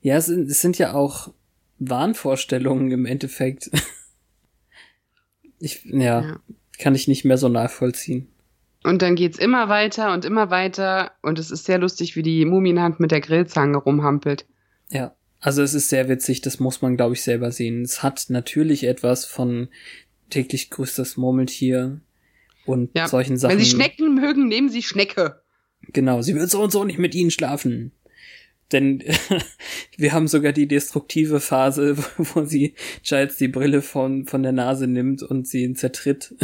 Ja, 0.00 0.16
es 0.16 0.26
sind, 0.26 0.50
es 0.50 0.60
sind 0.60 0.78
ja 0.78 0.92
auch 0.94 1.32
Wahnvorstellungen 1.78 2.90
im 2.90 3.06
Endeffekt. 3.06 3.70
Ich, 5.64 5.84
ja, 5.84 6.22
Ja. 6.22 6.40
kann 6.78 6.96
ich 6.96 7.06
nicht 7.06 7.24
mehr 7.24 7.38
so 7.38 7.48
nachvollziehen. 7.48 8.26
Und 8.82 9.00
dann 9.00 9.14
geht's 9.14 9.38
immer 9.38 9.68
weiter 9.68 10.12
und 10.12 10.24
immer 10.24 10.50
weiter. 10.50 11.12
Und 11.22 11.38
es 11.38 11.52
ist 11.52 11.66
sehr 11.66 11.78
lustig, 11.78 12.16
wie 12.16 12.22
die 12.24 12.44
Mumienhand 12.44 12.98
mit 12.98 13.12
der 13.12 13.20
Grillzange 13.20 13.76
rumhampelt. 13.78 14.44
Ja, 14.90 15.14
also 15.42 15.60
es 15.62 15.74
ist 15.74 15.88
sehr 15.88 16.08
witzig, 16.08 16.40
das 16.40 16.60
muss 16.60 16.82
man, 16.82 16.96
glaube 16.96 17.14
ich, 17.14 17.22
selber 17.22 17.50
sehen. 17.50 17.82
Es 17.82 18.02
hat 18.02 18.26
natürlich 18.28 18.84
etwas 18.84 19.24
von 19.24 19.68
täglich 20.30 20.70
grüßt 20.70 20.98
das 20.98 21.16
Murmeltier 21.16 22.00
und 22.64 22.90
Ja, 22.96 23.08
solchen 23.08 23.36
Sachen. 23.36 23.58
Wenn 23.58 23.64
Sie 23.64 23.70
Schnecken 23.70 24.14
mögen, 24.14 24.46
nehmen 24.46 24.68
Sie 24.68 24.82
Schnecke. 24.82 25.42
Genau, 25.88 26.22
sie 26.22 26.36
wird 26.36 26.48
so 26.48 26.62
und 26.62 26.70
so 26.70 26.84
nicht 26.84 27.00
mit 27.00 27.16
ihnen 27.16 27.32
schlafen. 27.32 27.90
Denn 28.70 29.02
wir 29.96 30.12
haben 30.12 30.28
sogar 30.28 30.52
die 30.52 30.68
destruktive 30.68 31.40
Phase, 31.40 31.96
wo 32.16 32.44
sie 32.44 32.76
Giles 33.02 33.36
die 33.36 33.48
Brille 33.48 33.82
von, 33.82 34.26
von 34.26 34.44
der 34.44 34.52
Nase 34.52 34.86
nimmt 34.86 35.24
und 35.24 35.48
sie 35.48 35.64
ihn 35.64 35.74
zertritt. 35.74 36.36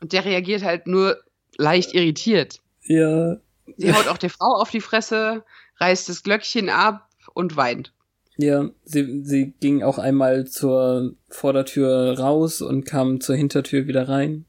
Und 0.00 0.12
der 0.12 0.24
reagiert 0.24 0.62
halt 0.62 0.86
nur 0.86 1.18
leicht 1.56 1.94
irritiert. 1.94 2.60
Ja, 2.84 3.38
Sie 3.76 3.92
haut 3.92 4.06
auch 4.06 4.18
der 4.18 4.30
Frau 4.30 4.60
auf 4.60 4.70
die 4.70 4.80
Fresse, 4.80 5.44
reißt 5.78 6.08
das 6.08 6.22
Glöckchen 6.22 6.68
ab 6.68 7.08
und 7.34 7.56
weint. 7.56 7.92
Ja, 8.36 8.70
sie, 8.84 9.22
sie 9.24 9.54
ging 9.60 9.82
auch 9.82 9.98
einmal 9.98 10.46
zur 10.46 11.14
Vordertür 11.28 12.18
raus 12.18 12.60
und 12.60 12.84
kam 12.84 13.20
zur 13.20 13.36
Hintertür 13.36 13.86
wieder 13.86 14.08
rein. 14.08 14.44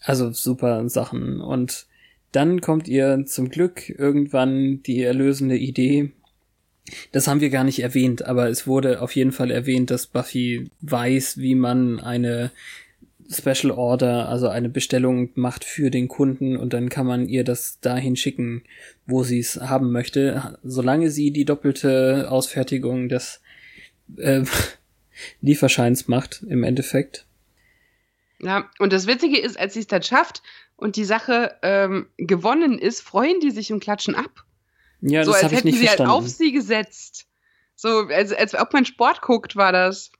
Also 0.00 0.30
super 0.32 0.88
Sachen. 0.88 1.40
Und 1.40 1.86
dann 2.32 2.60
kommt 2.60 2.88
ihr 2.88 3.24
zum 3.26 3.48
Glück 3.48 3.88
irgendwann 3.88 4.82
die 4.82 5.02
erlösende 5.02 5.56
Idee. 5.56 6.12
Das 7.12 7.26
haben 7.26 7.40
wir 7.40 7.48
gar 7.48 7.64
nicht 7.64 7.80
erwähnt, 7.80 8.26
aber 8.26 8.50
es 8.50 8.66
wurde 8.66 9.00
auf 9.00 9.16
jeden 9.16 9.32
Fall 9.32 9.50
erwähnt, 9.50 9.90
dass 9.90 10.06
Buffy 10.06 10.70
weiß, 10.82 11.38
wie 11.38 11.54
man 11.54 12.00
eine 12.00 12.50
Special 13.30 13.70
Order, 13.70 14.28
also 14.28 14.48
eine 14.48 14.68
Bestellung 14.68 15.30
macht 15.34 15.64
für 15.64 15.90
den 15.90 16.08
Kunden 16.08 16.56
und 16.56 16.72
dann 16.72 16.88
kann 16.88 17.06
man 17.06 17.28
ihr 17.28 17.44
das 17.44 17.80
dahin 17.80 18.16
schicken, 18.16 18.64
wo 19.06 19.22
sie 19.22 19.38
es 19.38 19.60
haben 19.60 19.92
möchte, 19.92 20.58
solange 20.62 21.10
sie 21.10 21.30
die 21.30 21.44
doppelte 21.44 22.30
Ausfertigung 22.30 23.08
des 23.08 23.40
äh, 24.16 24.42
Lieferscheins 25.40 26.08
macht 26.08 26.44
im 26.48 26.64
Endeffekt. 26.64 27.26
Ja, 28.40 28.68
und 28.78 28.92
das 28.92 29.06
Witzige 29.06 29.38
ist, 29.38 29.58
als 29.58 29.74
sie 29.74 29.80
es 29.80 29.86
dann 29.86 30.02
schafft 30.02 30.42
und 30.76 30.96
die 30.96 31.04
Sache 31.04 31.56
ähm, 31.62 32.08
gewonnen 32.18 32.78
ist, 32.78 33.00
freuen 33.00 33.40
die 33.40 33.50
sich 33.50 33.72
und 33.72 33.80
klatschen 33.80 34.14
ab. 34.14 34.44
Ja, 35.00 35.24
so 35.24 35.32
das 35.32 35.36
als 35.36 35.44
habe 35.44 35.54
ich 35.54 35.58
hätten 35.58 35.68
nicht 35.68 35.78
sie 35.78 35.86
verstanden. 35.86 36.12
halt 36.12 36.22
auf 36.22 36.28
sie 36.28 36.52
gesetzt. 36.52 37.26
So, 37.74 38.06
als, 38.08 38.32
als 38.32 38.54
ob 38.54 38.72
man 38.72 38.84
Sport 38.84 39.22
guckt, 39.22 39.56
war 39.56 39.72
das. 39.72 40.12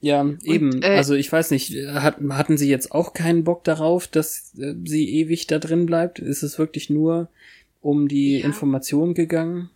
Ja, 0.00 0.24
eben. 0.44 0.82
äh, 0.82 0.96
also 0.96 1.14
ich 1.14 1.30
weiß 1.30 1.50
nicht, 1.50 1.74
hat, 1.88 2.18
hatten 2.30 2.56
Sie 2.56 2.68
jetzt 2.70 2.92
auch 2.92 3.14
keinen 3.14 3.44
Bock 3.44 3.64
darauf, 3.64 4.06
dass 4.06 4.54
äh, 4.58 4.74
sie 4.84 5.08
ewig 5.20 5.46
da 5.48 5.58
drin 5.58 5.86
bleibt? 5.86 6.18
Ist 6.20 6.42
es 6.42 6.58
wirklich 6.58 6.88
nur 6.88 7.28
um 7.80 8.06
die 8.08 8.38
Ja. 8.38 8.46
Information 8.46 9.14
gegangen? 9.14 9.70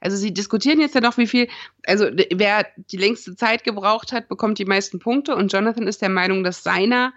Also 0.00 0.18
sie 0.18 0.34
diskutieren 0.34 0.78
jetzt 0.80 0.94
ja 0.94 1.00
noch, 1.00 1.16
wie 1.16 1.26
viel, 1.26 1.48
also 1.86 2.06
wer 2.34 2.66
die 2.90 2.98
längste 2.98 3.34
Zeit 3.34 3.64
gebraucht 3.64 4.12
hat, 4.12 4.28
bekommt 4.28 4.58
die 4.58 4.66
meisten 4.66 4.98
Punkte 4.98 5.34
und 5.34 5.50
Jonathan 5.52 5.86
ist 5.86 6.02
der 6.02 6.10
Meinung, 6.10 6.44
dass 6.44 6.62
seiner 6.62 7.14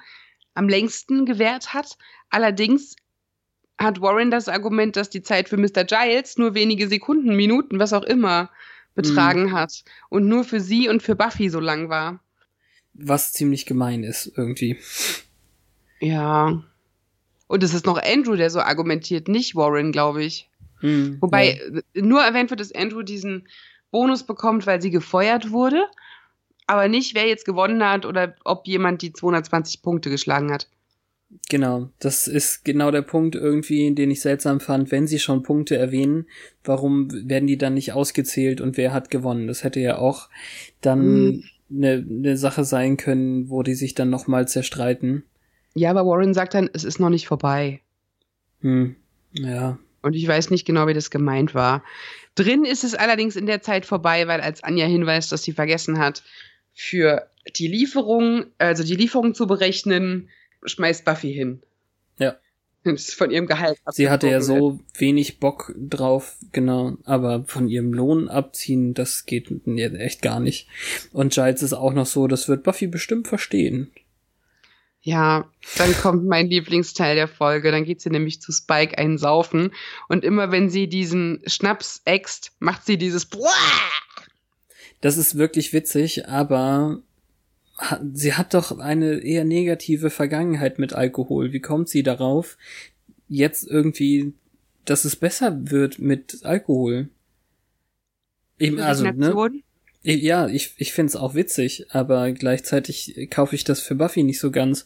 am 0.54 0.70
längsten 0.70 1.26
gewährt 1.26 1.74
hat. 1.74 1.98
Allerdings 2.30 2.96
hat 3.78 4.02
Warren 4.02 4.32
das 4.32 4.48
Argument, 4.48 4.96
dass 4.96 5.10
die 5.10 5.22
Zeit 5.22 5.50
für 5.50 5.58
Mr. 5.58 5.84
Giles 5.84 6.38
nur 6.38 6.54
wenige 6.54 6.88
Sekunden, 6.88 7.36
Minuten, 7.36 7.80
was 7.80 7.94
auch 7.94 8.04
immer 8.04 8.50
betragen 9.02 9.54
hat 9.54 9.84
und 10.10 10.28
nur 10.28 10.44
für 10.44 10.60
sie 10.60 10.90
und 10.90 11.02
für 11.02 11.16
Buffy 11.16 11.50
so 11.50 11.60
lang 11.60 11.90
war. 11.90 12.20
Was 12.94 13.32
ziemlich 13.34 13.66
gemein 13.66 14.04
ist 14.04 14.32
irgendwie. 14.36 14.78
Ja. 16.00 16.64
Und 17.48 17.64
es 17.64 17.74
ist 17.74 17.86
noch 17.86 18.02
Andrew, 18.02 18.36
der 18.36 18.50
so 18.50 18.60
argumentiert, 18.60 19.28
nicht 19.28 19.56
Warren, 19.56 19.92
glaube 19.92 20.24
ich. 20.24 20.50
Hm, 20.82 21.18
Wobei 21.20 21.54
ja. 21.54 21.80
äh, 21.80 22.02
nur 22.02 22.22
erwähnt 22.22 22.50
wird, 22.50 22.60
dass 22.60 22.74
Andrew 22.74 23.02
diesen 23.02 23.48
Bonus 23.92 24.24
bekommt, 24.24 24.68
weil 24.68 24.82
sie 24.82 24.92
gefeuert 24.92 25.52
wurde, 25.52 25.86
aber 26.68 26.88
nicht, 26.88 27.16
wer 27.16 27.28
jetzt 27.28 27.46
gewonnen 27.46 27.84
hat 27.84 28.06
oder 28.06 28.36
ob 28.46 28.68
jemand 28.68 29.02
die 29.02 29.14
220 29.14 29.82
Punkte 29.82 30.10
geschlagen 30.10 30.52
hat. 30.52 30.68
Genau, 31.48 31.90
das 32.00 32.28
ist 32.28 32.66
genau 32.66 32.90
der 32.90 33.04
Punkt 33.04 33.36
irgendwie, 33.36 33.94
den 33.94 34.10
ich 34.10 34.22
seltsam 34.22 34.60
fand. 34.60 34.92
Wenn 34.92 35.08
sie 35.08 35.20
schon 35.20 35.44
Punkte 35.44 35.78
erwähnen, 35.78 36.26
warum 36.64 37.10
werden 37.30 37.48
die 37.48 37.58
dann 37.58 37.76
nicht 37.76 37.94
ausgezählt 37.94 38.62
und 38.62 38.78
wer 38.78 38.94
hat 38.94 39.12
gewonnen? 39.12 39.48
Das 39.48 39.64
hätte 39.64 39.80
ja 39.80 40.00
auch 40.00 40.30
dann 40.82 41.02
Hm. 41.02 41.44
eine 41.72 42.02
ne 42.02 42.38
Sache 42.38 42.64
sein 42.64 42.98
können, 42.98 43.50
wo 43.50 43.62
die 43.62 43.76
sich 43.76 43.94
dann 43.94 44.10
nochmal 44.10 44.48
zerstreiten. 44.48 45.24
Ja, 45.76 45.92
aber 45.92 46.06
Warren 46.06 46.34
sagt 46.34 46.56
dann, 46.56 46.70
es 46.74 46.84
ist 46.84 47.00
noch 47.00 47.10
nicht 47.10 47.28
vorbei. 47.28 47.82
Hm, 48.62 48.96
ja. 49.34 49.78
Und 50.02 50.14
ich 50.16 50.28
weiß 50.28 50.50
nicht 50.50 50.66
genau, 50.66 50.88
wie 50.88 50.94
das 50.94 51.12
gemeint 51.12 51.54
war. 51.54 51.84
Drin 52.36 52.64
ist 52.66 52.84
es 52.84 52.96
allerdings 52.96 53.36
in 53.36 53.46
der 53.46 53.62
Zeit 53.62 53.86
vorbei, 53.86 54.28
weil 54.28 54.42
als 54.42 54.64
Anja 54.64 54.88
hinweist, 54.88 55.32
dass 55.32 55.44
sie 55.44 55.52
vergessen 55.52 56.00
hat, 56.00 56.24
für 56.74 57.28
die 57.56 57.68
Lieferung, 57.68 58.46
also 58.58 58.84
die 58.84 58.96
Lieferung 58.96 59.36
zu 59.36 59.46
berechnen, 59.46 60.30
schmeißt 60.64 61.06
Buffy 61.06 61.34
hin. 61.34 61.62
Ja. 62.18 62.38
Von 63.18 63.32
ihrem 63.32 63.46
Gehalt. 63.46 63.78
Sie 63.92 64.10
hatte 64.10 64.30
ja 64.30 64.42
so 64.42 64.80
wenig 64.98 65.40
Bock 65.40 65.74
drauf, 65.78 66.38
genau, 66.54 66.98
aber 67.04 67.44
von 67.46 67.68
ihrem 67.68 67.94
Lohn 67.94 68.30
abziehen, 68.30 68.94
das 68.94 69.26
geht 69.26 69.52
echt 69.68 70.22
gar 70.22 70.40
nicht. 70.40 70.70
Und 71.12 71.34
Giles 71.34 71.62
ist 71.62 71.74
auch 71.74 71.94
noch 71.94 72.06
so, 72.06 72.28
das 72.28 72.48
wird 72.48 72.64
Buffy 72.64 72.88
bestimmt 72.88 73.28
verstehen. 73.28 73.92
Ja, 75.02 75.50
dann 75.78 75.94
kommt 75.94 76.26
mein 76.26 76.50
Lieblingsteil 76.50 77.16
der 77.16 77.28
Folge. 77.28 77.72
Dann 77.72 77.86
geht 77.86 78.02
sie 78.02 78.10
nämlich 78.10 78.42
zu 78.42 78.52
Spike 78.52 78.98
einsaufen. 78.98 79.72
Und 80.10 80.26
immer 80.26 80.52
wenn 80.52 80.70
sie 80.70 80.88
diesen 80.88 81.42
Schnaps 81.48 82.02
äxt, 82.06 82.52
macht 82.60 82.86
sie 82.86 82.98
dieses 82.98 83.26
Buah! 83.26 83.50
Das 85.02 85.18
ist 85.18 85.38
wirklich 85.38 85.72
witzig, 85.72 86.28
aber 86.28 87.02
sie 88.14 88.34
hat 88.34 88.54
doch 88.54 88.78
eine 88.78 89.20
eher 89.20 89.46
negative 89.46 90.10
Vergangenheit 90.10 90.80
mit 90.80 90.94
Alkohol. 90.94 91.54
Wie 91.54 91.60
kommt 91.60 91.90
sie 91.90 92.04
darauf, 92.04 92.58
jetzt 93.28 93.68
irgendwie, 93.68 94.34
dass 94.86 95.06
es 95.06 95.16
besser 95.16 95.72
wird 95.72 96.00
mit 96.00 96.40
Alkohol? 96.44 97.10
Ich, 98.58 98.82
also, 98.82 99.10
ne? 99.12 99.62
Ja, 100.02 100.48
ich, 100.48 100.74
ich 100.78 100.94
find's 100.94 101.16
auch 101.16 101.34
witzig, 101.34 101.88
aber 101.90 102.32
gleichzeitig 102.32 103.28
kaufe 103.30 103.56
ich 103.56 103.64
das 103.64 103.82
für 103.82 103.96
Buffy 103.96 104.24
nicht 104.24 104.40
so 104.40 104.52
ganz. 104.52 104.86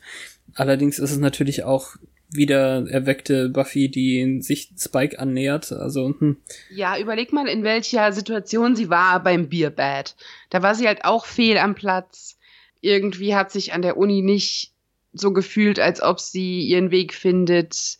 Allerdings 0.55 0.99
ist 0.99 1.11
es 1.11 1.17
natürlich 1.17 1.63
auch 1.63 1.97
wieder 2.35 2.87
erweckte 2.89 3.49
Buffy, 3.49 3.89
die 3.89 4.41
sich 4.41 4.71
Spike 4.77 5.19
annähert. 5.19 5.71
Also, 5.71 6.15
hm, 6.17 6.37
Ja, 6.71 6.97
überleg 6.97 7.31
mal, 7.31 7.47
in 7.47 7.63
welcher 7.63 8.11
Situation 8.11 8.75
sie 8.75 8.89
war 8.89 9.21
beim 9.21 9.49
Bierbad. 9.49 10.15
Da 10.49 10.63
war 10.63 10.75
sie 10.75 10.87
halt 10.87 11.05
auch 11.05 11.25
fehl 11.25 11.57
am 11.57 11.75
Platz. 11.75 12.37
Irgendwie 12.84 13.34
hat 13.34 13.49
sich 13.49 13.71
an 13.71 13.81
der 13.81 13.95
Uni 13.95 14.21
nicht 14.21 14.73
so 15.13 15.31
gefühlt, 15.31 15.79
als 15.79 16.01
ob 16.01 16.19
sie 16.19 16.61
ihren 16.61 16.91
Weg 16.91 17.13
findet. 17.13 17.97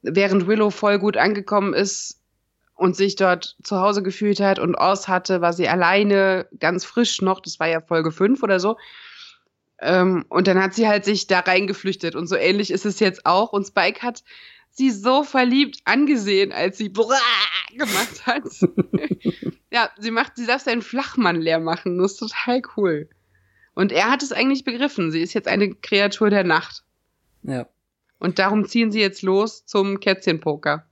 Während 0.00 0.46
Willow 0.46 0.70
voll 0.70 0.98
gut 0.98 1.18
angekommen 1.18 1.74
ist 1.74 2.22
und 2.74 2.96
sich 2.96 3.16
dort 3.16 3.56
zu 3.62 3.78
Hause 3.78 4.02
gefühlt 4.02 4.40
hat 4.40 4.58
und 4.58 4.74
Oz 4.74 5.06
hatte, 5.06 5.42
war 5.42 5.52
sie 5.52 5.68
alleine, 5.68 6.48
ganz 6.58 6.86
frisch 6.86 7.20
noch. 7.20 7.40
Das 7.40 7.60
war 7.60 7.68
ja 7.68 7.82
Folge 7.82 8.10
5 8.10 8.42
oder 8.42 8.58
so. 8.58 8.78
Ähm, 9.80 10.24
und 10.30 10.46
dann 10.46 10.62
hat 10.62 10.72
sie 10.72 10.88
halt 10.88 11.04
sich 11.04 11.26
da 11.26 11.40
reingeflüchtet. 11.40 12.14
Und 12.14 12.26
so 12.26 12.36
ähnlich 12.36 12.70
ist 12.70 12.86
es 12.86 13.00
jetzt 13.00 13.26
auch. 13.26 13.52
Und 13.52 13.66
Spike 13.66 14.00
hat 14.00 14.24
sie 14.70 14.90
so 14.90 15.24
verliebt 15.24 15.80
angesehen, 15.84 16.52
als 16.52 16.78
sie 16.78 16.88
Brrrr 16.88 17.20
gemacht 17.74 18.24
hat. 18.24 18.44
ja, 19.70 19.90
sie 19.98 20.10
macht, 20.10 20.36
sie 20.36 20.46
darf 20.46 20.62
seinen 20.62 20.80
Flachmann 20.80 21.36
leer 21.36 21.60
machen. 21.60 21.98
Das 21.98 22.12
ist 22.12 22.18
total 22.18 22.62
cool. 22.78 23.10
Und 23.76 23.92
er 23.92 24.10
hat 24.10 24.22
es 24.22 24.32
eigentlich 24.32 24.64
begriffen. 24.64 25.12
Sie 25.12 25.20
ist 25.20 25.34
jetzt 25.34 25.46
eine 25.46 25.72
Kreatur 25.72 26.30
der 26.30 26.44
Nacht. 26.44 26.82
ja. 27.44 27.68
Und 28.18 28.38
darum 28.38 28.66
ziehen 28.66 28.90
sie 28.90 29.00
jetzt 29.00 29.20
los 29.20 29.66
zum 29.66 30.00
Kätzchenpoker. 30.00 30.86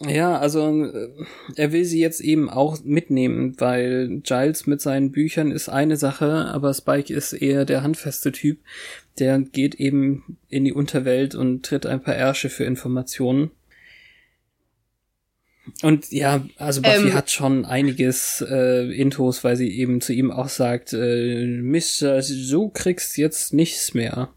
Ja, 0.00 0.38
also 0.38 0.86
äh, 0.86 1.10
er 1.56 1.72
will 1.72 1.84
sie 1.84 2.00
jetzt 2.00 2.22
eben 2.22 2.48
auch 2.48 2.82
mitnehmen, 2.82 3.54
weil 3.58 4.20
Giles 4.20 4.66
mit 4.66 4.80
seinen 4.80 5.12
Büchern 5.12 5.52
ist 5.52 5.68
eine 5.68 5.98
Sache, 5.98 6.46
aber 6.46 6.72
Spike 6.72 7.12
ist 7.12 7.34
eher 7.34 7.66
der 7.66 7.82
handfeste 7.82 8.32
Typ. 8.32 8.60
Der 9.18 9.38
geht 9.40 9.74
eben 9.74 10.38
in 10.48 10.64
die 10.64 10.72
Unterwelt 10.72 11.34
und 11.34 11.66
tritt 11.66 11.84
ein 11.84 12.02
paar 12.02 12.16
Ärsche 12.16 12.48
für 12.48 12.64
Informationen. 12.64 13.50
Und 15.82 16.10
ja, 16.10 16.44
also 16.56 16.82
Buffy 16.82 17.08
Ähm. 17.08 17.14
hat 17.14 17.30
schon 17.30 17.64
einiges 17.64 18.44
äh, 18.48 18.90
Intos, 18.92 19.44
weil 19.44 19.56
sie 19.56 19.70
eben 19.70 20.00
zu 20.00 20.12
ihm 20.12 20.30
auch 20.30 20.48
sagt, 20.48 20.92
äh, 20.92 21.46
Mister, 21.46 22.20
du 22.20 22.68
kriegst 22.68 23.16
jetzt 23.16 23.52
nichts 23.52 23.94
mehr. 23.94 24.30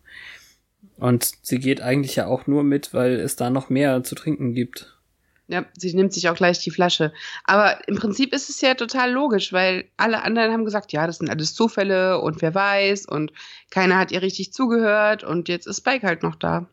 Und 0.98 1.32
sie 1.42 1.60
geht 1.60 1.82
eigentlich 1.82 2.16
ja 2.16 2.28
auch 2.28 2.48
nur 2.48 2.64
mit, 2.64 2.94
weil 2.94 3.14
es 3.14 3.36
da 3.36 3.50
noch 3.50 3.70
mehr 3.70 4.04
zu 4.04 4.16
trinken 4.16 4.54
gibt. 4.54 4.96
Ja, 5.48 5.66
sie 5.78 5.94
nimmt 5.94 6.14
sich 6.14 6.30
auch 6.30 6.36
gleich 6.36 6.60
die 6.60 6.72
Flasche. 6.72 7.14
Aber 7.44 7.88
im 7.88 7.96
Prinzip 7.96 8.34
ist 8.34 8.50
es 8.50 8.62
ja 8.62 8.74
total 8.74 9.12
logisch, 9.12 9.54
weil 9.54 9.86
alle 9.98 10.24
anderen 10.24 10.52
haben 10.52 10.66
gesagt, 10.66 10.92
ja, 10.92 11.06
das 11.06 11.18
sind 11.20 11.30
alles 11.30 11.54
Zufälle 11.54 12.20
und 12.20 12.42
wer 12.42 12.56
weiß 12.56 13.06
und 13.06 13.32
keiner 13.70 13.98
hat 13.98 14.12
ihr 14.12 14.24
richtig 14.24 14.54
zugehört 14.54 15.24
und 15.24 15.48
jetzt 15.48 15.68
ist 15.68 15.78
Spike 15.78 16.06
halt 16.06 16.24
noch 16.24 16.36
da. 16.36 16.68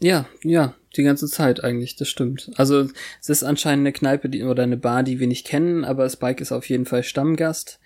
Ja, 0.00 0.28
ja, 0.42 0.74
die 0.96 1.02
ganze 1.02 1.26
Zeit 1.26 1.62
eigentlich, 1.64 1.96
das 1.96 2.08
stimmt. 2.08 2.50
Also 2.56 2.88
es 3.20 3.28
ist 3.28 3.42
anscheinend 3.42 3.82
eine 3.82 3.92
Kneipe 3.92 4.28
die, 4.28 4.42
oder 4.42 4.62
eine 4.62 4.76
Bar, 4.76 5.02
die 5.02 5.20
wir 5.20 5.26
nicht 5.26 5.46
kennen, 5.46 5.84
aber 5.84 6.08
Spike 6.08 6.42
ist 6.42 6.52
auf 6.52 6.68
jeden 6.68 6.86
Fall 6.86 7.02
Stammgast. 7.02 7.80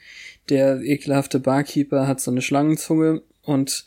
Der 0.48 0.80
ekelhafte 0.82 1.40
Barkeeper 1.40 2.06
hat 2.06 2.20
so 2.20 2.30
eine 2.30 2.42
Schlangenzunge 2.42 3.22
und 3.42 3.84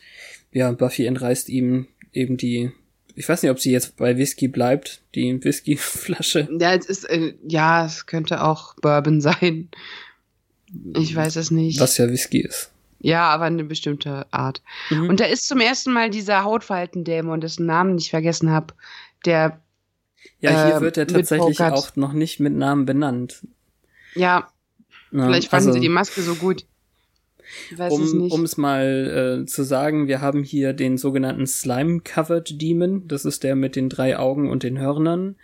ja, 0.52 0.72
Buffy 0.72 1.06
entreißt 1.06 1.50
ihm 1.50 1.88
eben 2.14 2.38
die, 2.38 2.72
ich 3.16 3.28
weiß 3.28 3.44
nicht, 3.44 3.52
ob 3.52 3.60
sie 3.60 3.72
jetzt 3.72 3.98
bei 3.98 4.18
Whisky 4.18 4.48
bleibt, 4.48 5.02
die 5.14 5.44
Whiskyflasche. 5.44 6.48
Ja, 6.60 6.74
es 6.74 6.86
ist, 6.86 7.04
äh, 7.10 7.34
ja, 7.48 7.86
es 7.86 8.06
könnte 8.06 8.44
auch 8.44 8.76
Bourbon 8.76 9.22
sein. 9.22 9.70
Ich 10.96 11.16
weiß 11.16 11.36
es 11.36 11.52
nicht. 11.52 11.80
Was 11.80 11.98
ja 11.98 12.10
Whisky 12.10 12.40
ist. 12.42 12.72
Ja, 13.00 13.30
aber 13.30 13.46
eine 13.46 13.64
bestimmte 13.64 14.26
Art. 14.32 14.62
Mhm. 14.90 15.10
Und 15.10 15.20
da 15.20 15.26
ist 15.26 15.48
zum 15.48 15.60
ersten 15.60 15.94
Mal 15.94 16.10
dieser 16.10 16.44
Hautfaltendämon, 16.44 17.42
dessen 17.42 17.66
Namen 17.66 17.98
ich 17.98 18.10
vergessen 18.10 18.50
habe, 18.52 18.74
der, 19.26 19.60
ja, 20.40 20.66
hier 20.66 20.76
ähm, 20.76 20.82
wird 20.82 20.98
er 20.98 21.08
tatsächlich 21.08 21.60
auch 21.62 21.96
noch 21.96 22.14
nicht 22.14 22.40
mit 22.40 22.54
Namen 22.54 22.86
benannt. 22.86 23.46
ja, 24.16 24.48
Ja, 25.12 25.26
vielleicht 25.26 25.50
fanden 25.50 25.68
also- 25.68 25.74
sie 25.78 25.82
die 25.82 25.90
Maske 25.90 26.22
so 26.22 26.36
gut. 26.36 26.66
Ich 27.72 27.78
weiß 27.78 27.94
es 27.94 28.12
um 28.14 28.18
nicht. 28.24 28.38
es 28.40 28.58
mal 28.58 29.42
äh, 29.44 29.46
zu 29.46 29.62
sagen, 29.64 30.08
wir 30.08 30.20
haben 30.20 30.44
hier 30.44 30.74
den 30.74 30.98
sogenannten 30.98 31.46
Slime-Covered 31.46 32.60
Demon. 32.60 33.08
Das 33.08 33.24
ist 33.24 33.44
der 33.44 33.56
mit 33.56 33.76
den 33.76 33.88
drei 33.88 34.18
Augen 34.18 34.50
und 34.50 34.64
den 34.64 34.80
Hörnern. 34.80 35.36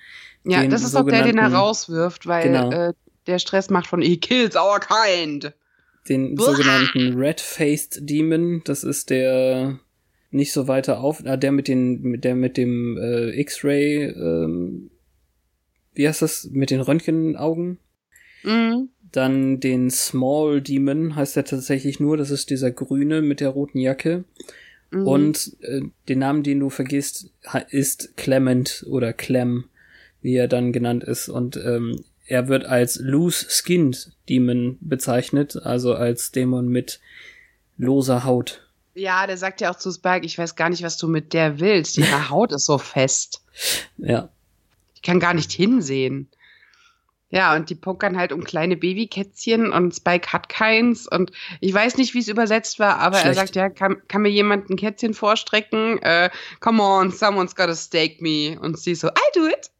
ja, 0.43 0.61
den 0.61 0.71
das 0.71 0.81
ist 0.83 0.95
doch 0.95 1.05
der, 1.05 1.21
den 1.23 1.37
er 1.37 1.53
rauswirft, 1.53 2.25
weil 2.25 2.43
Genau. 2.47 2.71
äh, 2.71 2.93
der 3.27 3.37
Stress 3.37 3.69
macht 3.69 3.85
von 3.85 4.01
He 4.01 4.17
kills 4.17 4.55
our 4.55 4.79
kind. 4.79 5.53
Den 6.09 6.35
Buah! 6.35 6.45
sogenannten 6.45 7.15
Red-Faced 7.15 8.09
Demon. 8.09 8.61
Das 8.65 8.83
ist 8.83 9.09
der 9.09 9.79
nicht 10.31 10.53
so 10.53 10.67
weiter 10.67 11.01
auf, 11.01 11.23
äh, 11.25 11.37
der 11.37 11.51
mit 11.51 11.67
den, 11.67 12.21
der 12.21 12.35
mit 12.35 12.57
dem 12.57 12.97
äh, 12.97 13.39
X-Ray, 13.39 14.05
ähm, 14.05 14.89
wie 15.93 16.07
heißt 16.07 16.21
das, 16.21 16.49
mit 16.51 16.71
den 16.71 16.81
Röntgenaugen. 16.81 17.77
Mhm. 18.43 18.89
Dann 19.11 19.59
den 19.59 19.91
Small 19.91 20.61
Demon 20.61 21.15
heißt 21.15 21.35
er 21.35 21.43
tatsächlich 21.43 21.99
nur, 21.99 22.15
das 22.15 22.31
ist 22.31 22.49
dieser 22.49 22.71
grüne 22.71 23.21
mit 23.21 23.41
der 23.41 23.49
roten 23.49 23.77
Jacke. 23.77 24.23
Mhm. 24.89 25.07
Und 25.07 25.57
äh, 25.61 25.81
den 26.07 26.19
Namen, 26.19 26.43
den 26.43 26.61
du 26.61 26.69
vergisst, 26.69 27.31
ist 27.69 28.15
Clement 28.15 28.85
oder 28.89 29.11
Clem, 29.11 29.65
wie 30.21 30.35
er 30.35 30.47
dann 30.47 30.71
genannt 30.71 31.03
ist. 31.03 31.27
Und 31.27 31.57
ähm, 31.57 32.03
er 32.31 32.47
wird 32.47 32.65
als 32.65 32.95
Loose 32.97 33.45
Skinned 33.49 34.13
Demon 34.29 34.77
bezeichnet, 34.79 35.57
also 35.57 35.93
als 35.93 36.31
Dämon 36.31 36.69
mit 36.69 37.01
loser 37.77 38.23
Haut. 38.23 38.65
Ja, 38.93 39.27
der 39.27 39.35
sagt 39.35 39.59
ja 39.59 39.69
auch 39.69 39.75
zu 39.77 39.91
Spike, 39.91 40.25
ich 40.25 40.37
weiß 40.37 40.55
gar 40.55 40.69
nicht, 40.69 40.81
was 40.81 40.97
du 40.97 41.09
mit 41.09 41.33
der 41.33 41.59
willst. 41.59 41.97
Ihre 41.97 42.29
Haut 42.29 42.53
ist 42.53 42.65
so 42.65 42.77
fest. 42.77 43.41
Ja, 43.97 44.29
Ich 44.95 45.01
kann 45.01 45.19
gar 45.19 45.33
nicht 45.33 45.51
hinsehen. 45.51 46.29
Ja, 47.31 47.53
und 47.55 47.69
die 47.69 47.75
pokern 47.75 48.17
halt 48.17 48.31
um 48.31 48.43
kleine 48.45 48.77
Babykätzchen 48.77 49.71
und 49.71 49.93
Spike 49.95 50.31
hat 50.31 50.47
keins. 50.47 51.07
Und 51.07 51.31
ich 51.59 51.73
weiß 51.73 51.97
nicht, 51.97 52.13
wie 52.13 52.19
es 52.19 52.27
übersetzt 52.29 52.79
war, 52.79 52.97
aber 52.99 53.17
er 53.17 53.33
Schlecht. 53.33 53.39
sagt, 53.39 53.55
ja, 53.55 53.69
kann, 53.69 54.01
kann 54.07 54.21
mir 54.21 54.29
jemand 54.29 54.69
ein 54.69 54.75
Kätzchen 54.77 55.13
vorstrecken? 55.13 56.01
Äh, 56.01 56.29
come 56.61 56.81
on, 56.83 57.11
someone's 57.11 57.55
gotta 57.55 57.75
stake 57.75 58.21
me. 58.21 58.57
Und 58.59 58.79
sie 58.79 58.95
so, 58.95 59.07
I 59.07 59.11
do 59.33 59.47
it. 59.47 59.70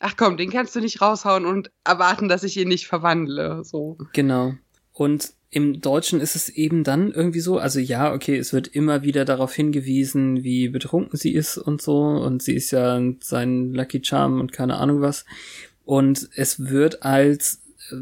Ach 0.00 0.14
komm, 0.16 0.36
den 0.36 0.50
kannst 0.50 0.76
du 0.76 0.80
nicht 0.80 1.00
raushauen 1.00 1.46
und 1.46 1.70
erwarten, 1.84 2.28
dass 2.28 2.42
ich 2.42 2.56
ihn 2.56 2.68
nicht 2.68 2.86
verwandle. 2.86 3.64
So. 3.64 3.98
genau. 4.12 4.54
Und 4.92 5.32
im 5.50 5.80
Deutschen 5.80 6.20
ist 6.20 6.36
es 6.36 6.48
eben 6.48 6.84
dann 6.84 7.12
irgendwie 7.12 7.40
so, 7.40 7.58
also 7.58 7.78
ja, 7.78 8.12
okay, 8.12 8.36
es 8.36 8.52
wird 8.52 8.68
immer 8.68 9.02
wieder 9.02 9.24
darauf 9.24 9.54
hingewiesen, 9.54 10.42
wie 10.42 10.68
betrunken 10.68 11.16
sie 11.16 11.32
ist 11.32 11.56
und 11.56 11.80
so, 11.80 11.98
und 11.98 12.42
sie 12.42 12.54
ist 12.54 12.72
ja 12.72 13.00
sein 13.20 13.72
Lucky 13.72 14.02
Charm 14.04 14.40
und 14.40 14.52
keine 14.52 14.76
Ahnung 14.76 15.00
was. 15.00 15.24
Und 15.84 16.28
es 16.34 16.68
wird 16.68 17.02
als 17.02 17.62
äh, 17.90 17.96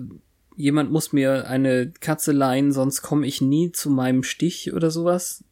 jemand 0.56 0.90
muss 0.90 1.12
mir 1.12 1.48
eine 1.48 1.92
Katze 2.00 2.32
leihen, 2.32 2.72
sonst 2.72 3.02
komme 3.02 3.26
ich 3.26 3.40
nie 3.40 3.72
zu 3.72 3.90
meinem 3.90 4.22
Stich 4.22 4.72
oder 4.72 4.90
sowas. 4.90 5.44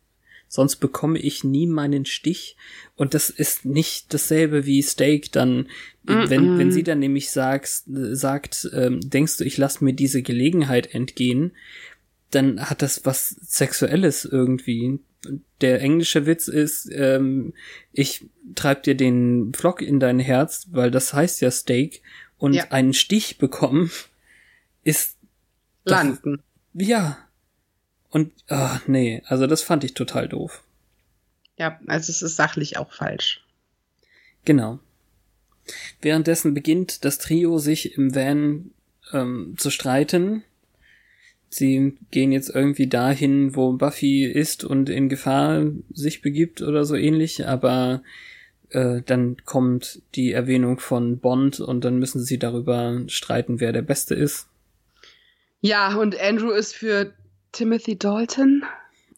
Sonst 0.52 0.76
bekomme 0.76 1.18
ich 1.18 1.44
nie 1.44 1.66
meinen 1.66 2.04
Stich. 2.04 2.58
Und 2.94 3.14
das 3.14 3.30
ist 3.30 3.64
nicht 3.64 4.12
dasselbe 4.12 4.66
wie 4.66 4.82
Steak 4.82 5.32
dann, 5.32 5.60
mm 6.02 6.10
-mm. 6.10 6.28
wenn, 6.28 6.58
wenn 6.58 6.70
sie 6.70 6.82
dann 6.82 6.98
nämlich 6.98 7.30
sagst, 7.30 7.84
sagt, 7.86 8.68
ähm, 8.74 9.00
denkst 9.00 9.38
du, 9.38 9.44
ich 9.44 9.56
lasse 9.56 9.82
mir 9.82 9.94
diese 9.94 10.20
Gelegenheit 10.20 10.94
entgehen, 10.94 11.52
dann 12.32 12.60
hat 12.68 12.82
das 12.82 13.06
was 13.06 13.30
Sexuelles 13.40 14.26
irgendwie. 14.26 14.98
Der 15.62 15.80
englische 15.80 16.26
Witz 16.26 16.48
ist, 16.48 16.86
ähm, 16.92 17.54
ich 17.94 18.26
treib 18.54 18.82
dir 18.82 18.94
den 18.94 19.54
Flock 19.54 19.80
in 19.80 20.00
dein 20.00 20.18
Herz, 20.18 20.66
weil 20.70 20.90
das 20.90 21.14
heißt 21.14 21.40
ja 21.40 21.50
Steak, 21.50 22.02
und 22.36 22.52
ja. 22.52 22.64
einen 22.68 22.92
Stich 22.92 23.38
bekommen 23.38 23.90
ist 24.84 25.16
landen. 25.86 26.42
Das, 26.74 26.88
ja. 26.88 27.16
Und 28.12 28.30
oh, 28.50 28.76
nee, 28.86 29.22
also 29.24 29.46
das 29.46 29.62
fand 29.62 29.84
ich 29.84 29.94
total 29.94 30.28
doof. 30.28 30.62
Ja, 31.56 31.80
also 31.86 32.10
es 32.10 32.20
ist 32.20 32.36
sachlich 32.36 32.76
auch 32.76 32.92
falsch. 32.92 33.42
Genau. 34.44 34.80
Währenddessen 36.02 36.52
beginnt 36.52 37.06
das 37.06 37.18
Trio 37.18 37.58
sich 37.58 37.96
im 37.96 38.14
Van 38.14 38.72
ähm, 39.12 39.54
zu 39.56 39.70
streiten. 39.70 40.44
Sie 41.48 41.96
gehen 42.10 42.32
jetzt 42.32 42.50
irgendwie 42.50 42.86
dahin, 42.86 43.56
wo 43.56 43.72
Buffy 43.72 44.26
ist 44.26 44.62
und 44.62 44.90
in 44.90 45.08
Gefahr 45.08 45.64
sich 45.90 46.20
begibt 46.20 46.60
oder 46.60 46.84
so 46.84 46.96
ähnlich, 46.96 47.46
aber 47.46 48.02
äh, 48.70 49.00
dann 49.06 49.38
kommt 49.46 50.02
die 50.14 50.32
Erwähnung 50.32 50.80
von 50.80 51.18
Bond 51.18 51.60
und 51.60 51.82
dann 51.84 51.98
müssen 51.98 52.22
sie 52.22 52.38
darüber 52.38 53.02
streiten, 53.06 53.60
wer 53.60 53.72
der 53.72 53.82
Beste 53.82 54.14
ist. 54.14 54.48
Ja, 55.60 55.94
und 55.94 56.20
Andrew 56.20 56.50
ist 56.50 56.74
für 56.74 57.14
Timothy 57.52 57.98
Dalton. 57.98 58.64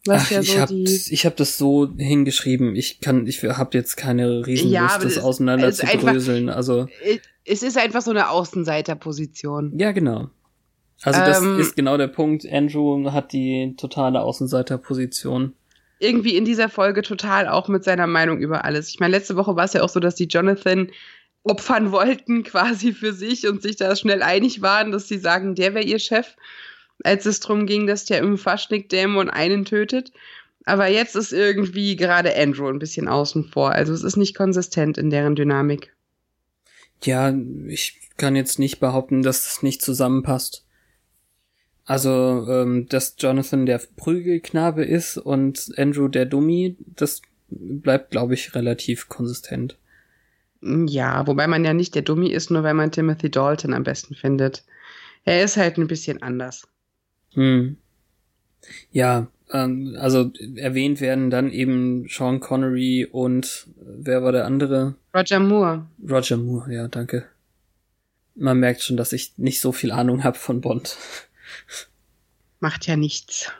Was 0.05 0.25
Ach, 0.25 0.31
ja 0.31 0.43
so 0.43 0.51
ich 0.51 0.59
habe 0.59 0.73
ich 0.73 1.25
hab 1.25 1.35
das 1.35 1.57
so 1.57 1.89
hingeschrieben. 1.97 2.75
Ich 2.75 3.01
kann, 3.01 3.25
ich 3.25 3.43
habe 3.43 3.75
jetzt 3.75 3.95
keine 3.95 4.45
Riesenlust, 4.45 4.71
ja, 4.71 4.97
das 4.99 5.17
auseinander 5.17 5.71
zu 5.71 5.85
bröseln. 5.85 6.49
Also 6.49 6.87
es 7.43 7.63
ist 7.63 7.77
einfach 7.77 8.01
so 8.01 8.11
eine 8.11 8.29
Außenseiterposition. 8.29 9.77
Ja, 9.79 9.91
genau. 9.93 10.29
Also 11.01 11.19
das 11.19 11.41
ähm, 11.41 11.59
ist 11.59 11.75
genau 11.75 11.97
der 11.97 12.07
Punkt. 12.07 12.45
Andrew 12.49 13.11
hat 13.11 13.33
die 13.33 13.73
totale 13.77 14.21
Außenseiterposition. 14.21 15.53
Irgendwie 15.99 16.35
in 16.35 16.45
dieser 16.45 16.69
Folge 16.69 17.01
total 17.01 17.47
auch 17.47 17.67
mit 17.67 17.83
seiner 17.83 18.07
Meinung 18.07 18.39
über 18.39 18.65
alles. 18.65 18.89
Ich 18.89 18.99
meine, 18.99 19.11
letzte 19.11 19.35
Woche 19.35 19.55
war 19.55 19.65
es 19.65 19.73
ja 19.73 19.81
auch 19.81 19.89
so, 19.89 19.99
dass 19.99 20.15
die 20.15 20.25
Jonathan 20.25 20.91
opfern 21.43 21.91
wollten 21.91 22.43
quasi 22.43 22.93
für 22.93 23.13
sich 23.13 23.47
und 23.47 23.61
sich 23.61 23.75
da 23.75 23.95
schnell 23.95 24.21
einig 24.21 24.61
waren, 24.61 24.91
dass 24.91 25.07
sie 25.07 25.17
sagen, 25.17 25.55
der 25.55 25.73
wäre 25.73 25.85
ihr 25.85 25.99
Chef, 25.99 26.35
als 27.03 27.25
es 27.25 27.39
darum 27.39 27.65
ging, 27.65 27.87
dass 27.87 28.05
der 28.05 28.19
im 28.19 28.37
Faschnik-Dämon 28.37 29.29
einen 29.29 29.65
tötet. 29.65 30.11
Aber 30.65 30.87
jetzt 30.87 31.15
ist 31.15 31.31
irgendwie 31.31 31.95
gerade 31.95 32.35
Andrew 32.35 32.67
ein 32.67 32.79
bisschen 32.79 33.07
außen 33.07 33.45
vor. 33.45 33.71
Also 33.71 33.93
es 33.93 34.03
ist 34.03 34.17
nicht 34.17 34.35
konsistent 34.35 34.97
in 34.97 35.09
deren 35.09 35.35
Dynamik. 35.35 35.93
Ja, 37.03 37.33
ich 37.67 37.99
kann 38.17 38.35
jetzt 38.35 38.57
nicht 38.57 38.79
behaupten, 38.79 39.21
dass 39.21 39.45
es 39.45 39.63
nicht 39.63 39.81
zusammenpasst. 39.81 40.65
Also, 41.85 42.47
ähm, 42.49 42.87
dass 42.89 43.15
Jonathan 43.19 43.67
der 43.67 43.79
Prügelknabe 43.95 44.83
ist 44.83 45.17
und 45.17 45.71
Andrew 45.77 46.07
der 46.07 46.25
Dummy, 46.25 46.77
das 46.79 47.21
bleibt, 47.49 48.09
glaube 48.09 48.33
ich, 48.33 48.55
relativ 48.55 49.07
konsistent. 49.07 49.77
Ja, 50.61 51.27
wobei 51.27 51.45
man 51.45 51.63
ja 51.63 51.73
nicht 51.73 51.93
der 51.93 52.01
Dummy 52.01 52.31
ist, 52.31 52.49
nur 52.49 52.63
weil 52.63 52.73
man 52.73 52.91
Timothy 52.91 53.29
Dalton 53.29 53.73
am 53.73 53.83
besten 53.83 54.15
findet. 54.15 54.63
Er 55.25 55.43
ist 55.43 55.57
halt 55.57 55.77
ein 55.77 55.87
bisschen 55.87 56.23
anders. 56.23 56.67
Hm. 57.35 57.77
Ja, 58.91 59.27
ähm, 59.51 59.95
also 59.99 60.31
erwähnt 60.55 61.01
werden 61.01 61.29
dann 61.29 61.51
eben 61.51 62.07
Sean 62.09 62.39
Connery 62.39 63.07
und 63.09 63.67
wer 63.77 64.23
war 64.23 64.31
der 64.31 64.45
andere? 64.45 64.95
Roger 65.13 65.39
Moore. 65.39 65.85
Roger 66.09 66.37
Moore, 66.37 66.73
ja, 66.73 66.87
danke. 66.87 67.25
Man 68.35 68.59
merkt 68.59 68.81
schon, 68.81 68.97
dass 68.97 69.13
ich 69.13 69.37
nicht 69.37 69.61
so 69.61 69.71
viel 69.71 69.91
Ahnung 69.91 70.23
habe 70.23 70.37
von 70.37 70.61
Bond. 70.61 70.97
Macht 72.59 72.87
ja 72.87 72.97
nichts. 72.97 73.51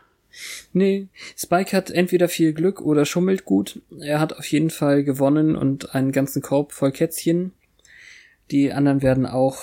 Nee, 0.73 1.07
Spike 1.37 1.75
hat 1.75 1.91
entweder 1.91 2.27
viel 2.27 2.51
Glück 2.53 2.81
oder 2.81 3.05
schummelt 3.05 3.45
gut. 3.45 3.81
Er 4.01 4.19
hat 4.19 4.33
auf 4.33 4.45
jeden 4.47 4.69
Fall 4.69 5.05
gewonnen 5.05 5.55
und 5.55 5.95
einen 5.95 6.11
ganzen 6.11 6.41
Korb 6.41 6.73
voll 6.73 6.91
Kätzchen. 6.91 7.53
Die 8.51 8.73
anderen 8.73 9.01
werden 9.01 9.25
auch 9.25 9.59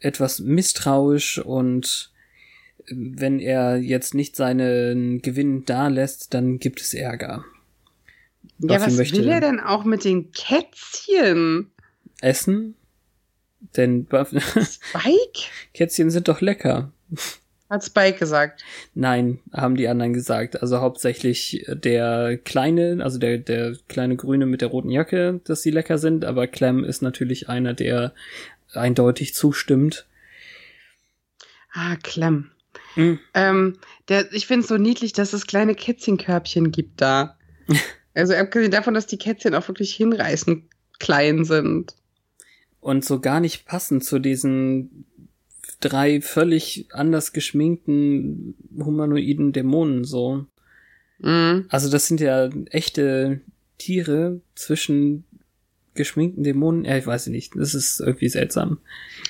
etwas 0.00 0.40
misstrauisch 0.40 1.38
und 1.38 2.12
äh, 2.14 2.15
wenn 2.90 3.38
er 3.40 3.76
jetzt 3.76 4.14
nicht 4.14 4.36
seinen 4.36 5.22
Gewinn 5.22 5.64
da 5.64 5.88
lässt, 5.88 6.34
dann 6.34 6.58
gibt 6.58 6.80
es 6.80 6.94
Ärger. 6.94 7.44
Ja, 8.58 8.78
Buffy 8.78 8.98
was 8.98 9.12
will 9.12 9.28
er 9.28 9.40
denn 9.40 9.60
auch 9.60 9.84
mit 9.84 10.04
den 10.04 10.30
Kätzchen? 10.32 11.70
Essen? 12.20 12.74
Denn 13.76 14.06
Spike? 14.10 15.40
Kätzchen 15.74 16.10
sind 16.10 16.28
doch 16.28 16.40
lecker. 16.40 16.92
Hat 17.68 17.84
Spike 17.84 18.18
gesagt. 18.18 18.62
Nein, 18.94 19.40
haben 19.52 19.76
die 19.76 19.88
anderen 19.88 20.12
gesagt. 20.12 20.62
Also 20.62 20.80
hauptsächlich 20.80 21.64
der 21.68 22.38
kleine, 22.38 23.02
also 23.02 23.18
der, 23.18 23.38
der 23.38 23.76
kleine 23.88 24.16
Grüne 24.16 24.46
mit 24.46 24.60
der 24.60 24.68
roten 24.68 24.90
Jacke, 24.90 25.40
dass 25.44 25.62
sie 25.62 25.72
lecker 25.72 25.98
sind, 25.98 26.24
aber 26.24 26.46
Clem 26.46 26.84
ist 26.84 27.02
natürlich 27.02 27.48
einer, 27.48 27.74
der 27.74 28.14
eindeutig 28.72 29.34
zustimmt. 29.34 30.06
Ah, 31.72 31.96
Clem. 32.02 32.50
Mhm. 32.96 33.18
Ähm, 33.34 33.78
der, 34.08 34.32
ich 34.32 34.46
finde 34.46 34.62
es 34.62 34.68
so 34.68 34.76
niedlich, 34.76 35.12
dass 35.12 35.32
es 35.32 35.46
kleine 35.46 35.74
Kätzchenkörbchen 35.74 36.72
gibt 36.72 37.00
da. 37.00 37.38
also 38.14 38.34
abgesehen 38.34 38.72
davon, 38.72 38.94
dass 38.94 39.06
die 39.06 39.18
Kätzchen 39.18 39.54
auch 39.54 39.68
wirklich 39.68 39.94
hinreißend 39.94 40.64
klein 40.98 41.44
sind. 41.44 41.94
Und 42.80 43.04
so 43.04 43.20
gar 43.20 43.40
nicht 43.40 43.66
passend 43.66 44.04
zu 44.04 44.18
diesen 44.18 45.06
drei 45.80 46.20
völlig 46.20 46.86
anders 46.92 47.32
geschminkten 47.32 48.54
humanoiden 48.78 49.52
Dämonen 49.52 50.04
so. 50.04 50.46
Mhm. 51.18 51.66
Also 51.68 51.90
das 51.90 52.06
sind 52.06 52.20
ja 52.20 52.48
echte 52.70 53.40
Tiere 53.78 54.40
zwischen 54.54 55.24
geschminkten 55.96 56.44
Dämonen. 56.44 56.84
Ja, 56.84 56.96
ich 56.96 57.06
weiß 57.06 57.28
nicht. 57.28 57.54
Das 57.56 57.74
ist 57.74 58.00
irgendwie 58.00 58.28
seltsam. 58.28 58.78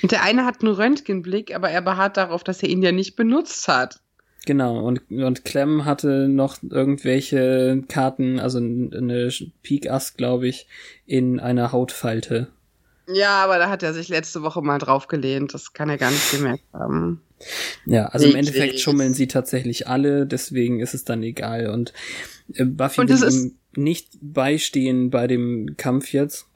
Und 0.01 0.11
der 0.11 0.23
eine 0.23 0.45
hat 0.45 0.61
einen 0.61 0.73
Röntgenblick, 0.73 1.55
aber 1.55 1.69
er 1.69 1.81
beharrt 1.81 2.17
darauf, 2.17 2.43
dass 2.43 2.61
er 2.61 2.69
ihn 2.69 2.81
ja 2.81 2.91
nicht 2.91 3.15
benutzt 3.15 3.67
hat. 3.67 3.99
Genau, 4.45 4.79
und, 4.79 5.01
und 5.11 5.43
Clem 5.43 5.83
hatte 5.83 6.29
noch 6.29 6.57
irgendwelche 6.63 7.83
Karten, 7.89 8.39
also 8.39 8.59
eine 8.59 9.29
Peak 9.61 9.89
Ass, 9.89 10.15
glaube 10.15 10.47
ich, 10.47 10.67
in 11.05 11.41
einer 11.41 11.73
Hautfalte. 11.73 12.47
Ja, 13.13 13.43
aber 13.43 13.57
da 13.57 13.69
hat 13.69 13.83
er 13.83 13.93
sich 13.93 14.09
letzte 14.09 14.43
Woche 14.43 14.61
mal 14.61 14.79
draufgelehnt. 14.79 15.53
Das 15.53 15.73
kann 15.73 15.89
er 15.89 15.97
gar 15.97 16.11
nicht 16.11 16.31
gemerkt 16.31 16.63
haben. 16.73 17.21
Ja, 17.85 18.07
also 18.07 18.27
im 18.27 18.35
Endeffekt 18.35 18.79
schummeln 18.79 19.13
sie 19.13 19.27
tatsächlich 19.27 19.87
alle, 19.87 20.25
deswegen 20.25 20.79
ist 20.79 20.93
es 20.93 21.05
dann 21.05 21.23
egal. 21.23 21.69
Und 21.69 21.93
äh, 22.53 22.65
Buffy 22.65 23.01
und 23.01 23.09
will 23.09 23.31
ihm 23.31 23.55
nicht 23.75 24.17
beistehen 24.21 25.09
bei 25.09 25.27
dem 25.27 25.75
Kampf 25.77 26.11
jetzt. 26.11 26.47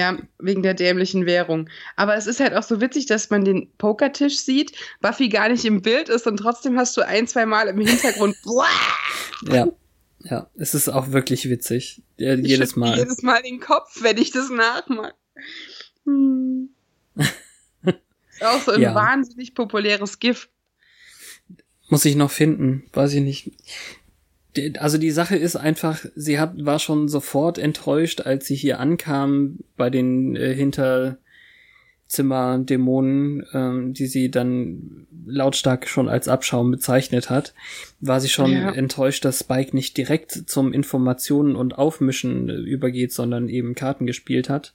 Ja, 0.00 0.16
wegen 0.38 0.62
der 0.62 0.72
dämlichen 0.72 1.26
Währung. 1.26 1.68
Aber 1.94 2.16
es 2.16 2.26
ist 2.26 2.40
halt 2.40 2.54
auch 2.54 2.62
so 2.62 2.80
witzig, 2.80 3.04
dass 3.04 3.28
man 3.28 3.44
den 3.44 3.70
Pokertisch 3.76 4.38
sieht, 4.38 4.72
Buffy 5.02 5.28
gar 5.28 5.50
nicht 5.50 5.66
im 5.66 5.82
Bild 5.82 6.08
ist 6.08 6.26
und 6.26 6.38
trotzdem 6.38 6.78
hast 6.78 6.96
du 6.96 7.02
ein, 7.02 7.28
zwei 7.28 7.44
Mal 7.44 7.68
im 7.68 7.78
Hintergrund. 7.78 8.34
ja. 9.42 9.68
Ja, 10.22 10.48
es 10.56 10.72
ist 10.72 10.88
auch 10.88 11.12
wirklich 11.12 11.50
witzig. 11.50 12.02
Ja, 12.16 12.34
jedes 12.34 12.76
Mal. 12.76 12.96
Jedes 12.96 13.22
Mal 13.22 13.42
den 13.42 13.60
Kopf, 13.60 14.02
wenn 14.02 14.16
ich 14.16 14.30
das 14.30 14.48
nachmache. 14.48 15.12
Hm. 16.06 16.70
ist 17.16 17.34
auch 18.42 18.60
so 18.62 18.72
ein 18.72 18.80
ja. 18.80 18.94
wahnsinnig 18.94 19.54
populäres 19.54 20.18
GIF. 20.18 20.48
Muss 21.90 22.06
ich 22.06 22.16
noch 22.16 22.30
finden, 22.30 22.84
weiß 22.94 23.12
ich 23.12 23.20
nicht. 23.20 23.50
Also 24.78 24.98
die 24.98 25.12
Sache 25.12 25.36
ist 25.36 25.54
einfach, 25.56 26.04
sie 26.16 26.40
hat, 26.40 26.64
war 26.64 26.78
schon 26.78 27.08
sofort 27.08 27.58
enttäuscht, 27.58 28.22
als 28.22 28.46
sie 28.46 28.54
hier 28.56 28.80
ankam 28.80 29.58
bei 29.76 29.90
den 29.90 30.34
äh, 30.34 30.54
Hinterzimmerdämonen, 30.54 33.44
ähm, 33.52 33.92
die 33.94 34.06
sie 34.06 34.30
dann 34.30 35.06
lautstark 35.26 35.86
schon 35.88 36.08
als 36.08 36.26
Abschaum 36.26 36.72
bezeichnet 36.72 37.30
hat, 37.30 37.54
war 38.00 38.20
sie 38.20 38.28
schon 38.28 38.50
ja. 38.52 38.72
enttäuscht, 38.72 39.24
dass 39.24 39.38
Spike 39.40 39.76
nicht 39.76 39.96
direkt 39.96 40.32
zum 40.32 40.72
Informationen 40.72 41.54
und 41.54 41.78
Aufmischen 41.78 42.48
äh, 42.48 42.54
übergeht, 42.54 43.12
sondern 43.12 43.48
eben 43.48 43.76
Karten 43.76 44.06
gespielt 44.06 44.48
hat. 44.48 44.74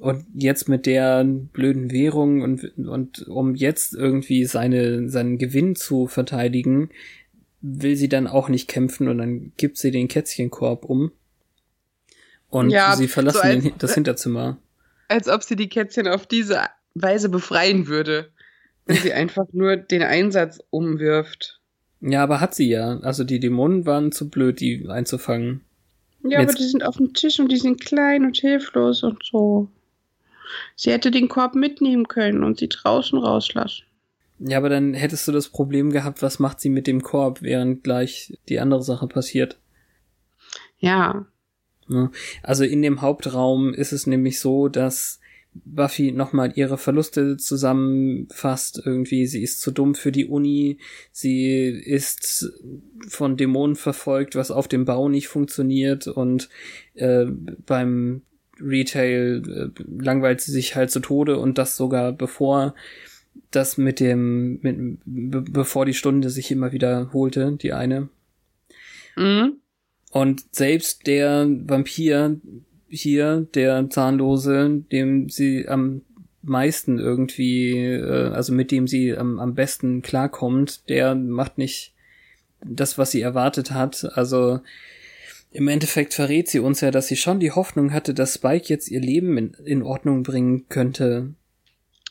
Und 0.00 0.24
jetzt 0.34 0.68
mit 0.68 0.86
der 0.86 1.22
blöden 1.24 1.92
Währung 1.92 2.42
und, 2.42 2.76
und 2.76 3.28
um 3.28 3.54
jetzt 3.54 3.94
irgendwie 3.94 4.44
seine, 4.44 5.08
seinen 5.08 5.38
Gewinn 5.38 5.76
zu 5.76 6.08
verteidigen, 6.08 6.90
will 7.66 7.96
sie 7.96 8.08
dann 8.10 8.26
auch 8.26 8.48
nicht 8.50 8.68
kämpfen 8.68 9.08
und 9.08 9.18
dann 9.18 9.52
gibt 9.56 9.78
sie 9.78 9.90
den 9.90 10.08
Kätzchenkorb 10.08 10.84
um. 10.84 11.12
Und 12.50 12.70
Ja, 12.70 12.94
sie 12.94 13.08
verlassen 13.08 13.36
so 13.38 13.42
als- 13.42 13.62
den, 13.64 13.72
das 13.78 13.94
Hinterzimmer. 13.94 14.58
Als 15.08 15.28
ob 15.28 15.42
sie 15.42 15.56
die 15.56 15.68
Kätzchen 15.68 16.06
auf 16.08 16.26
diese 16.26 16.60
Weise 16.94 17.28
befreien 17.28 17.86
würde. 17.86 18.30
Wenn 18.86 18.96
sie 18.96 19.12
einfach 19.14 19.46
nur 19.52 19.76
den 19.76 20.02
Einsatz 20.02 20.60
umwirft. 20.70 21.60
Ja, 22.00 22.22
aber 22.22 22.40
hat 22.40 22.54
sie 22.54 22.68
ja. 22.68 22.98
Also 23.00 23.24
die 23.24 23.40
Dämonen 23.40 23.86
waren 23.86 24.12
zu 24.12 24.28
blöd, 24.28 24.60
die 24.60 24.86
einzufangen. 24.88 25.62
Ja, 26.22 26.40
Jetzt- 26.40 26.50
aber 26.50 26.58
die 26.58 26.68
sind 26.68 26.84
auf 26.84 26.96
dem 26.98 27.14
Tisch 27.14 27.40
und 27.40 27.50
die 27.50 27.56
sind 27.56 27.80
klein 27.80 28.24
und 28.24 28.36
hilflos 28.36 29.02
und 29.02 29.22
so. 29.24 29.68
Sie 30.76 30.90
hätte 30.92 31.10
den 31.10 31.28
Korb 31.28 31.54
mitnehmen 31.54 32.06
können 32.08 32.44
und 32.44 32.58
sie 32.58 32.68
draußen 32.68 33.18
rauslassen. 33.18 33.84
Ja, 34.46 34.58
aber 34.58 34.68
dann 34.68 34.92
hättest 34.92 35.26
du 35.26 35.32
das 35.32 35.48
Problem 35.48 35.90
gehabt, 35.90 36.20
was 36.20 36.38
macht 36.38 36.60
sie 36.60 36.68
mit 36.68 36.86
dem 36.86 37.02
Korb, 37.02 37.40
während 37.40 37.82
gleich 37.82 38.38
die 38.50 38.60
andere 38.60 38.82
Sache 38.82 39.06
passiert. 39.08 39.58
Ja. 40.78 41.26
Also 42.42 42.64
in 42.64 42.82
dem 42.82 43.00
Hauptraum 43.00 43.72
ist 43.72 43.92
es 43.92 44.06
nämlich 44.06 44.40
so, 44.40 44.68
dass 44.68 45.18
Buffy 45.54 46.12
nochmal 46.12 46.52
ihre 46.56 46.76
Verluste 46.76 47.38
zusammenfasst. 47.38 48.82
Irgendwie, 48.84 49.26
sie 49.26 49.42
ist 49.42 49.62
zu 49.62 49.70
dumm 49.70 49.94
für 49.94 50.12
die 50.12 50.26
Uni, 50.26 50.76
sie 51.10 51.66
ist 51.66 52.52
von 53.08 53.38
Dämonen 53.38 53.76
verfolgt, 53.76 54.36
was 54.36 54.50
auf 54.50 54.68
dem 54.68 54.84
Bau 54.84 55.08
nicht 55.08 55.28
funktioniert 55.28 56.06
und 56.06 56.50
äh, 56.94 57.24
beim 57.24 58.20
Retail 58.60 59.42
äh, 59.46 59.82
langweilt 59.88 60.42
sie 60.42 60.52
sich 60.52 60.76
halt 60.76 60.90
zu 60.90 61.00
Tode 61.00 61.38
und 61.38 61.56
das 61.56 61.78
sogar 61.78 62.12
bevor 62.12 62.74
das 63.54 63.78
mit 63.78 64.00
dem, 64.00 64.60
mit, 64.62 64.98
be 65.04 65.42
bevor 65.42 65.86
die 65.86 65.94
Stunde 65.94 66.30
sich 66.30 66.50
immer 66.50 66.72
wiederholte, 66.72 67.56
die 67.60 67.72
eine. 67.72 68.08
Mhm. 69.16 69.54
Und 70.10 70.54
selbst 70.54 71.06
der 71.06 71.46
Vampir 71.48 72.40
hier, 72.88 73.46
der 73.54 73.90
Zahnlose, 73.90 74.84
dem 74.92 75.28
sie 75.28 75.68
am 75.68 76.02
meisten 76.42 76.98
irgendwie, 76.98 77.72
äh, 77.76 78.28
also 78.28 78.52
mit 78.52 78.70
dem 78.70 78.86
sie 78.86 79.16
am, 79.16 79.40
am 79.40 79.54
besten 79.54 80.02
klarkommt, 80.02 80.88
der 80.88 81.14
macht 81.14 81.58
nicht 81.58 81.94
das, 82.64 82.98
was 82.98 83.10
sie 83.10 83.20
erwartet 83.20 83.70
hat. 83.70 84.08
Also 84.14 84.60
im 85.50 85.68
Endeffekt 85.68 86.14
verrät 86.14 86.48
sie 86.48 86.60
uns 86.60 86.80
ja, 86.80 86.90
dass 86.90 87.08
sie 87.08 87.16
schon 87.16 87.40
die 87.40 87.52
Hoffnung 87.52 87.92
hatte, 87.92 88.14
dass 88.14 88.34
Spike 88.34 88.66
jetzt 88.68 88.90
ihr 88.90 89.00
Leben 89.00 89.36
in, 89.38 89.54
in 89.64 89.82
Ordnung 89.82 90.22
bringen 90.22 90.68
könnte. 90.68 91.34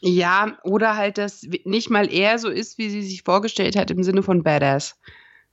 Ja, 0.05 0.57
oder 0.63 0.97
halt, 0.97 1.17
dass 1.17 1.47
nicht 1.63 1.89
mal 1.89 2.11
er 2.11 2.37
so 2.37 2.49
ist, 2.49 2.77
wie 2.77 2.89
sie 2.89 3.03
sich 3.03 3.23
vorgestellt 3.23 3.77
hat, 3.77 3.89
im 3.89 4.03
Sinne 4.03 4.21
von 4.21 4.43
Badass. 4.43 4.99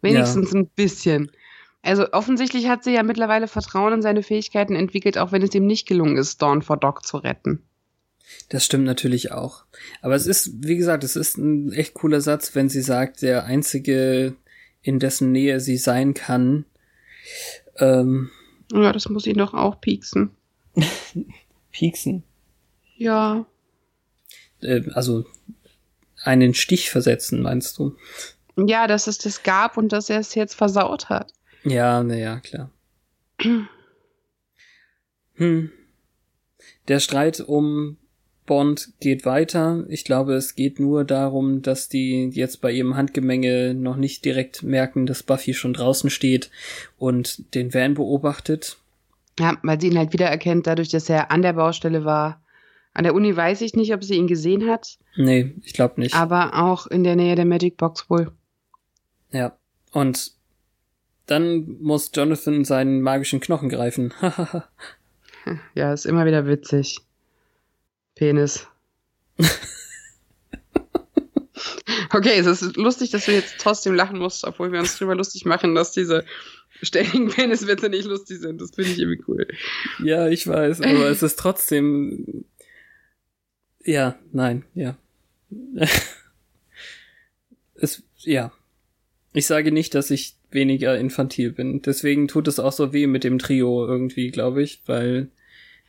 Wenigstens 0.03 0.53
ein 0.53 0.67
bisschen. 0.67 1.31
Also 1.83 2.13
offensichtlich 2.13 2.67
hat 2.67 2.83
sie 2.83 2.93
ja 2.93 3.05
mittlerweile 3.05 3.47
Vertrauen 3.47 3.93
in 3.93 4.03
seine 4.03 4.25
Fähigkeiten 4.25 4.75
entwickelt, 4.75 5.19
auch 5.19 5.31
wenn 5.31 5.43
es 5.43 5.55
ihm 5.55 5.67
nicht 5.67 5.87
gelungen 5.87 6.17
ist, 6.17 6.43
Dawn 6.43 6.63
vor 6.63 6.77
Doc 6.77 7.07
zu 7.07 7.19
retten. 7.19 7.63
Das 8.49 8.65
stimmt 8.65 8.87
natürlich 8.87 9.31
auch. 9.31 9.67
Aber 10.03 10.17
es 10.17 10.27
ist, 10.27 10.51
wie 10.67 10.77
gesagt, 10.77 11.05
es 11.05 11.15
ist 11.15 11.39
ein 11.39 11.73
echt 11.73 11.95
cooler 11.95 12.21
Satz, 12.21 12.57
wenn 12.57 12.69
sie 12.69 12.83
sagt, 12.83 13.23
der 13.23 13.45
einzige, 13.45 14.35
in 14.83 14.99
dessen 14.99 15.31
Nähe 15.31 15.61
sie 15.61 15.77
sein 15.77 16.13
kann. 16.13 16.65
Ähm, 17.77 18.31
Ja, 18.73 18.93
das 18.93 19.09
muss 19.09 19.29
ihn 19.29 19.39
doch 19.39 19.55
auch 19.55 19.81
pieksen. 19.81 20.31
pieksen. 21.71 22.25
Ja. 22.97 23.47
Äh, 24.63 24.83
also 24.93 25.25
einen 26.23 26.55
Stich 26.55 26.91
versetzen, 26.91 27.43
meinst 27.43 27.79
du? 27.79 27.97
Ja, 28.57 28.87
dass 28.87 29.07
es 29.07 29.19
das 29.19 29.43
gab 29.43 29.77
und 29.77 29.93
dass 29.93 30.11
er 30.11 30.21
es 30.21 30.35
jetzt 30.35 30.55
versaut 30.55 31.09
hat. 31.09 31.33
Ja, 31.65 32.03
naja, 32.03 32.41
klar. 32.41 32.71
Hm. 35.37 35.73
Der 36.89 37.01
Streit 37.01 37.41
um 37.41 37.97
Bond 38.45 38.93
geht 39.01 39.25
weiter. 39.25 39.85
Ich 39.89 40.05
glaube, 40.05 40.35
es 40.35 40.55
geht 40.55 40.81
nur 40.81 41.05
darum, 41.05 41.63
dass 41.63 41.89
die 41.89 42.29
jetzt 42.33 42.61
bei 42.61 42.73
ihrem 42.73 42.97
Handgemenge 42.97 43.75
noch 43.75 43.97
nicht 43.97 44.25
direkt 44.25 44.63
merken, 44.65 45.07
dass 45.07 45.23
Buffy 45.23 45.55
schon 45.55 45.73
draußen 45.73 46.11
steht 46.11 46.51
und 46.99 47.55
den 47.55 47.73
Van 47.73 47.95
beobachtet. 47.95 48.77
Ja, 49.39 49.57
weil 49.63 49.81
sie 49.81 49.87
ihn 49.87 49.99
halt 49.99 50.13
wiedererkennt, 50.13 50.67
dadurch, 50.67 50.89
dass 50.89 51.09
er 51.09 51.31
an 51.31 51.43
der 51.43 51.53
Baustelle 51.53 52.05
war. 52.05 52.43
An 53.01 53.05
der 53.05 53.15
Uni 53.15 53.35
weiß 53.35 53.63
ich 53.63 53.73
nicht, 53.73 53.95
ob 53.95 54.05
sie 54.05 54.17
ihn 54.17 54.27
gesehen 54.27 54.69
hat, 54.69 54.99
Nee, 55.17 55.55
ich 55.65 55.73
glaube 55.73 55.99
nicht. 55.99 56.15
aber 56.15 56.63
auch 56.63 56.87
in 56.87 57.03
der 57.03 57.17
Nähe 57.17 57.35
der 57.35 57.47
Magic 57.47 57.79
Box 57.79 58.11
wohl. 58.11 58.31
Ja. 59.33 59.57
Und 59.91 60.33
dann 61.25 61.79
muss 61.81 62.11
Jonathan 62.13 62.67
seinen 62.67 63.01
magischen 63.01 63.41
Knochen 63.41 63.71
greifen. 63.71 64.13
Ja, 65.75 65.95
ist 65.95 66.05
immer 66.05 66.27
wieder 66.27 66.47
witzig. 66.47 66.99
Penis. 68.17 68.67
okay, 72.13 72.39
es 72.39 72.47
ist 72.47 72.77
lustig, 72.77 73.09
dass 73.13 73.25
du 73.25 73.33
jetzt 73.33 73.55
trotzdem 73.59 73.95
lachen 73.95 74.19
musst, 74.19 74.45
obwohl 74.45 74.71
wir 74.73 74.81
uns 74.81 74.99
drüber 74.99 75.15
lustig 75.15 75.47
machen, 75.47 75.75
dass 75.75 75.93
diese 75.93 76.27
ständigen 76.83 77.29
Peniswitze 77.31 77.89
nicht 77.89 78.05
lustig 78.05 78.41
sind. 78.41 78.61
Das 78.61 78.73
finde 78.75 78.91
ich 78.91 78.99
irgendwie 78.99 79.23
cool. 79.29 79.47
ja, 80.05 80.29
ich 80.29 80.47
weiß, 80.47 80.83
aber 80.83 81.09
es 81.09 81.23
ist 81.23 81.39
trotzdem. 81.39 82.45
Ja, 83.85 84.17
nein, 84.33 84.65
ja. 84.75 84.97
es, 87.75 88.03
ja. 88.19 88.53
Ich 89.33 89.47
sage 89.47 89.73
nicht, 89.73 89.95
dass 89.95 90.11
ich 90.11 90.35
weniger 90.51 90.99
infantil 90.99 91.53
bin. 91.53 91.83
Deswegen 91.83 92.29
tut 92.29 92.49
es 92.49 92.59
auch 92.59 92.73
so 92.73 92.93
weh 92.93 93.07
mit 93.07 93.25
dem 93.25 93.39
Trio 93.39 93.87
irgendwie, 93.87 94.31
glaube 94.31 94.63
ich, 94.63 94.83
weil 94.87 95.29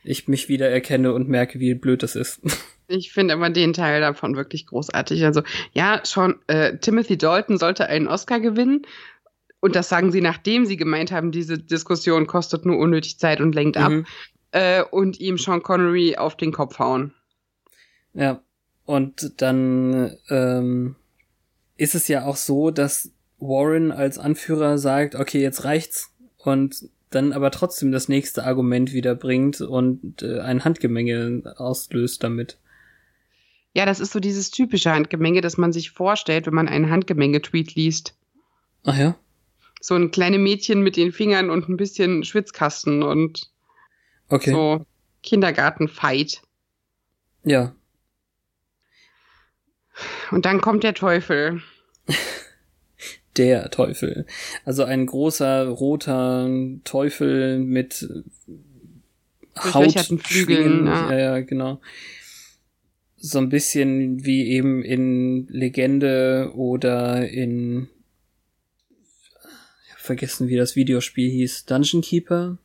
ich 0.04 0.28
mich 0.28 0.48
wieder 0.48 0.68
erkenne 0.68 1.12
und 1.12 1.28
merke, 1.28 1.60
wie 1.60 1.74
blöd 1.74 2.02
das 2.02 2.16
ist. 2.16 2.40
Ich 2.88 3.10
finde 3.10 3.32
aber 3.32 3.48
den 3.48 3.72
Teil 3.72 4.02
davon 4.02 4.36
wirklich 4.36 4.66
großartig. 4.66 5.24
Also, 5.24 5.42
ja, 5.72 6.02
schon, 6.04 6.40
äh, 6.46 6.76
Timothy 6.76 7.16
Dalton 7.16 7.56
sollte 7.56 7.86
einen 7.86 8.06
Oscar 8.06 8.38
gewinnen. 8.38 8.82
Und 9.60 9.76
das 9.76 9.88
sagen 9.88 10.12
sie, 10.12 10.20
nachdem 10.20 10.66
sie 10.66 10.76
gemeint 10.76 11.10
haben, 11.10 11.32
diese 11.32 11.56
Diskussion 11.56 12.26
kostet 12.26 12.66
nur 12.66 12.76
unnötig 12.76 13.18
Zeit 13.18 13.40
und 13.40 13.54
lenkt 13.54 13.78
ab. 13.78 13.92
Mhm. 13.92 14.06
Äh, 14.50 14.82
und 14.82 15.20
ihm 15.20 15.38
Sean 15.38 15.62
Connery 15.62 16.16
auf 16.16 16.36
den 16.36 16.52
Kopf 16.52 16.80
hauen. 16.80 17.14
Ja. 18.14 18.42
Und 18.84 19.40
dann 19.40 20.16
ähm, 20.28 20.96
ist 21.76 21.94
es 21.94 22.08
ja 22.08 22.24
auch 22.24 22.36
so, 22.36 22.70
dass 22.70 23.10
Warren 23.38 23.92
als 23.92 24.18
Anführer 24.18 24.78
sagt, 24.78 25.14
okay, 25.14 25.40
jetzt 25.40 25.64
reicht's 25.64 26.12
und 26.38 26.88
dann 27.10 27.32
aber 27.32 27.50
trotzdem 27.50 27.92
das 27.92 28.08
nächste 28.08 28.44
Argument 28.44 28.92
wieder 28.92 29.14
bringt 29.14 29.60
und 29.60 30.22
äh, 30.22 30.40
ein 30.40 30.64
Handgemenge 30.64 31.54
auslöst 31.56 32.22
damit. 32.22 32.58
Ja, 33.74 33.86
das 33.86 34.00
ist 34.00 34.12
so 34.12 34.20
dieses 34.20 34.50
typische 34.50 34.92
Handgemenge, 34.92 35.40
das 35.40 35.56
man 35.56 35.72
sich 35.72 35.90
vorstellt, 35.90 36.46
wenn 36.46 36.54
man 36.54 36.68
einen 36.68 36.90
Handgemenge-Tweet 36.90 37.74
liest. 37.74 38.14
Ach 38.84 38.98
ja? 38.98 39.16
So 39.80 39.94
ein 39.94 40.10
kleine 40.10 40.38
Mädchen 40.38 40.82
mit 40.82 40.96
den 40.96 41.12
Fingern 41.12 41.50
und 41.50 41.68
ein 41.68 41.76
bisschen 41.76 42.24
Schwitzkasten 42.24 43.02
und 43.02 43.50
Okay. 44.28 44.50
so 44.50 44.86
Kindergarten-Fight. 45.22 46.42
Ja. 47.44 47.74
Und 50.30 50.44
dann 50.46 50.60
kommt 50.60 50.84
der 50.84 50.94
Teufel. 50.94 51.60
Der 53.38 53.70
Teufel. 53.70 54.26
Also 54.66 54.84
ein 54.84 55.06
großer 55.06 55.66
roter 55.66 56.50
Teufel 56.84 57.58
mit 57.60 58.06
Durchlöcherten 59.54 60.18
Flügeln, 60.18 60.86
Hautschwingen. 60.86 60.86
ja. 60.86 61.12
Ja, 61.12 61.18
ja, 61.18 61.40
genau. 61.40 61.80
So 63.16 63.38
ein 63.38 63.48
bisschen 63.48 64.24
wie 64.24 64.48
eben 64.48 64.82
in 64.82 65.46
Legende 65.48 66.52
oder 66.54 67.28
in 67.28 67.88
ich 69.86 69.92
hab 69.92 70.00
vergessen, 70.00 70.48
wie 70.48 70.56
das 70.56 70.76
Videospiel 70.76 71.30
hieß. 71.30 71.66
Dungeon 71.66 72.02
Keeper? 72.02 72.58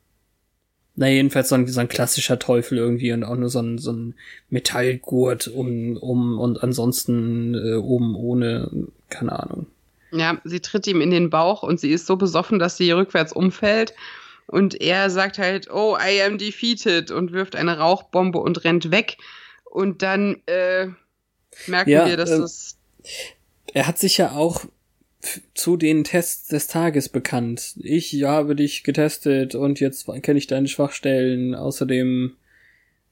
Na, 1.00 1.08
jedenfalls 1.08 1.50
so 1.50 1.56
ein, 1.56 1.68
so 1.68 1.80
ein 1.80 1.90
klassischer 1.90 2.40
Teufel 2.40 2.80
irgendwie 2.80 3.12
und 3.12 3.24
auch 3.24 3.36
nur 3.36 3.50
so 3.50 3.60
ein, 3.60 3.78
so 3.78 3.92
ein 3.92 4.16
Metallgurt 4.50 5.48
um, 5.48 5.96
um 5.96 6.40
und 6.40 6.64
ansonsten 6.64 7.54
äh, 7.54 7.76
oben 7.76 8.16
ohne, 8.16 8.72
keine 9.08 9.38
Ahnung. 9.40 9.68
Ja, 10.12 10.42
sie 10.44 10.60
tritt 10.60 10.88
ihm 10.88 11.00
in 11.02 11.12
den 11.12 11.30
Bauch 11.30 11.62
und 11.62 11.80
sie 11.80 11.92
ist 11.92 12.08
so 12.08 12.16
besoffen, 12.16 12.58
dass 12.58 12.78
sie 12.78 12.90
rückwärts 12.90 13.32
umfällt. 13.32 13.94
Und 14.48 14.82
er 14.82 15.12
sagt 15.12 15.38
halt, 15.38 15.70
oh, 15.70 15.96
I 15.98 16.24
am 16.24 16.40
defeated 16.40 17.12
und 17.12 17.32
wirft 17.32 17.56
eine 17.56 17.78
Rauchbombe 17.78 18.40
und 18.40 18.64
rennt 18.64 18.90
weg. 18.90 19.18
Und 19.66 20.02
dann 20.02 20.42
äh, 20.48 20.88
merken 21.68 21.90
Ja, 21.92 22.08
wir, 22.08 22.18
dass 22.18 22.32
äh, 22.32 22.40
das. 22.40 22.78
Er 23.72 23.86
hat 23.86 24.00
sich 24.00 24.18
ja 24.18 24.32
auch 24.32 24.66
zu 25.54 25.78
den 25.78 26.04
Tests 26.04 26.48
des 26.48 26.68
Tages 26.68 27.10
bekannt. 27.10 27.74
Ich 27.78 28.24
habe 28.24 28.56
dich 28.56 28.84
getestet 28.84 29.56
und 29.56 29.80
jetzt 29.80 30.08
kenne 30.22 30.38
ich 30.38 30.48
deine 30.48 30.68
Schwachstellen. 30.68 31.56
Außerdem, 31.56 32.36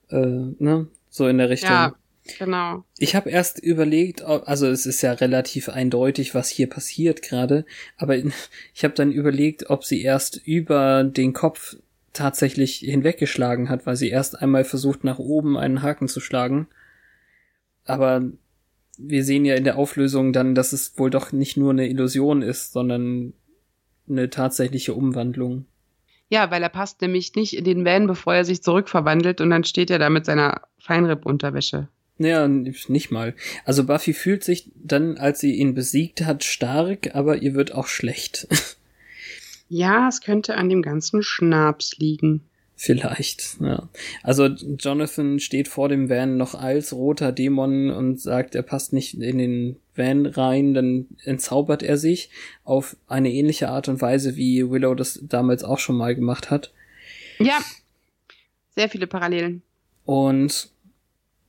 äh, 0.09 0.15
ne, 0.15 0.87
so 1.09 1.27
in 1.27 1.37
der 1.37 1.49
Richtung. 1.49 1.71
Ja, 1.71 1.95
Genau. 2.39 2.83
Ich 2.97 3.15
habe 3.15 3.29
erst 3.29 3.59
überlegt, 3.59 4.23
also 4.23 4.67
es 4.67 4.85
ist 4.85 5.01
ja 5.01 5.13
relativ 5.13 5.69
eindeutig, 5.69 6.33
was 6.33 6.49
hier 6.49 6.67
passiert 6.67 7.21
gerade, 7.21 7.65
aber 7.97 8.15
ich 8.73 8.83
habe 8.83 8.93
dann 8.95 9.11
überlegt, 9.11 9.69
ob 9.69 9.83
sie 9.83 10.01
erst 10.01 10.37
über 10.45 11.03
den 11.03 11.33
Kopf 11.33 11.77
tatsächlich 12.13 12.77
hinweggeschlagen 12.77 13.69
hat, 13.69 13.85
weil 13.85 13.95
sie 13.95 14.09
erst 14.09 14.41
einmal 14.41 14.63
versucht, 14.63 15.03
nach 15.03 15.19
oben 15.19 15.57
einen 15.57 15.81
Haken 15.81 16.07
zu 16.07 16.19
schlagen. 16.19 16.67
Aber 17.83 18.23
wir 18.97 19.23
sehen 19.23 19.45
ja 19.45 19.55
in 19.55 19.63
der 19.63 19.77
Auflösung 19.77 20.33
dann, 20.33 20.55
dass 20.55 20.73
es 20.73 20.97
wohl 20.97 21.09
doch 21.09 21.31
nicht 21.31 21.57
nur 21.57 21.71
eine 21.71 21.87
Illusion 21.87 22.41
ist, 22.41 22.73
sondern 22.73 23.33
eine 24.07 24.29
tatsächliche 24.29 24.93
Umwandlung. 24.93 25.65
Ja, 26.29 26.49
weil 26.51 26.63
er 26.63 26.69
passt 26.69 27.01
nämlich 27.01 27.35
nicht 27.35 27.55
in 27.55 27.63
den 27.63 27.85
Van, 27.85 28.07
bevor 28.07 28.35
er 28.35 28.45
sich 28.45 28.63
zurückverwandelt 28.63 29.41
und 29.41 29.49
dann 29.51 29.63
steht 29.63 29.91
er 29.91 29.99
da 29.99 30.09
mit 30.09 30.25
seiner 30.25 30.61
Feinripp-Unterwäsche. 30.79 31.87
Ja, 32.17 32.47
nicht 32.47 33.11
mal. 33.11 33.35
Also 33.65 33.83
Buffy 33.83 34.13
fühlt 34.13 34.43
sich 34.43 34.71
dann, 34.75 35.17
als 35.17 35.41
sie 35.41 35.55
ihn 35.55 35.73
besiegt 35.73 36.23
hat, 36.25 36.43
stark, 36.43 37.13
aber 37.13 37.41
ihr 37.41 37.53
wird 37.53 37.73
auch 37.73 37.87
schlecht. 37.87 38.47
Ja, 39.67 40.07
es 40.07 40.21
könnte 40.21 40.57
an 40.57 40.69
dem 40.69 40.83
ganzen 40.83 41.23
Schnaps 41.23 41.97
liegen. 41.97 42.41
Vielleicht, 42.77 43.57
ja. 43.61 43.87
Also 44.21 44.47
Jonathan 44.47 45.39
steht 45.39 45.69
vor 45.69 45.87
dem 45.87 46.09
Van 46.09 46.35
noch 46.35 46.55
als 46.55 46.91
roter 46.91 47.31
Dämon 47.31 47.89
und 47.89 48.19
sagt, 48.19 48.53
er 48.53 48.63
passt 48.63 48.91
nicht 48.91 49.13
in 49.13 49.37
den 49.37 49.77
Van 49.95 50.25
rein, 50.25 50.73
dann 50.73 51.07
entzaubert 51.23 51.83
er 51.83 51.97
sich 51.97 52.29
auf 52.65 52.97
eine 53.07 53.31
ähnliche 53.31 53.69
Art 53.69 53.87
und 53.87 54.01
Weise, 54.01 54.35
wie 54.35 54.69
Willow 54.69 54.93
das 54.93 55.21
damals 55.23 55.63
auch 55.63 55.79
schon 55.79 55.95
mal 55.95 56.15
gemacht 56.15 56.51
hat. 56.51 56.73
Ja, 57.39 57.59
sehr 58.75 58.89
viele 58.89 59.07
Parallelen. 59.07 59.61
Und 60.03 60.69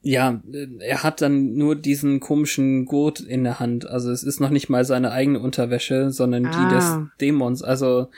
ja, 0.02 0.40
er 0.78 1.02
hat 1.02 1.20
dann 1.20 1.54
nur 1.56 1.74
diesen 1.74 2.20
komischen 2.20 2.84
Gurt 2.84 3.18
in 3.18 3.42
der 3.42 3.58
Hand. 3.58 3.86
Also 3.86 4.12
es 4.12 4.22
ist 4.22 4.38
noch 4.38 4.50
nicht 4.50 4.68
mal 4.68 4.84
seine 4.84 5.10
eigene 5.10 5.40
Unterwäsche, 5.40 6.12
sondern 6.12 6.46
ah. 6.46 6.50
die 6.50 6.74
des 6.74 6.84
ah. 6.84 7.10
Dämons. 7.20 7.62
Also 7.64 8.08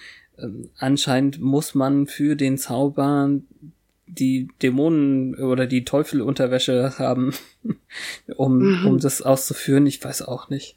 anscheinend 0.78 1.41
muss 1.41 1.74
man 1.74 2.07
für 2.07 2.36
den 2.36 2.59
Zauber 2.59 3.30
die 4.07 4.49
Dämonen 4.62 5.34
oder 5.36 5.66
die 5.66 5.84
Teufelunterwäsche 5.84 6.99
haben, 6.99 7.34
um, 8.36 8.59
mhm. 8.59 8.86
um 8.86 8.99
das 8.99 9.22
auszuführen. 9.22 9.86
Ich 9.86 10.03
weiß 10.03 10.22
auch 10.22 10.49
nicht. 10.49 10.76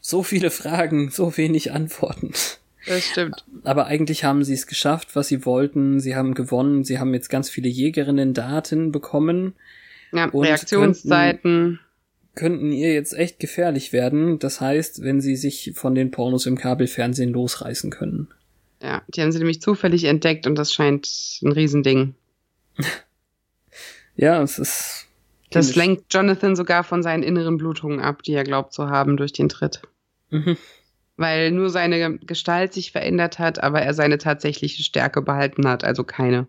So 0.00 0.22
viele 0.22 0.50
Fragen, 0.50 1.10
so 1.10 1.36
wenig 1.36 1.72
Antworten. 1.72 2.32
Das 2.86 3.04
stimmt. 3.04 3.44
Aber 3.64 3.86
eigentlich 3.86 4.24
haben 4.24 4.42
sie 4.42 4.54
es 4.54 4.66
geschafft, 4.66 5.14
was 5.14 5.28
sie 5.28 5.44
wollten. 5.44 6.00
Sie 6.00 6.16
haben 6.16 6.34
gewonnen. 6.34 6.84
Sie 6.84 6.98
haben 6.98 7.12
jetzt 7.12 7.28
ganz 7.28 7.50
viele 7.50 7.68
Jägerinnen-Daten 7.68 8.90
bekommen. 8.90 9.54
Ja, 10.12 10.26
und 10.26 10.44
Reaktionszeiten. 10.44 11.78
Könnten, 11.78 11.80
könnten 12.34 12.72
ihr 12.72 12.94
jetzt 12.94 13.12
echt 13.12 13.38
gefährlich 13.38 13.92
werden. 13.92 14.38
Das 14.38 14.60
heißt, 14.60 15.02
wenn 15.02 15.20
sie 15.20 15.36
sich 15.36 15.72
von 15.74 15.94
den 15.94 16.10
Pornos 16.10 16.46
im 16.46 16.56
Kabelfernsehen 16.56 17.32
losreißen 17.32 17.90
können. 17.90 18.28
Ja, 18.82 19.02
die 19.08 19.20
haben 19.20 19.32
sie 19.32 19.38
nämlich 19.38 19.60
zufällig 19.60 20.04
entdeckt 20.04 20.46
und 20.46 20.56
das 20.56 20.72
scheint 20.72 21.06
ein 21.42 21.52
Riesending. 21.52 22.14
ja, 24.16 24.42
es 24.42 24.58
ist. 24.58 25.06
Das 25.50 25.74
lenkt 25.74 26.14
Jonathan 26.14 26.54
sogar 26.54 26.84
von 26.84 27.02
seinen 27.02 27.22
inneren 27.22 27.58
Blutungen 27.58 28.00
ab, 28.00 28.22
die 28.22 28.32
er 28.32 28.44
glaubt 28.44 28.72
zu 28.72 28.88
haben 28.88 29.16
durch 29.16 29.32
den 29.32 29.48
Tritt. 29.48 29.82
Mhm. 30.30 30.56
Weil 31.16 31.50
nur 31.50 31.70
seine 31.70 32.18
Gestalt 32.18 32.72
sich 32.72 32.92
verändert 32.92 33.38
hat, 33.38 33.62
aber 33.62 33.82
er 33.82 33.92
seine 33.92 34.16
tatsächliche 34.16 34.82
Stärke 34.82 35.22
behalten 35.22 35.66
hat, 35.66 35.84
also 35.84 36.04
keine. 36.04 36.46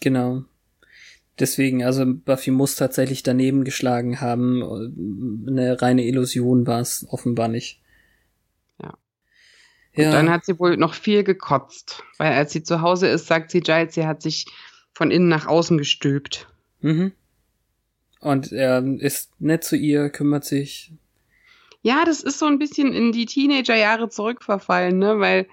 Genau. 0.00 0.44
Deswegen, 1.38 1.84
also 1.84 2.04
Buffy 2.06 2.50
muss 2.50 2.76
tatsächlich 2.76 3.22
daneben 3.22 3.64
geschlagen 3.64 4.20
haben. 4.20 4.62
Eine 5.46 5.80
reine 5.80 6.04
Illusion 6.04 6.66
war 6.66 6.80
es 6.80 7.06
offenbar 7.10 7.48
nicht. 7.48 7.80
Und 9.96 10.04
ja. 10.04 10.12
dann 10.12 10.30
hat 10.30 10.44
sie 10.44 10.58
wohl 10.58 10.76
noch 10.76 10.94
viel 10.94 11.24
gekotzt. 11.24 12.02
Weil 12.18 12.32
als 12.32 12.52
sie 12.52 12.62
zu 12.62 12.80
Hause 12.80 13.08
ist, 13.08 13.26
sagt 13.26 13.50
sie 13.50 13.60
Giles, 13.60 13.94
sie 13.94 14.06
hat 14.06 14.22
sich 14.22 14.46
von 14.94 15.10
innen 15.10 15.28
nach 15.28 15.46
außen 15.46 15.78
gestülpt. 15.78 16.48
Mhm. 16.80 17.12
Und 18.20 18.52
er 18.52 18.84
ist 19.00 19.30
nett 19.40 19.64
zu 19.64 19.76
ihr, 19.76 20.10
kümmert 20.10 20.44
sich. 20.44 20.92
Ja, 21.82 22.04
das 22.04 22.22
ist 22.22 22.38
so 22.38 22.46
ein 22.46 22.58
bisschen 22.58 22.92
in 22.92 23.12
die 23.12 23.26
Teenagerjahre 23.26 24.08
zurückverfallen, 24.08 24.98
ne? 24.98 25.20
Weil 25.20 25.46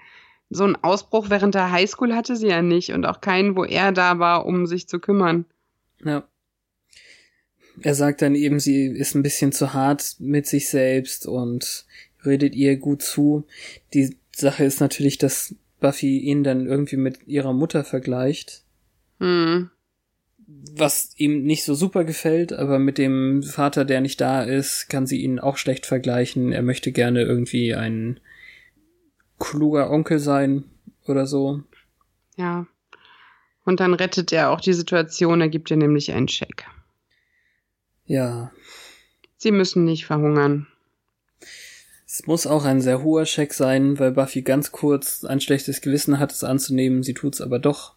so 0.50 0.64
einen 0.64 0.76
Ausbruch 0.76 1.30
während 1.30 1.54
der 1.54 1.70
Highschool 1.70 2.14
hatte 2.14 2.36
sie 2.36 2.48
ja 2.48 2.62
nicht 2.62 2.92
und 2.92 3.04
auch 3.04 3.20
keinen, 3.20 3.56
wo 3.56 3.64
er 3.64 3.92
da 3.92 4.18
war, 4.18 4.46
um 4.46 4.66
sich 4.66 4.88
zu 4.88 4.98
kümmern. 4.98 5.44
Ja. 6.04 6.24
Er 7.82 7.94
sagt 7.94 8.22
dann 8.22 8.34
eben, 8.34 8.58
sie 8.58 8.86
ist 8.86 9.14
ein 9.14 9.22
bisschen 9.22 9.52
zu 9.52 9.74
hart 9.74 10.16
mit 10.18 10.46
sich 10.46 10.68
selbst 10.68 11.26
und 11.26 11.84
redet 12.24 12.54
ihr 12.54 12.76
gut 12.76 13.02
zu. 13.02 13.46
Die 13.92 14.16
Sache 14.40 14.64
ist 14.64 14.80
natürlich, 14.80 15.18
dass 15.18 15.54
Buffy 15.80 16.18
ihn 16.18 16.44
dann 16.44 16.66
irgendwie 16.66 16.96
mit 16.96 17.26
ihrer 17.26 17.52
Mutter 17.52 17.84
vergleicht. 17.84 18.62
Hm. 19.18 19.70
Was 20.46 21.12
ihm 21.16 21.44
nicht 21.44 21.64
so 21.64 21.74
super 21.74 22.04
gefällt, 22.04 22.52
aber 22.52 22.78
mit 22.78 22.98
dem 22.98 23.42
Vater, 23.42 23.84
der 23.84 24.00
nicht 24.00 24.20
da 24.20 24.42
ist, 24.42 24.88
kann 24.88 25.06
sie 25.06 25.22
ihn 25.22 25.38
auch 25.38 25.56
schlecht 25.56 25.86
vergleichen. 25.86 26.52
Er 26.52 26.62
möchte 26.62 26.92
gerne 26.92 27.22
irgendwie 27.22 27.74
ein 27.74 28.20
kluger 29.38 29.90
Onkel 29.90 30.18
sein 30.18 30.64
oder 31.06 31.26
so. 31.26 31.62
Ja. 32.36 32.66
Und 33.64 33.80
dann 33.80 33.94
rettet 33.94 34.32
er 34.32 34.50
auch 34.50 34.60
die 34.60 34.74
Situation, 34.74 35.40
er 35.40 35.48
gibt 35.48 35.70
ihr 35.70 35.76
nämlich 35.76 36.12
einen 36.12 36.28
Scheck. 36.28 36.66
Ja. 38.04 38.52
Sie 39.36 39.50
müssen 39.50 39.84
nicht 39.84 40.06
verhungern. 40.06 40.68
Es 42.06 42.26
muss 42.26 42.46
auch 42.46 42.64
ein 42.64 42.80
sehr 42.80 43.02
hoher 43.02 43.26
Scheck 43.26 43.52
sein, 43.52 43.98
weil 43.98 44.12
Buffy 44.12 44.42
ganz 44.42 44.70
kurz 44.70 45.24
ein 45.24 45.40
schlechtes 45.40 45.80
Gewissen 45.80 46.20
hat, 46.20 46.30
es 46.32 46.44
anzunehmen, 46.44 47.02
sie 47.02 47.14
tut's 47.14 47.40
aber 47.40 47.58
doch. 47.58 47.94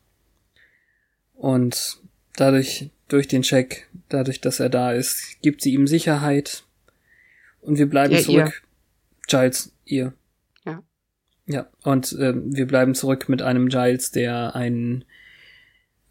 Und 1.35 1.99
dadurch, 2.35 2.89
durch 3.07 3.27
den 3.27 3.43
Scheck, 3.43 3.87
dadurch, 4.09 4.41
dass 4.41 4.59
er 4.59 4.69
da 4.69 4.93
ist, 4.93 5.41
gibt 5.41 5.61
sie 5.61 5.73
ihm 5.73 5.85
Sicherheit. 5.85 6.63
Und 7.61 7.77
wir 7.77 7.87
bleiben 7.87 8.13
ja, 8.15 8.19
zurück. 8.19 8.63
Ihr. 8.63 9.27
Giles, 9.27 9.71
ihr. 9.85 10.13
Ja. 10.65 10.83
Ja, 11.45 11.69
und 11.83 12.11
äh, 12.13 12.33
wir 12.35 12.65
bleiben 12.65 12.95
zurück 12.95 13.29
mit 13.29 13.43
einem 13.43 13.69
Giles, 13.69 14.11
der 14.11 14.55
einen 14.55 15.05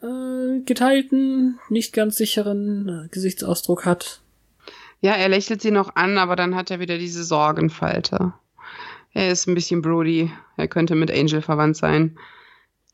äh, 0.03 0.61
geteilten, 0.65 1.59
nicht 1.69 1.93
ganz 1.93 2.17
sicheren 2.17 2.89
äh, 2.89 3.09
Gesichtsausdruck 3.09 3.85
hat. 3.85 4.21
Ja, 5.01 5.13
er 5.13 5.29
lächelt 5.29 5.63
sie 5.63 5.71
noch 5.71 5.95
an, 5.97 6.19
aber 6.19 6.37
dann 6.37 6.55
hat 6.55 6.71
er 6.71 6.81
wieder 6.81 6.99
diese 6.99 7.25
Sorgenfalte. 7.25 8.33
Er 9.13 9.31
ist 9.31 9.47
ein 9.47 9.55
bisschen 9.55 9.83
Brody. 9.83 10.31
Er 10.57 10.69
könnte 10.69 10.95
mit 10.95 11.11
Angel 11.11 11.43
verwandt 11.43 11.77
sein. 11.77 12.19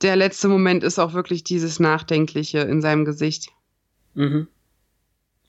Der 0.03 0.17
letzte 0.17 0.49
Moment 0.49 0.85
ist 0.85 0.99
auch 0.99 1.15
wirklich 1.15 1.45
dieses 1.45 1.81
Nachdenkliche 1.81 2.61
in 2.61 2.83
seinem 2.83 3.05
Gesicht. 3.05 3.49
Mhm. 4.15 4.49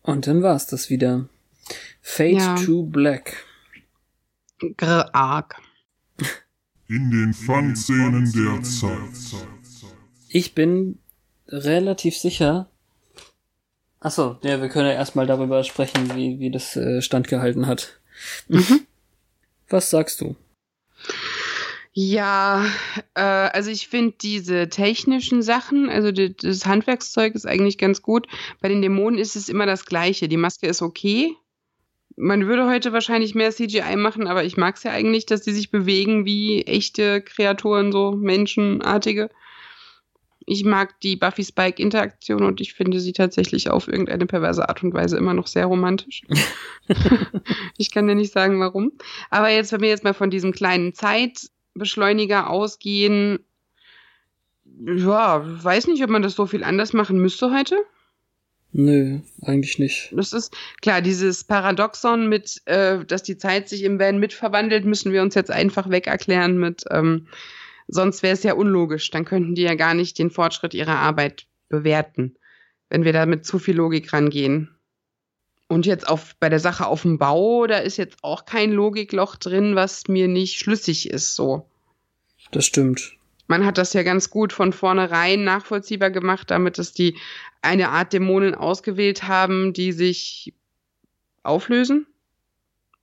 Und 0.02 0.28
dann 0.28 0.44
war's 0.44 0.68
das 0.68 0.90
wieder. 0.90 1.28
Fade 2.02 2.32
ja. 2.38 2.56
to 2.56 2.84
Black. 2.84 3.44
Grr 4.78 5.10
arg. 5.14 5.56
In 6.88 7.10
den 7.10 7.34
Fangszenen 7.34 8.32
der 8.32 8.62
Zeit. 8.62 9.44
Ich 10.30 10.54
bin 10.54 11.00
relativ 11.48 12.18
sicher. 12.18 12.70
Achso, 14.06 14.38
ja, 14.44 14.62
wir 14.62 14.70
können 14.70 14.86
ja 14.88 14.94
erstmal 14.94 15.26
darüber 15.26 15.64
sprechen, 15.64 16.16
wie, 16.16 16.40
wie 16.40 16.52
das 16.52 16.76
äh, 16.76 17.02
standgehalten 17.02 17.66
hat. 17.66 18.00
Mhm. 18.48 18.82
Was 19.68 19.90
sagst 19.90 20.22
du? 20.22 20.36
Ja, 21.92 22.68
äh, 23.16 23.22
also 23.22 23.72
ich 23.72 23.88
finde 23.88 24.14
diese 24.22 24.70
technischen 24.70 25.42
Sachen, 25.42 25.90
also 25.90 26.12
die, 26.12 26.38
das 26.38 26.68
Handwerkszeug 26.68 27.34
ist 27.34 27.48
eigentlich 27.48 27.80
ganz 27.80 28.04
gut. 28.04 28.28
Bei 28.62 28.70
den 28.70 28.84
Dämonen 28.84 29.18
ist 29.18 29.36
es 29.36 29.50
immer 29.50 29.66
das 29.66 29.86
Gleiche. 29.86 30.28
Die 30.28 30.38
Maske 30.38 30.68
ist 30.68 30.84
okay. 30.84 31.34
Man 32.16 32.46
würde 32.46 32.68
heute 32.68 32.94
wahrscheinlich 32.94 33.34
mehr 33.34 33.50
CGI 33.50 33.96
machen, 33.96 34.28
aber 34.28 34.44
ich 34.44 34.56
mag 34.56 34.76
es 34.76 34.84
ja 34.84 34.92
eigentlich, 34.92 35.26
dass 35.26 35.42
die 35.42 35.52
sich 35.52 35.72
bewegen 35.72 36.26
wie 36.26 36.62
echte 36.68 37.22
Kreaturen, 37.24 37.92
so 37.92 38.12
menschenartige 38.12 39.32
ich 40.46 40.64
mag 40.64 41.00
die 41.00 41.16
Buffy 41.16 41.44
Spike 41.44 41.82
Interaktion 41.82 42.44
und 42.44 42.62
ich 42.62 42.74
finde 42.74 43.00
sie 43.00 43.14
tatsächlich 43.14 43.70
auf 43.70 43.88
irgendeine 43.88 44.28
perverse 44.28 44.68
Art 44.68 44.84
und 44.84 44.94
Weise 44.94 45.18
immer 45.18 45.34
noch 45.34 45.48
sehr 45.48 45.66
romantisch. 45.66 46.22
ich 47.78 47.92
kann 47.92 48.08
dir 48.08 48.16
nicht 48.16 48.32
sagen, 48.32 48.60
warum. 48.60 48.92
Aber 49.32 49.50
jetzt, 49.50 49.72
wenn 49.72 49.82
wir 49.82 49.90
jetzt 49.90 50.04
mal 50.04 50.14
von 50.14 50.30
diesem 50.30 50.52
kleinen 50.52 50.94
Zeitbeschleuniger 50.94 52.50
ausgehen, 52.50 53.40
ja, 54.86 55.42
weiß 55.64 55.88
nicht, 55.88 56.04
ob 56.04 56.10
man 56.10 56.22
das 56.22 56.36
so 56.36 56.46
viel 56.46 56.64
anders 56.64 56.94
machen 56.94 57.18
müsste 57.18 57.52
heute. 57.52 57.78
Nö, 58.72 59.20
eigentlich 59.42 59.80
nicht. 59.80 60.12
Das 60.12 60.34
ist 60.34 60.54
klar, 60.82 61.02
dieses 61.02 61.46
Paradoxon 61.46 62.28
mit, 62.28 62.62
äh, 62.66 63.06
dass 63.06 63.24
die 63.24 63.38
Zeit 63.38 63.70
sich 63.70 63.84
im 63.84 64.00
Van 64.00 64.20
mitverwandelt, 64.20 64.84
müssen 64.84 65.14
wir 65.14 65.22
uns 65.22 65.34
jetzt 65.34 65.50
einfach 65.50 65.90
weg 65.90 66.08
erklären 66.08 66.58
mit, 66.58 66.84
ähm, 66.92 67.28
Sonst 67.88 68.24
wäre 68.24 68.34
es 68.34 68.44
ja 68.44 68.54
unlogisch. 68.54 69.10
Dann 69.12 69.26
könnten 69.26 69.56
die 69.56 69.64
ja 69.64 69.76
gar 69.76 69.94
nicht 69.94 70.18
den 70.18 70.32
Fortschritt 70.32 70.74
ihrer 70.74 70.98
Arbeit 70.98 71.48
bewerten, 71.70 72.36
wenn 72.90 73.04
wir 73.04 73.14
da 73.14 73.26
mit 73.26 73.46
zu 73.46 73.60
viel 73.60 73.76
Logik 73.76 74.12
rangehen. 74.14 74.76
Und 75.68 75.86
jetzt 75.86 76.08
auf, 76.08 76.36
bei 76.40 76.50
der 76.50 76.60
Sache 76.60 76.86
auf 76.86 77.02
dem 77.02 77.18
Bau, 77.18 77.66
da 77.66 77.78
ist 77.80 77.98
jetzt 77.98 78.18
auch 78.22 78.46
kein 78.46 78.72
Logikloch 78.72 79.36
drin, 79.36 79.76
was 79.76 80.08
mir 80.08 80.28
nicht 80.28 80.60
schlüssig 80.60 81.10
ist, 81.10 81.36
so. 81.36 81.68
Das 82.52 82.66
stimmt. 82.66 83.18
Man 83.48 83.66
hat 83.66 83.78
das 83.78 83.94
ja 83.94 84.04
ganz 84.04 84.30
gut 84.30 84.54
von 84.54 84.74
vornherein 84.74 85.44
nachvollziehbar 85.44 86.12
gemacht, 86.12 86.50
damit 86.52 86.80
es 86.80 86.94
die 86.94 87.18
eine 87.62 87.90
Art 87.90 88.14
Dämonen 88.14 88.56
ausgewählt 88.56 89.24
haben, 89.24 89.74
die 89.74 89.92
sich 89.92 90.54
auflösen. 91.44 92.08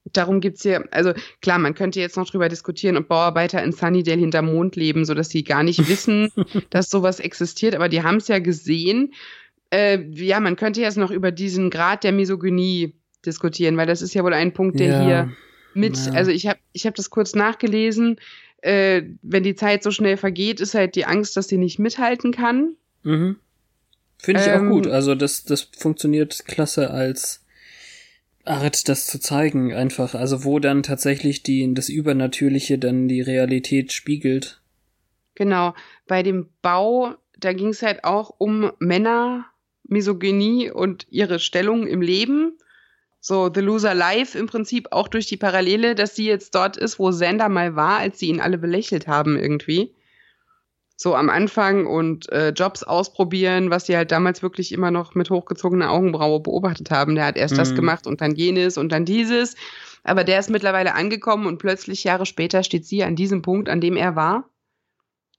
Darum 0.04 0.40
gibt's 0.40 0.62
hier, 0.62 0.84
also 0.90 1.12
klar, 1.40 1.58
man 1.58 1.74
könnte 1.74 2.00
jetzt 2.00 2.16
noch 2.16 2.28
drüber 2.28 2.48
diskutieren, 2.48 2.96
ob 2.96 3.08
Bauarbeiter 3.08 3.62
in 3.62 3.72
Sunnydale 3.72 4.18
hinterm 4.18 4.52
Mond 4.52 4.74
leben, 4.74 5.04
so 5.04 5.14
dass 5.14 5.28
sie 5.28 5.44
gar 5.44 5.62
nicht 5.62 5.88
wissen, 5.88 6.32
dass 6.70 6.90
sowas 6.90 7.20
existiert, 7.20 7.74
aber 7.74 7.88
die 7.88 8.02
haben 8.02 8.16
es 8.16 8.28
ja 8.28 8.38
gesehen 8.38 9.12
äh, 9.72 10.02
ja, 10.10 10.38
man 10.38 10.56
könnte 10.56 10.82
jetzt 10.82 10.98
noch 10.98 11.10
über 11.10 11.32
diesen 11.32 11.70
Grad 11.70 12.04
der 12.04 12.12
Misogynie 12.12 12.94
diskutieren, 13.24 13.76
weil 13.76 13.86
das 13.86 14.02
ist 14.02 14.14
ja 14.14 14.22
wohl 14.22 14.34
ein 14.34 14.52
Punkt, 14.52 14.78
der 14.78 14.88
ja. 14.88 15.04
hier 15.04 15.32
mit, 15.74 15.96
ja. 15.96 16.12
also 16.12 16.30
ich 16.30 16.46
habe 16.46 16.58
ich 16.72 16.86
hab 16.86 16.94
das 16.94 17.08
kurz 17.08 17.34
nachgelesen, 17.34 18.20
äh, 18.60 19.02
wenn 19.22 19.42
die 19.42 19.54
Zeit 19.54 19.82
so 19.82 19.90
schnell 19.90 20.18
vergeht, 20.18 20.60
ist 20.60 20.74
halt 20.74 20.94
die 20.94 21.06
Angst, 21.06 21.36
dass 21.36 21.48
sie 21.48 21.56
nicht 21.56 21.78
mithalten 21.78 22.32
kann. 22.32 22.76
Mhm. 23.02 23.36
Finde 24.18 24.42
ich 24.42 24.46
ähm, 24.46 24.68
auch 24.68 24.70
gut. 24.70 24.86
Also 24.86 25.14
das, 25.14 25.44
das 25.44 25.62
funktioniert 25.62 26.44
klasse 26.46 26.90
als 26.90 27.41
Art, 28.44 28.88
das 28.88 29.06
zu 29.06 29.20
zeigen, 29.20 29.72
einfach. 29.72 30.14
Also 30.14 30.44
wo 30.44 30.58
dann 30.58 30.82
tatsächlich 30.82 31.42
die, 31.42 31.72
das 31.74 31.88
Übernatürliche 31.88 32.78
dann 32.78 33.08
die 33.08 33.20
Realität 33.20 33.92
spiegelt. 33.92 34.60
Genau. 35.34 35.74
Bei 36.06 36.22
dem 36.22 36.48
Bau, 36.60 37.14
da 37.38 37.52
ging 37.52 37.68
es 37.68 37.82
halt 37.82 38.04
auch 38.04 38.34
um 38.38 38.72
Männer, 38.78 39.46
Misogynie 39.84 40.70
und 40.70 41.06
ihre 41.10 41.38
Stellung 41.38 41.86
im 41.86 42.02
Leben. 42.02 42.58
So 43.20 43.50
The 43.54 43.60
Loser 43.60 43.94
Life 43.94 44.36
im 44.36 44.46
Prinzip 44.46 44.88
auch 44.90 45.06
durch 45.06 45.26
die 45.26 45.36
Parallele, 45.36 45.94
dass 45.94 46.16
sie 46.16 46.26
jetzt 46.26 46.54
dort 46.56 46.76
ist, 46.76 46.98
wo 46.98 47.12
Sander 47.12 47.48
mal 47.48 47.76
war, 47.76 47.98
als 47.98 48.18
sie 48.18 48.26
ihn 48.26 48.40
alle 48.40 48.58
belächelt 48.58 49.06
haben 49.06 49.38
irgendwie. 49.38 49.94
So 51.02 51.16
am 51.16 51.30
Anfang 51.30 51.88
und 51.88 52.30
äh, 52.30 52.50
Jobs 52.50 52.84
ausprobieren, 52.84 53.70
was 53.70 53.86
sie 53.86 53.96
halt 53.96 54.12
damals 54.12 54.40
wirklich 54.40 54.70
immer 54.70 54.92
noch 54.92 55.16
mit 55.16 55.30
hochgezogener 55.30 55.90
Augenbraue 55.90 56.38
beobachtet 56.38 56.92
haben. 56.92 57.16
Der 57.16 57.24
hat 57.24 57.36
erst 57.36 57.54
mhm. 57.54 57.58
das 57.58 57.74
gemacht 57.74 58.06
und 58.06 58.20
dann 58.20 58.36
jenes 58.36 58.78
und 58.78 58.92
dann 58.92 59.04
dieses. 59.04 59.56
Aber 60.04 60.22
der 60.22 60.38
ist 60.38 60.48
mittlerweile 60.48 60.94
angekommen 60.94 61.46
und 61.46 61.58
plötzlich 61.58 62.04
Jahre 62.04 62.24
später 62.24 62.62
steht 62.62 62.86
sie 62.86 63.02
an 63.02 63.16
diesem 63.16 63.42
Punkt, 63.42 63.68
an 63.68 63.80
dem 63.80 63.96
er 63.96 64.14
war. 64.14 64.48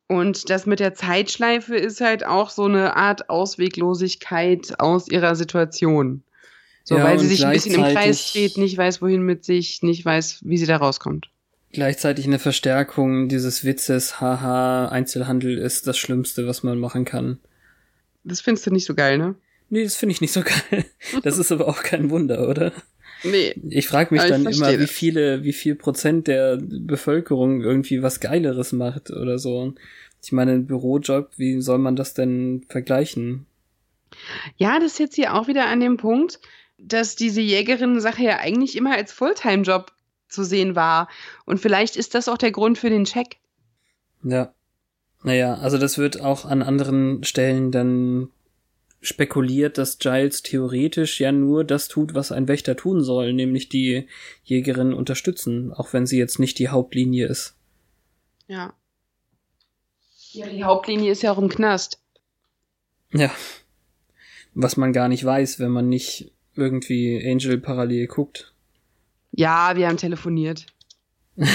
Und 0.09 0.49
das 0.49 0.66
mit 0.66 0.82
der 0.82 0.95
Zeitschleife 0.95 1.78
ist 1.78 2.01
halt 2.01 2.26
auch 2.26 2.49
so 2.49 2.66
eine 2.66 2.97
Art 2.97 3.30
Ausweglosigkeit 3.30 4.82
aus 4.82 5.07
ihrer 5.07 5.36
Situation. 5.36 6.24
So, 6.84 6.97
ja, 6.97 7.05
weil 7.05 7.20
sie 7.20 7.28
sich 7.28 7.45
ein 7.45 7.53
bisschen 7.53 7.76
im 7.76 7.84
Kreis 7.84 8.34
dreht, 8.34 8.57
nicht 8.57 8.78
weiß, 8.78 9.01
wohin 9.01 9.22
mit 9.22 9.45
sich, 9.45 9.82
nicht 9.82 10.03
weiß, 10.03 10.41
wie 10.43 10.57
sie 10.57 10.66
da 10.66 10.76
rauskommt. 10.76 11.30
Gleichzeitig 11.74 12.26
eine 12.26 12.39
Verstärkung 12.39 13.28
dieses 13.28 13.65
Witzes, 13.65 14.21
haha, 14.21 14.89
Einzelhandel 14.89 15.57
ist 15.57 15.88
das 15.88 15.97
Schlimmste, 15.97 16.47
was 16.47 16.61
man 16.61 16.80
machen 16.80 17.03
kann. 17.03 17.39
Das 18.24 18.41
findest 18.41 18.67
du 18.67 18.71
nicht 18.71 18.86
so 18.86 18.93
geil, 18.93 19.17
ne? 19.17 19.36
Nee, 19.69 19.84
das 19.84 19.95
finde 19.95 20.13
ich 20.13 20.21
nicht 20.21 20.34
so 20.34 20.43
geil. 20.43 20.86
Das 21.24 21.39
ist 21.39 21.51
aber 21.51 21.67
auch 21.67 21.82
kein 21.82 22.11
Wunder, 22.11 22.47
oder? 22.47 22.71
Nee. 23.24 23.55
Ich 23.69 23.88
frage 23.88 24.13
mich 24.13 24.24
dann 24.24 24.45
immer, 24.45 24.80
wie 24.80 24.88
viele, 24.88 25.43
wie 25.43 25.53
viel 25.53 25.74
Prozent 25.74 26.28
der 26.28 26.59
Bevölkerung 26.61 27.61
irgendwie 27.61 28.03
was 28.03 28.19
Geileres 28.19 28.71
macht 28.71 29.09
oder 29.09 29.39
so. 29.39 29.74
Ich 30.24 30.32
meine, 30.32 30.51
ein 30.51 30.67
Bürojob, 30.67 31.32
wie 31.38 31.59
soll 31.59 31.80
man 31.80 31.95
das 31.95 32.13
denn 32.13 32.65
vergleichen? 32.69 33.47
Ja, 34.57 34.80
das 34.80 34.93
ist 34.93 34.99
jetzt 34.99 35.15
hier 35.15 35.34
auch 35.34 35.47
wieder 35.47 35.65
an 35.65 35.80
dem 35.80 35.97
Punkt, 35.97 36.39
dass 36.78 37.15
diese 37.15 37.41
Jägerinnen-Sache 37.41 38.24
ja 38.24 38.38
eigentlich 38.38 38.76
immer 38.76 38.93
als 38.95 39.11
Fulltime-Job 39.11 39.91
zu 40.28 40.43
sehen 40.43 40.76
war. 40.76 41.09
Und 41.45 41.59
vielleicht 41.59 41.95
ist 41.95 42.15
das 42.15 42.28
auch 42.28 42.38
der 42.38 42.51
Grund 42.51 42.78
für 42.78 42.89
den 42.89 43.05
Check. 43.05 43.38
Ja. 44.24 44.53
Naja, 45.24 45.55
also 45.55 45.78
das 45.78 45.97
wird 45.97 46.21
auch 46.21 46.45
an 46.45 46.61
anderen 46.61 47.24
Stellen 47.24 47.71
dann 47.71 48.30
spekuliert, 49.03 49.78
dass 49.78 49.99
Giles 49.99 50.43
theoretisch 50.43 51.19
ja 51.19 51.32
nur 51.32 51.63
das 51.63 51.88
tut, 51.88 52.13
was 52.13 52.32
ein 52.32 52.47
Wächter 52.47 52.76
tun 52.76 53.03
soll, 53.03 53.34
nämlich 53.34 53.69
die 53.69 54.07
Jägerin 54.43 54.93
unterstützen, 54.93 55.74
auch 55.74 55.93
wenn 55.93 56.05
sie 56.05 56.17
jetzt 56.17 56.39
nicht 56.39 56.57
die 56.59 56.69
Hauptlinie 56.69 57.28
ist. 57.28 57.55
Ja. 58.47 58.74
Ja, 60.32 60.47
die 60.47 60.63
Hauptlinie 60.63 61.11
ist 61.11 61.21
ja 61.21 61.32
auch 61.32 61.38
im 61.38 61.49
Knast. 61.49 62.01
Ja. 63.13 63.32
Was 64.53 64.78
man 64.78 64.93
gar 64.93 65.09
nicht 65.09 65.24
weiß, 65.24 65.59
wenn 65.59 65.71
man 65.71 65.89
nicht 65.89 66.32
irgendwie 66.55 67.21
Angel 67.30 67.57
parallel 67.59 68.07
guckt. 68.07 68.53
Ja, 69.36 69.75
wir 69.75 69.88
haben 69.88 69.97
telefoniert. 69.97 70.67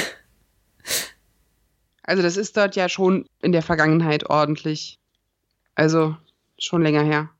also 2.02 2.22
das 2.22 2.36
ist 2.36 2.56
dort 2.56 2.74
ja 2.76 2.88
schon 2.88 3.26
in 3.40 3.52
der 3.52 3.62
Vergangenheit 3.62 4.28
ordentlich. 4.28 4.98
Also 5.74 6.16
schon 6.58 6.82
länger 6.82 7.04
her. 7.04 7.30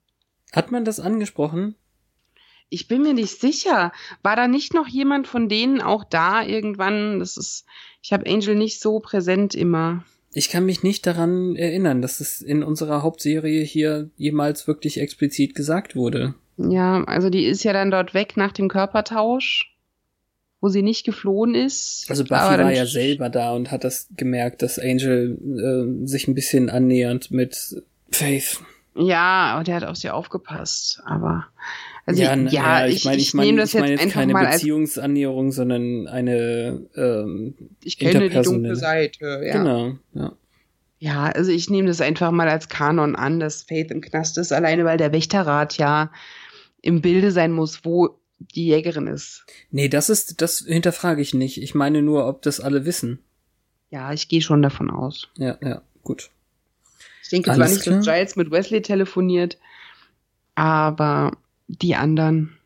Hat 0.53 0.71
man 0.71 0.85
das 0.85 1.01
angesprochen? 1.01 1.75
Ich 2.71 2.87
bin 2.87 3.03
mir 3.03 3.15
nicht 3.15 3.41
sicher. 3.41 3.93
War 4.23 4.37
da 4.37 4.47
nicht 4.47 4.75
noch 4.75 4.87
jemand 4.87 5.27
von 5.27 5.49
denen 5.49 5.81
auch 5.81 6.05
da 6.05 6.43
irgendwann? 6.43 7.19
Das 7.19 7.37
ist, 7.37 7.67
ich 8.03 8.13
habe 8.13 8.31
Angel 8.31 8.55
nicht 8.55 8.81
so 8.81 9.01
präsent 9.01 9.55
immer. 9.55 10.05
Ich 10.33 10.51
kann 10.51 10.67
mich 10.67 10.83
nicht 10.85 11.07
daran 11.07 11.57
erinnern, 11.57 12.01
dass 12.01 12.21
es 12.21 12.41
in 12.41 12.63
unserer 12.63 13.03
Hauptserie 13.03 13.65
hier 13.65 14.11
jemals 14.17 14.69
wirklich 14.69 15.01
explizit 15.01 15.55
gesagt 15.55 15.97
wurde. 15.97 16.35
Ja, 16.59 17.03
also 17.05 17.31
die 17.31 17.45
ist 17.47 17.65
ja 17.65 17.73
dann 17.73 17.91
dort 17.91 18.15
weg 18.15 18.37
nach 18.37 18.53
dem 18.53 18.69
Körpertausch, 18.69 19.75
wo 20.61 20.69
sie 20.69 20.83
nicht 20.83 21.05
geflohen 21.05 21.55
ist. 21.55 22.07
Also 22.09 22.25
Buffy 22.25 22.59
war 22.59 22.73
ja 22.73 22.87
selber 22.87 23.29
da 23.29 23.53
und 23.53 23.71
hat 23.71 23.85
das 23.85 24.09
gemerkt, 24.17 24.63
dass 24.63 24.79
Angel 24.79 25.39
äh, 25.41 26.07
sich 26.07 26.29
ein 26.29 26.35
bisschen 26.35 26.71
annähernd 26.71 27.31
mit 27.31 27.83
Faith 28.11 28.61
ja, 29.01 29.59
und 29.59 29.69
der 29.69 29.77
hat 29.77 29.85
auf 29.85 29.97
sie 29.97 30.11
aufgepasst, 30.11 31.01
aber 31.05 31.47
also 32.05 32.21
ja, 32.21 32.35
ich, 32.35 32.53
ja, 32.53 32.87
ich, 32.87 32.97
ich 32.97 33.05
meine, 33.05 33.17
ich, 33.19 33.29
ich 33.29 33.35
meine, 33.35 33.63
ich 33.63 33.75
meine 33.75 33.91
jetzt 33.93 34.13
keine 34.13 34.35
Beziehungsannäherung, 34.35 35.53
sondern 35.53 36.09
eine 36.09 36.81
ähm, 36.97 37.55
Ich 37.85 37.99
kenne 37.99 38.29
die 38.29 38.43
dunkle 38.43 38.75
Seite, 38.75 39.43
ja. 39.45 39.53
Genau, 39.53 39.93
ja. 40.15 40.33
Ja, 41.01 41.27
also 41.27 41.53
ich 41.53 41.71
nehme 41.71 41.87
das 41.87 42.01
einfach 42.01 42.33
mal 42.33 42.49
als 42.49 42.69
Kanon 42.69 43.15
an, 43.15 43.39
dass 43.39 43.63
Faith 43.63 43.93
im 43.93 44.01
Knast 44.01 44.37
ist, 44.37 44.53
alleine 44.53 44.85
weil 44.85 44.99
der 44.99 45.13
Wächterrat 45.13 45.79
ja 45.79 46.11
im 46.83 47.01
Bilde 47.01 47.31
sein 47.31 47.53
muss, 47.53 47.85
wo 47.85 48.19
die 48.39 48.67
Jägerin 48.67 49.07
ist. 49.07 49.45
Nee, 49.71 49.89
das 49.89 50.11
ist, 50.11 50.41
das 50.41 50.61
hinterfrage 50.61 51.21
ich 51.21 51.35
nicht. 51.35 51.63
Ich 51.63 51.75
meine 51.75 52.03
nur, 52.03 52.27
ob 52.27 52.43
das 52.43 52.61
alle 52.61 52.85
wissen. 52.85 53.19
Ja, 53.91 54.13
ich 54.13 54.29
gehe 54.29 54.43
schon 54.43 54.63
davon 54.63 54.91
aus. 54.91 55.29
Ja, 55.37 55.57
ja, 55.63 55.83
gut. 56.03 56.31
Ich 57.23 57.31
denke 57.31 57.53
zwar 57.53 57.69
nicht, 57.69 57.83
klar? 57.83 57.97
dass 57.97 58.07
Giles 58.07 58.37
mit 58.37 58.51
Wesley 58.51 58.83
telefoniert, 58.83 59.59
aber 60.55 61.37
die 61.67 61.95
anderen, 61.95 62.57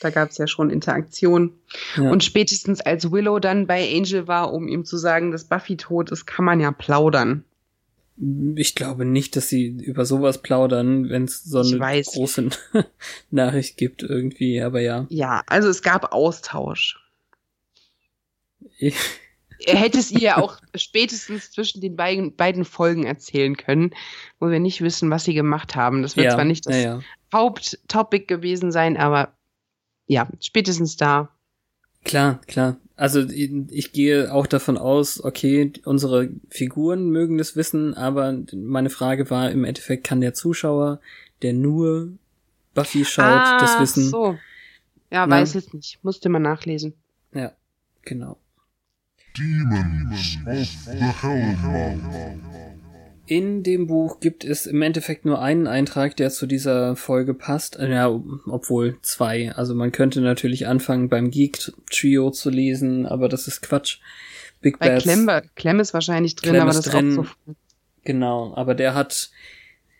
da 0.00 0.10
gab 0.10 0.30
es 0.30 0.38
ja 0.38 0.46
schon 0.46 0.70
Interaktion. 0.70 1.54
Ja. 1.96 2.10
Und 2.10 2.22
spätestens 2.24 2.80
als 2.80 3.10
Willow 3.10 3.38
dann 3.38 3.66
bei 3.66 3.88
Angel 3.96 4.28
war, 4.28 4.52
um 4.52 4.68
ihm 4.68 4.84
zu 4.84 4.96
sagen, 4.96 5.32
dass 5.32 5.44
Buffy 5.44 5.76
tot 5.76 6.10
ist, 6.10 6.26
kann 6.26 6.44
man 6.44 6.60
ja 6.60 6.70
plaudern. 6.70 7.44
Ich 8.56 8.74
glaube 8.74 9.04
nicht, 9.04 9.36
dass 9.36 9.48
sie 9.48 9.66
über 9.66 10.04
sowas 10.04 10.42
plaudern, 10.42 11.08
wenn 11.08 11.24
es 11.24 11.44
so 11.44 11.60
eine 11.60 12.02
große 12.02 12.50
Nachricht 13.30 13.76
gibt 13.76 14.02
irgendwie, 14.02 14.60
aber 14.60 14.80
ja. 14.80 15.06
Ja, 15.08 15.42
also 15.46 15.68
es 15.68 15.82
gab 15.82 16.12
Austausch. 16.12 16.98
Ich, 18.78 18.96
er 19.64 19.76
hätte 19.76 19.98
es 19.98 20.10
ihr 20.10 20.38
auch 20.38 20.58
spätestens 20.74 21.50
zwischen 21.50 21.80
den 21.80 21.96
beiden, 21.96 22.34
beiden 22.34 22.64
Folgen 22.64 23.04
erzählen 23.04 23.56
können, 23.56 23.94
wo 24.38 24.50
wir 24.50 24.60
nicht 24.60 24.80
wissen, 24.80 25.10
was 25.10 25.24
sie 25.24 25.34
gemacht 25.34 25.76
haben. 25.76 26.02
Das 26.02 26.16
wird 26.16 26.26
ja, 26.26 26.34
zwar 26.34 26.44
nicht 26.44 26.66
das 26.66 26.74
ja, 26.76 26.82
ja. 26.82 27.00
Haupttopic 27.32 28.26
gewesen 28.26 28.72
sein, 28.72 28.96
aber 28.96 29.36
ja, 30.06 30.28
spätestens 30.40 30.96
da. 30.96 31.34
Klar, 32.08 32.40
klar. 32.46 32.78
Also 32.96 33.20
ich, 33.28 33.92
gehe 33.92 34.32
auch 34.32 34.46
davon 34.46 34.78
aus, 34.78 35.22
okay, 35.22 35.72
unsere 35.84 36.30
Figuren 36.48 37.10
mögen 37.10 37.38
das 37.38 37.54
wissen, 37.54 37.94
aber 37.94 38.34
meine 38.52 38.90
Frage 38.90 39.30
war, 39.30 39.50
im 39.50 39.64
Endeffekt 39.64 40.04
kann 40.04 40.20
der 40.20 40.34
Zuschauer, 40.34 41.00
der 41.42 41.52
nur 41.52 42.08
Buffy 42.74 43.04
schaut, 43.04 43.24
ah, 43.24 43.58
das 43.60 43.78
wissen. 43.78 44.08
so. 44.08 44.38
Ja, 45.10 45.26
Na? 45.26 45.36
weiß 45.36 45.54
jetzt 45.54 45.74
nicht. 45.74 46.02
Musste 46.02 46.28
man 46.28 46.42
nachlesen. 46.42 46.94
Ja, 47.34 47.52
genau. 48.02 48.38
Demons 49.36 50.38
of 50.46 50.68
the 50.86 51.04
Hellmouth. 51.20 52.40
In 53.28 53.62
dem 53.62 53.86
Buch 53.86 54.20
gibt 54.20 54.42
es 54.42 54.64
im 54.64 54.80
Endeffekt 54.80 55.26
nur 55.26 55.40
einen 55.42 55.66
Eintrag, 55.66 56.16
der 56.16 56.30
zu 56.30 56.46
dieser 56.46 56.96
Folge 56.96 57.34
passt. 57.34 57.76
Äh, 57.76 57.90
ja, 57.90 58.20
obwohl 58.46 58.96
zwei. 59.02 59.52
Also 59.54 59.74
man 59.74 59.92
könnte 59.92 60.22
natürlich 60.22 60.66
anfangen 60.66 61.10
beim 61.10 61.30
Geek 61.30 61.72
Trio 61.90 62.30
zu 62.30 62.48
lesen, 62.48 63.04
aber 63.04 63.28
das 63.28 63.46
ist 63.46 63.60
Quatsch. 63.60 63.98
Big 64.62 64.78
Bei 64.78 64.96
Clem, 64.96 65.30
Clem 65.56 65.78
ist 65.78 65.92
wahrscheinlich 65.92 66.36
drin, 66.36 66.52
Clem 66.52 66.62
aber 66.62 66.70
das 66.70 66.86
ist 66.86 66.92
drin. 66.92 67.18
Auch 67.18 67.24
so 67.46 67.54
Genau, 68.04 68.54
aber 68.56 68.74
der 68.74 68.94
hat 68.94 69.30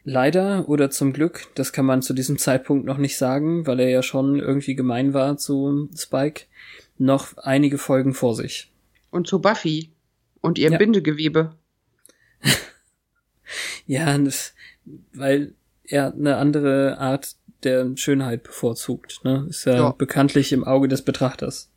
leider 0.04 0.66
oder 0.66 0.88
zum 0.88 1.12
Glück, 1.12 1.48
das 1.54 1.74
kann 1.74 1.84
man 1.84 2.00
zu 2.00 2.14
diesem 2.14 2.38
Zeitpunkt 2.38 2.86
noch 2.86 2.96
nicht 2.96 3.18
sagen, 3.18 3.66
weil 3.66 3.78
er 3.80 3.90
ja 3.90 4.02
schon 4.02 4.38
irgendwie 4.38 4.74
gemein 4.74 5.12
war 5.12 5.36
zu 5.36 5.90
Spike, 5.94 6.44
noch 6.96 7.36
einige 7.36 7.76
Folgen 7.76 8.14
vor 8.14 8.34
sich. 8.34 8.72
Und 9.10 9.26
zu 9.26 9.42
Buffy 9.42 9.90
und 10.40 10.58
ihrem 10.58 10.72
Ja. 10.72 10.78
Bindegewebe. 10.78 11.54
Ja, 13.88 14.16
das, 14.18 14.54
weil 15.12 15.54
er 15.82 16.12
eine 16.12 16.36
andere 16.36 16.98
Art 16.98 17.34
der 17.64 17.96
Schönheit 17.96 18.44
bevorzugt, 18.44 19.24
ne? 19.24 19.46
Ist 19.48 19.64
ja, 19.64 19.74
Ja. 19.74 19.90
bekanntlich 19.90 20.52
im 20.52 20.62
Auge 20.62 20.86
des 20.86 21.02
Betrachters. 21.02 21.70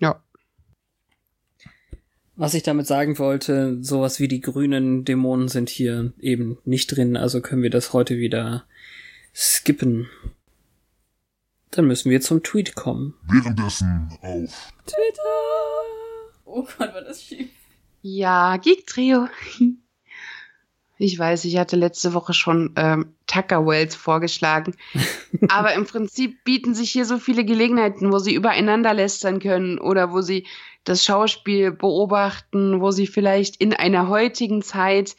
Ja. 0.00 0.22
Was 2.36 2.52
ich 2.54 2.64
damit 2.64 2.86
sagen 2.88 3.18
wollte, 3.18 3.78
sowas 3.82 4.18
wie 4.18 4.26
die 4.28 4.40
grünen 4.40 5.04
Dämonen 5.04 5.48
sind 5.48 5.70
hier 5.70 6.12
eben 6.18 6.58
nicht 6.64 6.88
drin, 6.88 7.16
also 7.16 7.40
können 7.40 7.62
wir 7.62 7.70
das 7.70 7.92
heute 7.92 8.18
wieder 8.18 8.64
skippen. 9.34 10.08
Dann 11.70 11.86
müssen 11.86 12.10
wir 12.10 12.20
zum 12.20 12.42
Tweet 12.42 12.74
kommen. 12.74 13.14
Währenddessen 13.28 14.08
auf 14.20 14.72
Twitter! 14.86 15.22
Oh 16.44 16.62
Gott, 16.62 16.92
war 16.94 17.02
das 17.02 17.22
schief. 17.22 17.48
Ja, 18.02 18.56
Geek 18.58 18.86
Trio. 18.86 19.28
Ich 20.96 21.18
weiß, 21.18 21.44
ich 21.44 21.58
hatte 21.58 21.76
letzte 21.76 22.14
Woche 22.14 22.34
schon 22.34 22.72
ähm, 22.76 23.14
Tucker 23.26 23.66
Wells 23.66 23.96
vorgeschlagen. 23.96 24.74
Aber 25.48 25.74
im 25.74 25.86
Prinzip 25.86 26.44
bieten 26.44 26.74
sich 26.74 26.90
hier 26.90 27.04
so 27.04 27.18
viele 27.18 27.44
Gelegenheiten, 27.44 28.12
wo 28.12 28.18
sie 28.18 28.34
übereinander 28.34 28.94
lästern 28.94 29.40
können 29.40 29.78
oder 29.78 30.12
wo 30.12 30.20
sie 30.20 30.46
das 30.84 31.04
Schauspiel 31.04 31.72
beobachten, 31.72 32.80
wo 32.80 32.90
sie 32.90 33.06
vielleicht 33.06 33.56
in 33.56 33.72
einer 33.72 34.08
heutigen 34.08 34.62
Zeit 34.62 35.16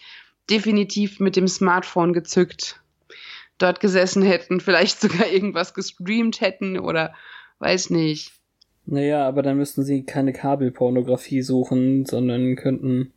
definitiv 0.50 1.20
mit 1.20 1.36
dem 1.36 1.48
Smartphone 1.48 2.14
gezückt 2.14 2.80
dort 3.58 3.80
gesessen 3.80 4.22
hätten, 4.22 4.60
vielleicht 4.60 5.00
sogar 5.02 5.28
irgendwas 5.28 5.74
gestreamt 5.74 6.42
hätten 6.42 6.78
oder 6.78 7.14
weiß 7.60 7.90
nicht. 7.90 8.34
Naja, 8.86 9.28
aber 9.28 9.42
dann 9.42 9.58
müssten 9.58 9.84
sie 9.84 10.04
keine 10.04 10.34
Kabelpornografie 10.34 11.42
suchen, 11.42 12.06
sondern 12.06 12.56
könnten, 12.56 13.14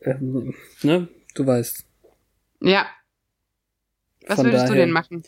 ähm, 0.00 0.54
ne, 0.82 1.08
du 1.34 1.46
weißt. 1.46 1.86
Ja. 2.60 2.86
Was 4.26 4.36
Von 4.36 4.46
würdest 4.46 4.64
du 4.64 4.68
daher- 4.70 4.84
denn 4.86 4.92
machen? 4.92 5.22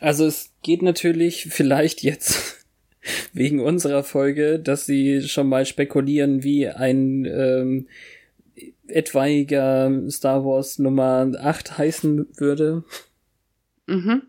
Also 0.00 0.26
es 0.26 0.52
geht 0.62 0.82
natürlich 0.82 1.46
vielleicht 1.50 2.02
jetzt 2.02 2.66
wegen 3.32 3.60
unserer 3.60 4.04
Folge, 4.04 4.58
dass 4.58 4.86
sie 4.86 5.22
schon 5.22 5.48
mal 5.48 5.64
spekulieren, 5.66 6.42
wie 6.42 6.68
ein 6.68 7.24
ähm, 7.24 7.88
etwaiger 8.86 10.10
Star 10.10 10.44
Wars 10.44 10.78
Nummer 10.78 11.32
8 11.38 11.78
heißen 11.78 12.28
würde. 12.36 12.84
Mhm. 13.86 14.22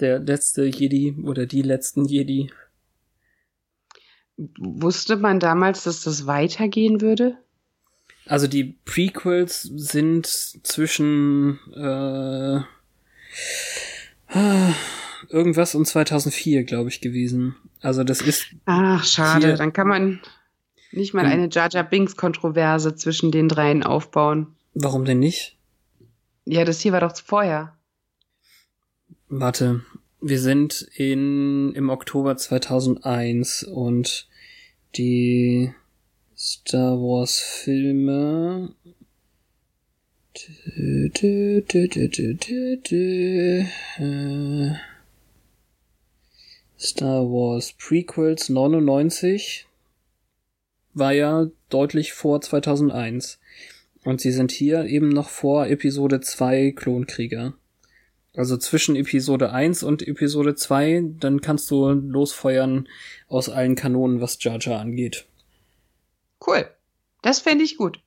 Der 0.00 0.18
letzte 0.18 0.64
Jedi 0.64 1.16
oder 1.24 1.46
die 1.46 1.62
letzten 1.62 2.04
Jedi. 2.04 2.50
Wusste 4.58 5.16
man 5.16 5.40
damals, 5.40 5.84
dass 5.84 6.02
das 6.02 6.26
weitergehen 6.26 7.00
würde? 7.00 7.38
Also 8.26 8.46
die 8.48 8.76
Prequels 8.84 9.62
sind 9.62 10.26
zwischen 10.26 11.58
äh, 11.74 12.60
irgendwas 15.28 15.74
um 15.74 15.84
2004, 15.84 16.64
glaube 16.64 16.88
ich, 16.88 17.00
gewesen. 17.00 17.56
Also 17.80 18.04
das 18.04 18.20
ist 18.20 18.46
Ach, 18.64 19.04
schade. 19.04 19.54
Dann 19.54 19.72
kann 19.72 19.88
man 19.88 20.20
nicht 20.92 21.14
mal 21.14 21.24
Hm. 21.24 21.30
eine 21.32 21.48
Jar 21.50 21.68
Jar 21.70 21.84
Binks 21.84 22.16
Kontroverse 22.16 22.94
zwischen 22.96 23.30
den 23.30 23.48
dreien 23.48 23.82
aufbauen. 23.82 24.54
warum 24.74 25.04
denn 25.04 25.18
nicht? 25.20 25.56
Ja, 26.44 26.64
das 26.64 26.80
hier 26.80 26.92
war 26.92 27.00
doch 27.00 27.16
vorher. 27.16 27.76
Warte, 29.28 29.82
wir 30.20 30.38
sind 30.40 30.82
in 30.94 31.72
im 31.74 31.90
Oktober 31.90 32.36
2001 32.36 33.64
und 33.64 34.28
die 34.96 35.72
Star 36.48 36.96
Wars 36.96 37.40
Filme 37.40 38.72
Star 46.78 47.24
Wars 47.24 47.72
Prequels 47.72 48.48
99 48.48 49.66
war 50.94 51.12
ja 51.12 51.50
deutlich 51.68 52.12
vor 52.12 52.40
2001 52.40 53.40
und 54.04 54.20
sie 54.20 54.30
sind 54.30 54.52
hier 54.52 54.84
eben 54.84 55.08
noch 55.08 55.30
vor 55.30 55.66
Episode 55.66 56.20
2 56.20 56.74
Klonkrieger. 56.76 57.54
Also 58.34 58.56
zwischen 58.56 58.94
Episode 58.94 59.50
1 59.50 59.82
und 59.82 60.06
Episode 60.06 60.54
2, 60.54 61.06
dann 61.18 61.40
kannst 61.40 61.68
du 61.72 61.88
losfeuern 61.88 62.88
aus 63.26 63.48
allen 63.48 63.74
Kanonen, 63.74 64.20
was 64.20 64.40
Jar 64.40 64.60
Jar 64.60 64.78
angeht. 64.78 65.26
Cool. 66.44 66.68
Das 67.22 67.40
fände 67.40 67.64
ich 67.64 67.76
gut. 67.76 68.00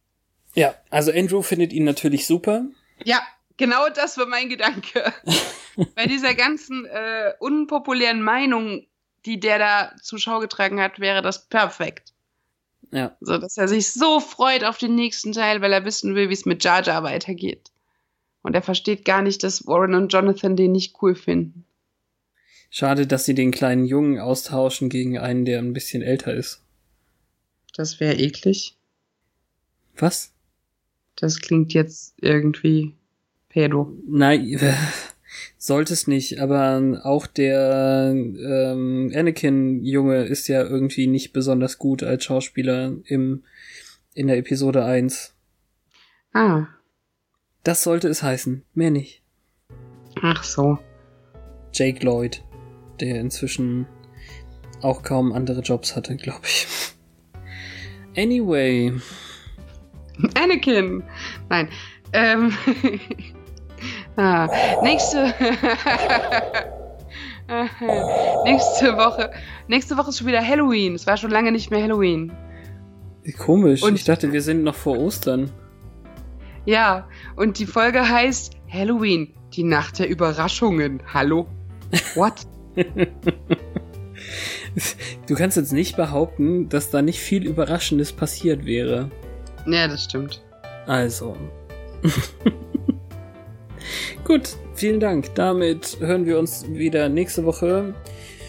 Ja, 0.56 0.76
also 0.90 1.12
Andrew 1.12 1.42
findet 1.42 1.74
ihn 1.74 1.84
natürlich 1.84 2.26
super. 2.26 2.66
Ja, 3.04 3.22
genau 3.58 3.90
das 3.90 4.18
war 4.18 4.26
mein 4.26 4.50
Gedanke. 4.50 5.14
Bei 5.96 6.06
dieser 6.06 6.34
ganzen 6.36 6.86
äh, 6.86 7.34
unpopulären 7.40 8.22
Meinung, 8.22 8.86
die 9.26 9.40
der 9.40 9.60
da 9.60 9.92
zur 10.02 10.20
Schau 10.20 10.40
getragen 10.40 10.82
hat, 10.82 11.00
wäre 11.00 11.22
das 11.22 11.48
perfekt. 11.48 12.14
Ja, 12.92 13.16
So, 13.20 13.38
dass 13.38 13.58
er 13.58 13.68
sich 13.68 13.92
so 13.94 14.20
freut 14.20 14.64
auf 14.64 14.78
den 14.78 14.96
nächsten 14.96 15.32
Teil, 15.32 15.62
weil 15.62 15.72
er 15.72 15.86
wissen 15.86 16.16
will, 16.16 16.30
wie 16.30 16.34
es 16.34 16.46
mit 16.46 16.64
Jar 16.64 16.84
Jar 16.84 17.04
weitergeht. 17.04 17.70
Und 18.42 18.56
er 18.56 18.62
versteht 18.62 19.06
gar 19.06 19.22
nicht, 19.22 19.44
dass 19.44 19.68
Warren 19.68 19.94
und 19.94 20.12
Jonathan 20.12 20.56
den 20.56 20.72
nicht 20.72 20.96
cool 21.02 21.14
finden. 21.14 21.66
schade, 22.72 23.06
dass 23.06 23.26
sie 23.26 23.36
den 23.36 23.52
kleinen 23.52 23.86
Jungen 23.86 24.20
austauschen 24.20 24.90
gegen 24.90 25.18
einen, 25.18 25.46
der 25.46 25.60
ein 25.60 25.74
bisschen 25.74 26.02
älter 26.02 26.34
ist. 26.34 26.64
Das 27.74 28.00
wäre 28.00 28.16
eklig. 28.16 28.78
Was? 29.98 30.34
Das 31.16 31.40
klingt 31.42 31.74
jetzt 31.74 32.16
irgendwie 32.22 32.96
pedo. 33.50 33.94
Nein, 34.08 34.48
äh, 34.54 34.74
sollte 35.58 35.94
es 35.94 36.08
nicht, 36.08 36.40
aber 36.40 37.02
auch 37.04 37.28
der 37.28 38.12
ähm, 38.16 39.12
Anakin-Junge 39.14 40.24
ist 40.26 40.48
ja 40.48 40.64
irgendwie 40.64 41.08
nicht 41.08 41.34
besonders 41.34 41.78
gut 41.78 42.04
als 42.04 42.24
Schauspieler 42.24 42.94
im, 43.06 43.44
in 44.14 44.28
der 44.28 44.38
Episode 44.38 44.86
1. 44.86 45.34
Ah, 46.34 46.68
Das 47.64 47.84
sollte 47.84 48.08
es 48.08 48.24
heißen, 48.24 48.64
mehr 48.74 48.92
nicht. 48.92 49.22
ach 50.22 50.44
so. 50.44 50.78
Jake 51.74 52.04
Lloyd, 52.06 52.44
der 53.00 53.20
inzwischen 53.20 53.86
auch 54.82 55.04
kaum 55.04 55.34
andere 55.34 55.62
Jobs 55.62 55.96
hatte, 55.96 56.16
glaube 56.16 56.46
ich. 56.46 56.68
Anyway, 58.18 58.94
Anakin! 60.36 61.04
Nein. 61.50 61.70
Ähm. 62.14 62.54
ah, 64.18 64.48
nächste. 64.84 65.34
nächste 68.46 68.98
Woche. 68.98 69.32
Nächste 69.68 69.98
Woche 69.98 70.10
ist 70.10 70.18
schon 70.18 70.28
wieder 70.28 70.46
Halloween. 70.46 70.96
Es 70.96 71.08
war 71.08 71.18
schon 71.18 71.32
lange 71.32 71.52
nicht 71.52 71.72
mehr 71.72 71.82
Halloween. 71.82 72.32
komisch. 73.38 73.84
Und- 73.84 73.96
ich 73.96 74.04
dachte, 74.04 74.32
wir 74.32 74.42
sind 74.42 74.64
noch 74.64 74.76
vor 74.76 74.98
Ostern. 74.98 75.52
Ja, 76.66 77.08
und 77.36 77.58
die 77.58 77.66
Folge 77.66 78.08
heißt 78.08 78.54
Halloween, 78.72 79.34
die 79.54 79.64
Nacht 79.64 79.98
der 80.00 80.10
Überraschungen. 80.10 81.02
Hallo? 81.12 81.48
What? 82.16 82.46
Du 85.28 85.36
kannst 85.36 85.58
jetzt 85.58 85.74
nicht 85.74 85.96
behaupten, 85.96 86.70
dass 86.70 86.90
da 86.90 87.02
nicht 87.02 87.20
viel 87.20 87.46
Überraschendes 87.46 88.14
passiert 88.14 88.66
wäre. 88.66 89.10
ja, 89.68 89.88
das 89.88 90.06
stimmt. 90.06 90.42
Also. 90.88 91.36
Gut, 94.24 94.56
vielen 94.74 95.00
Dank. 95.00 95.34
Damit 95.36 95.98
hören 96.00 96.26
wir 96.26 96.40
uns 96.40 96.66
wieder 96.70 97.10
nächste 97.10 97.46
Woche. 97.46 97.94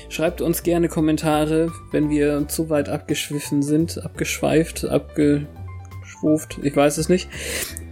Schreibt 0.08 0.40
uns 0.40 0.62
gerne 0.62 0.88
Kommentare, 0.88 1.70
wenn 1.92 2.10
wir 2.10 2.48
zu 2.48 2.68
weit 2.68 2.88
abgeschwiffen 2.88 3.62
sind, 3.62 4.02
abgeschweift, 4.04 4.84
abgeschwuft, 4.84 6.58
ich 6.62 6.74
weiß 6.74 6.98
es 6.98 7.08
nicht. 7.08 7.28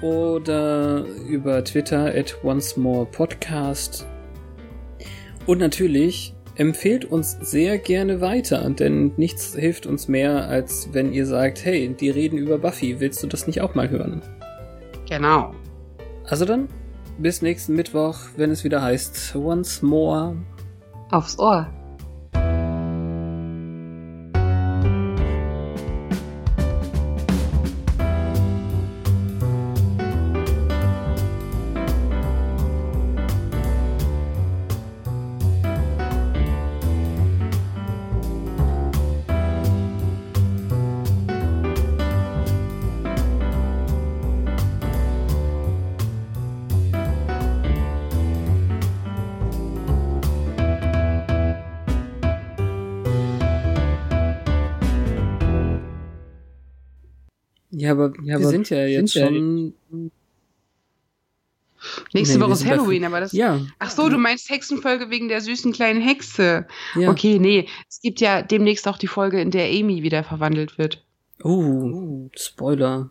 Oder 0.02 1.04
über 1.28 1.62
Twitter 1.62 2.06
at 2.14 2.36
once 2.42 2.76
more 2.76 3.06
podcast. 3.06 4.06
Und 5.46 5.58
natürlich 5.58 6.34
empfehlt 6.58 7.04
uns 7.04 7.38
sehr 7.40 7.78
gerne 7.78 8.20
weiter, 8.20 8.68
denn 8.68 9.12
nichts 9.16 9.54
hilft 9.54 9.86
uns 9.86 10.08
mehr, 10.08 10.48
als 10.48 10.92
wenn 10.92 11.12
ihr 11.12 11.24
sagt, 11.24 11.64
hey, 11.64 11.88
die 11.88 12.10
reden 12.10 12.36
über 12.36 12.58
Buffy, 12.58 13.00
willst 13.00 13.22
du 13.22 13.28
das 13.28 13.46
nicht 13.46 13.62
auch 13.62 13.74
mal 13.74 13.88
hören? 13.88 14.20
Genau. 15.08 15.54
Also 16.24 16.44
dann, 16.44 16.68
bis 17.16 17.40
nächsten 17.40 17.74
Mittwoch, 17.74 18.18
wenn 18.36 18.50
es 18.50 18.64
wieder 18.64 18.82
heißt 18.82 19.34
Once 19.36 19.82
More. 19.82 20.36
Aufs 21.10 21.38
Ohr. 21.38 21.68
Ja, 57.88 57.92
aber 57.92 58.12
ja, 58.22 58.38
wir 58.38 58.48
sind 58.48 58.68
ja 58.68 58.84
jetzt 58.86 59.12
sind 59.12 59.74
schon. 59.90 60.10
Nächste 62.12 62.38
nee, 62.38 62.44
Woche 62.44 62.52
ist 62.52 62.66
Halloween, 62.66 63.04
aber 63.04 63.20
das. 63.20 63.32
Ja. 63.32 63.60
Ach 63.78 63.90
so, 63.90 64.08
du 64.08 64.18
meinst 64.18 64.50
Hexenfolge 64.50 65.10
wegen 65.10 65.28
der 65.28 65.40
süßen 65.40 65.72
kleinen 65.72 66.00
Hexe. 66.02 66.66
Ja. 66.96 67.10
Okay, 67.10 67.38
nee. 67.38 67.66
Es 67.88 68.00
gibt 68.00 68.20
ja 68.20 68.42
demnächst 68.42 68.86
auch 68.88 68.98
die 68.98 69.06
Folge, 69.06 69.40
in 69.40 69.50
der 69.50 69.66
Amy 69.66 70.02
wieder 70.02 70.24
verwandelt 70.24 70.76
wird. 70.76 71.04
Oh, 71.42 72.28
Spoiler. 72.34 73.10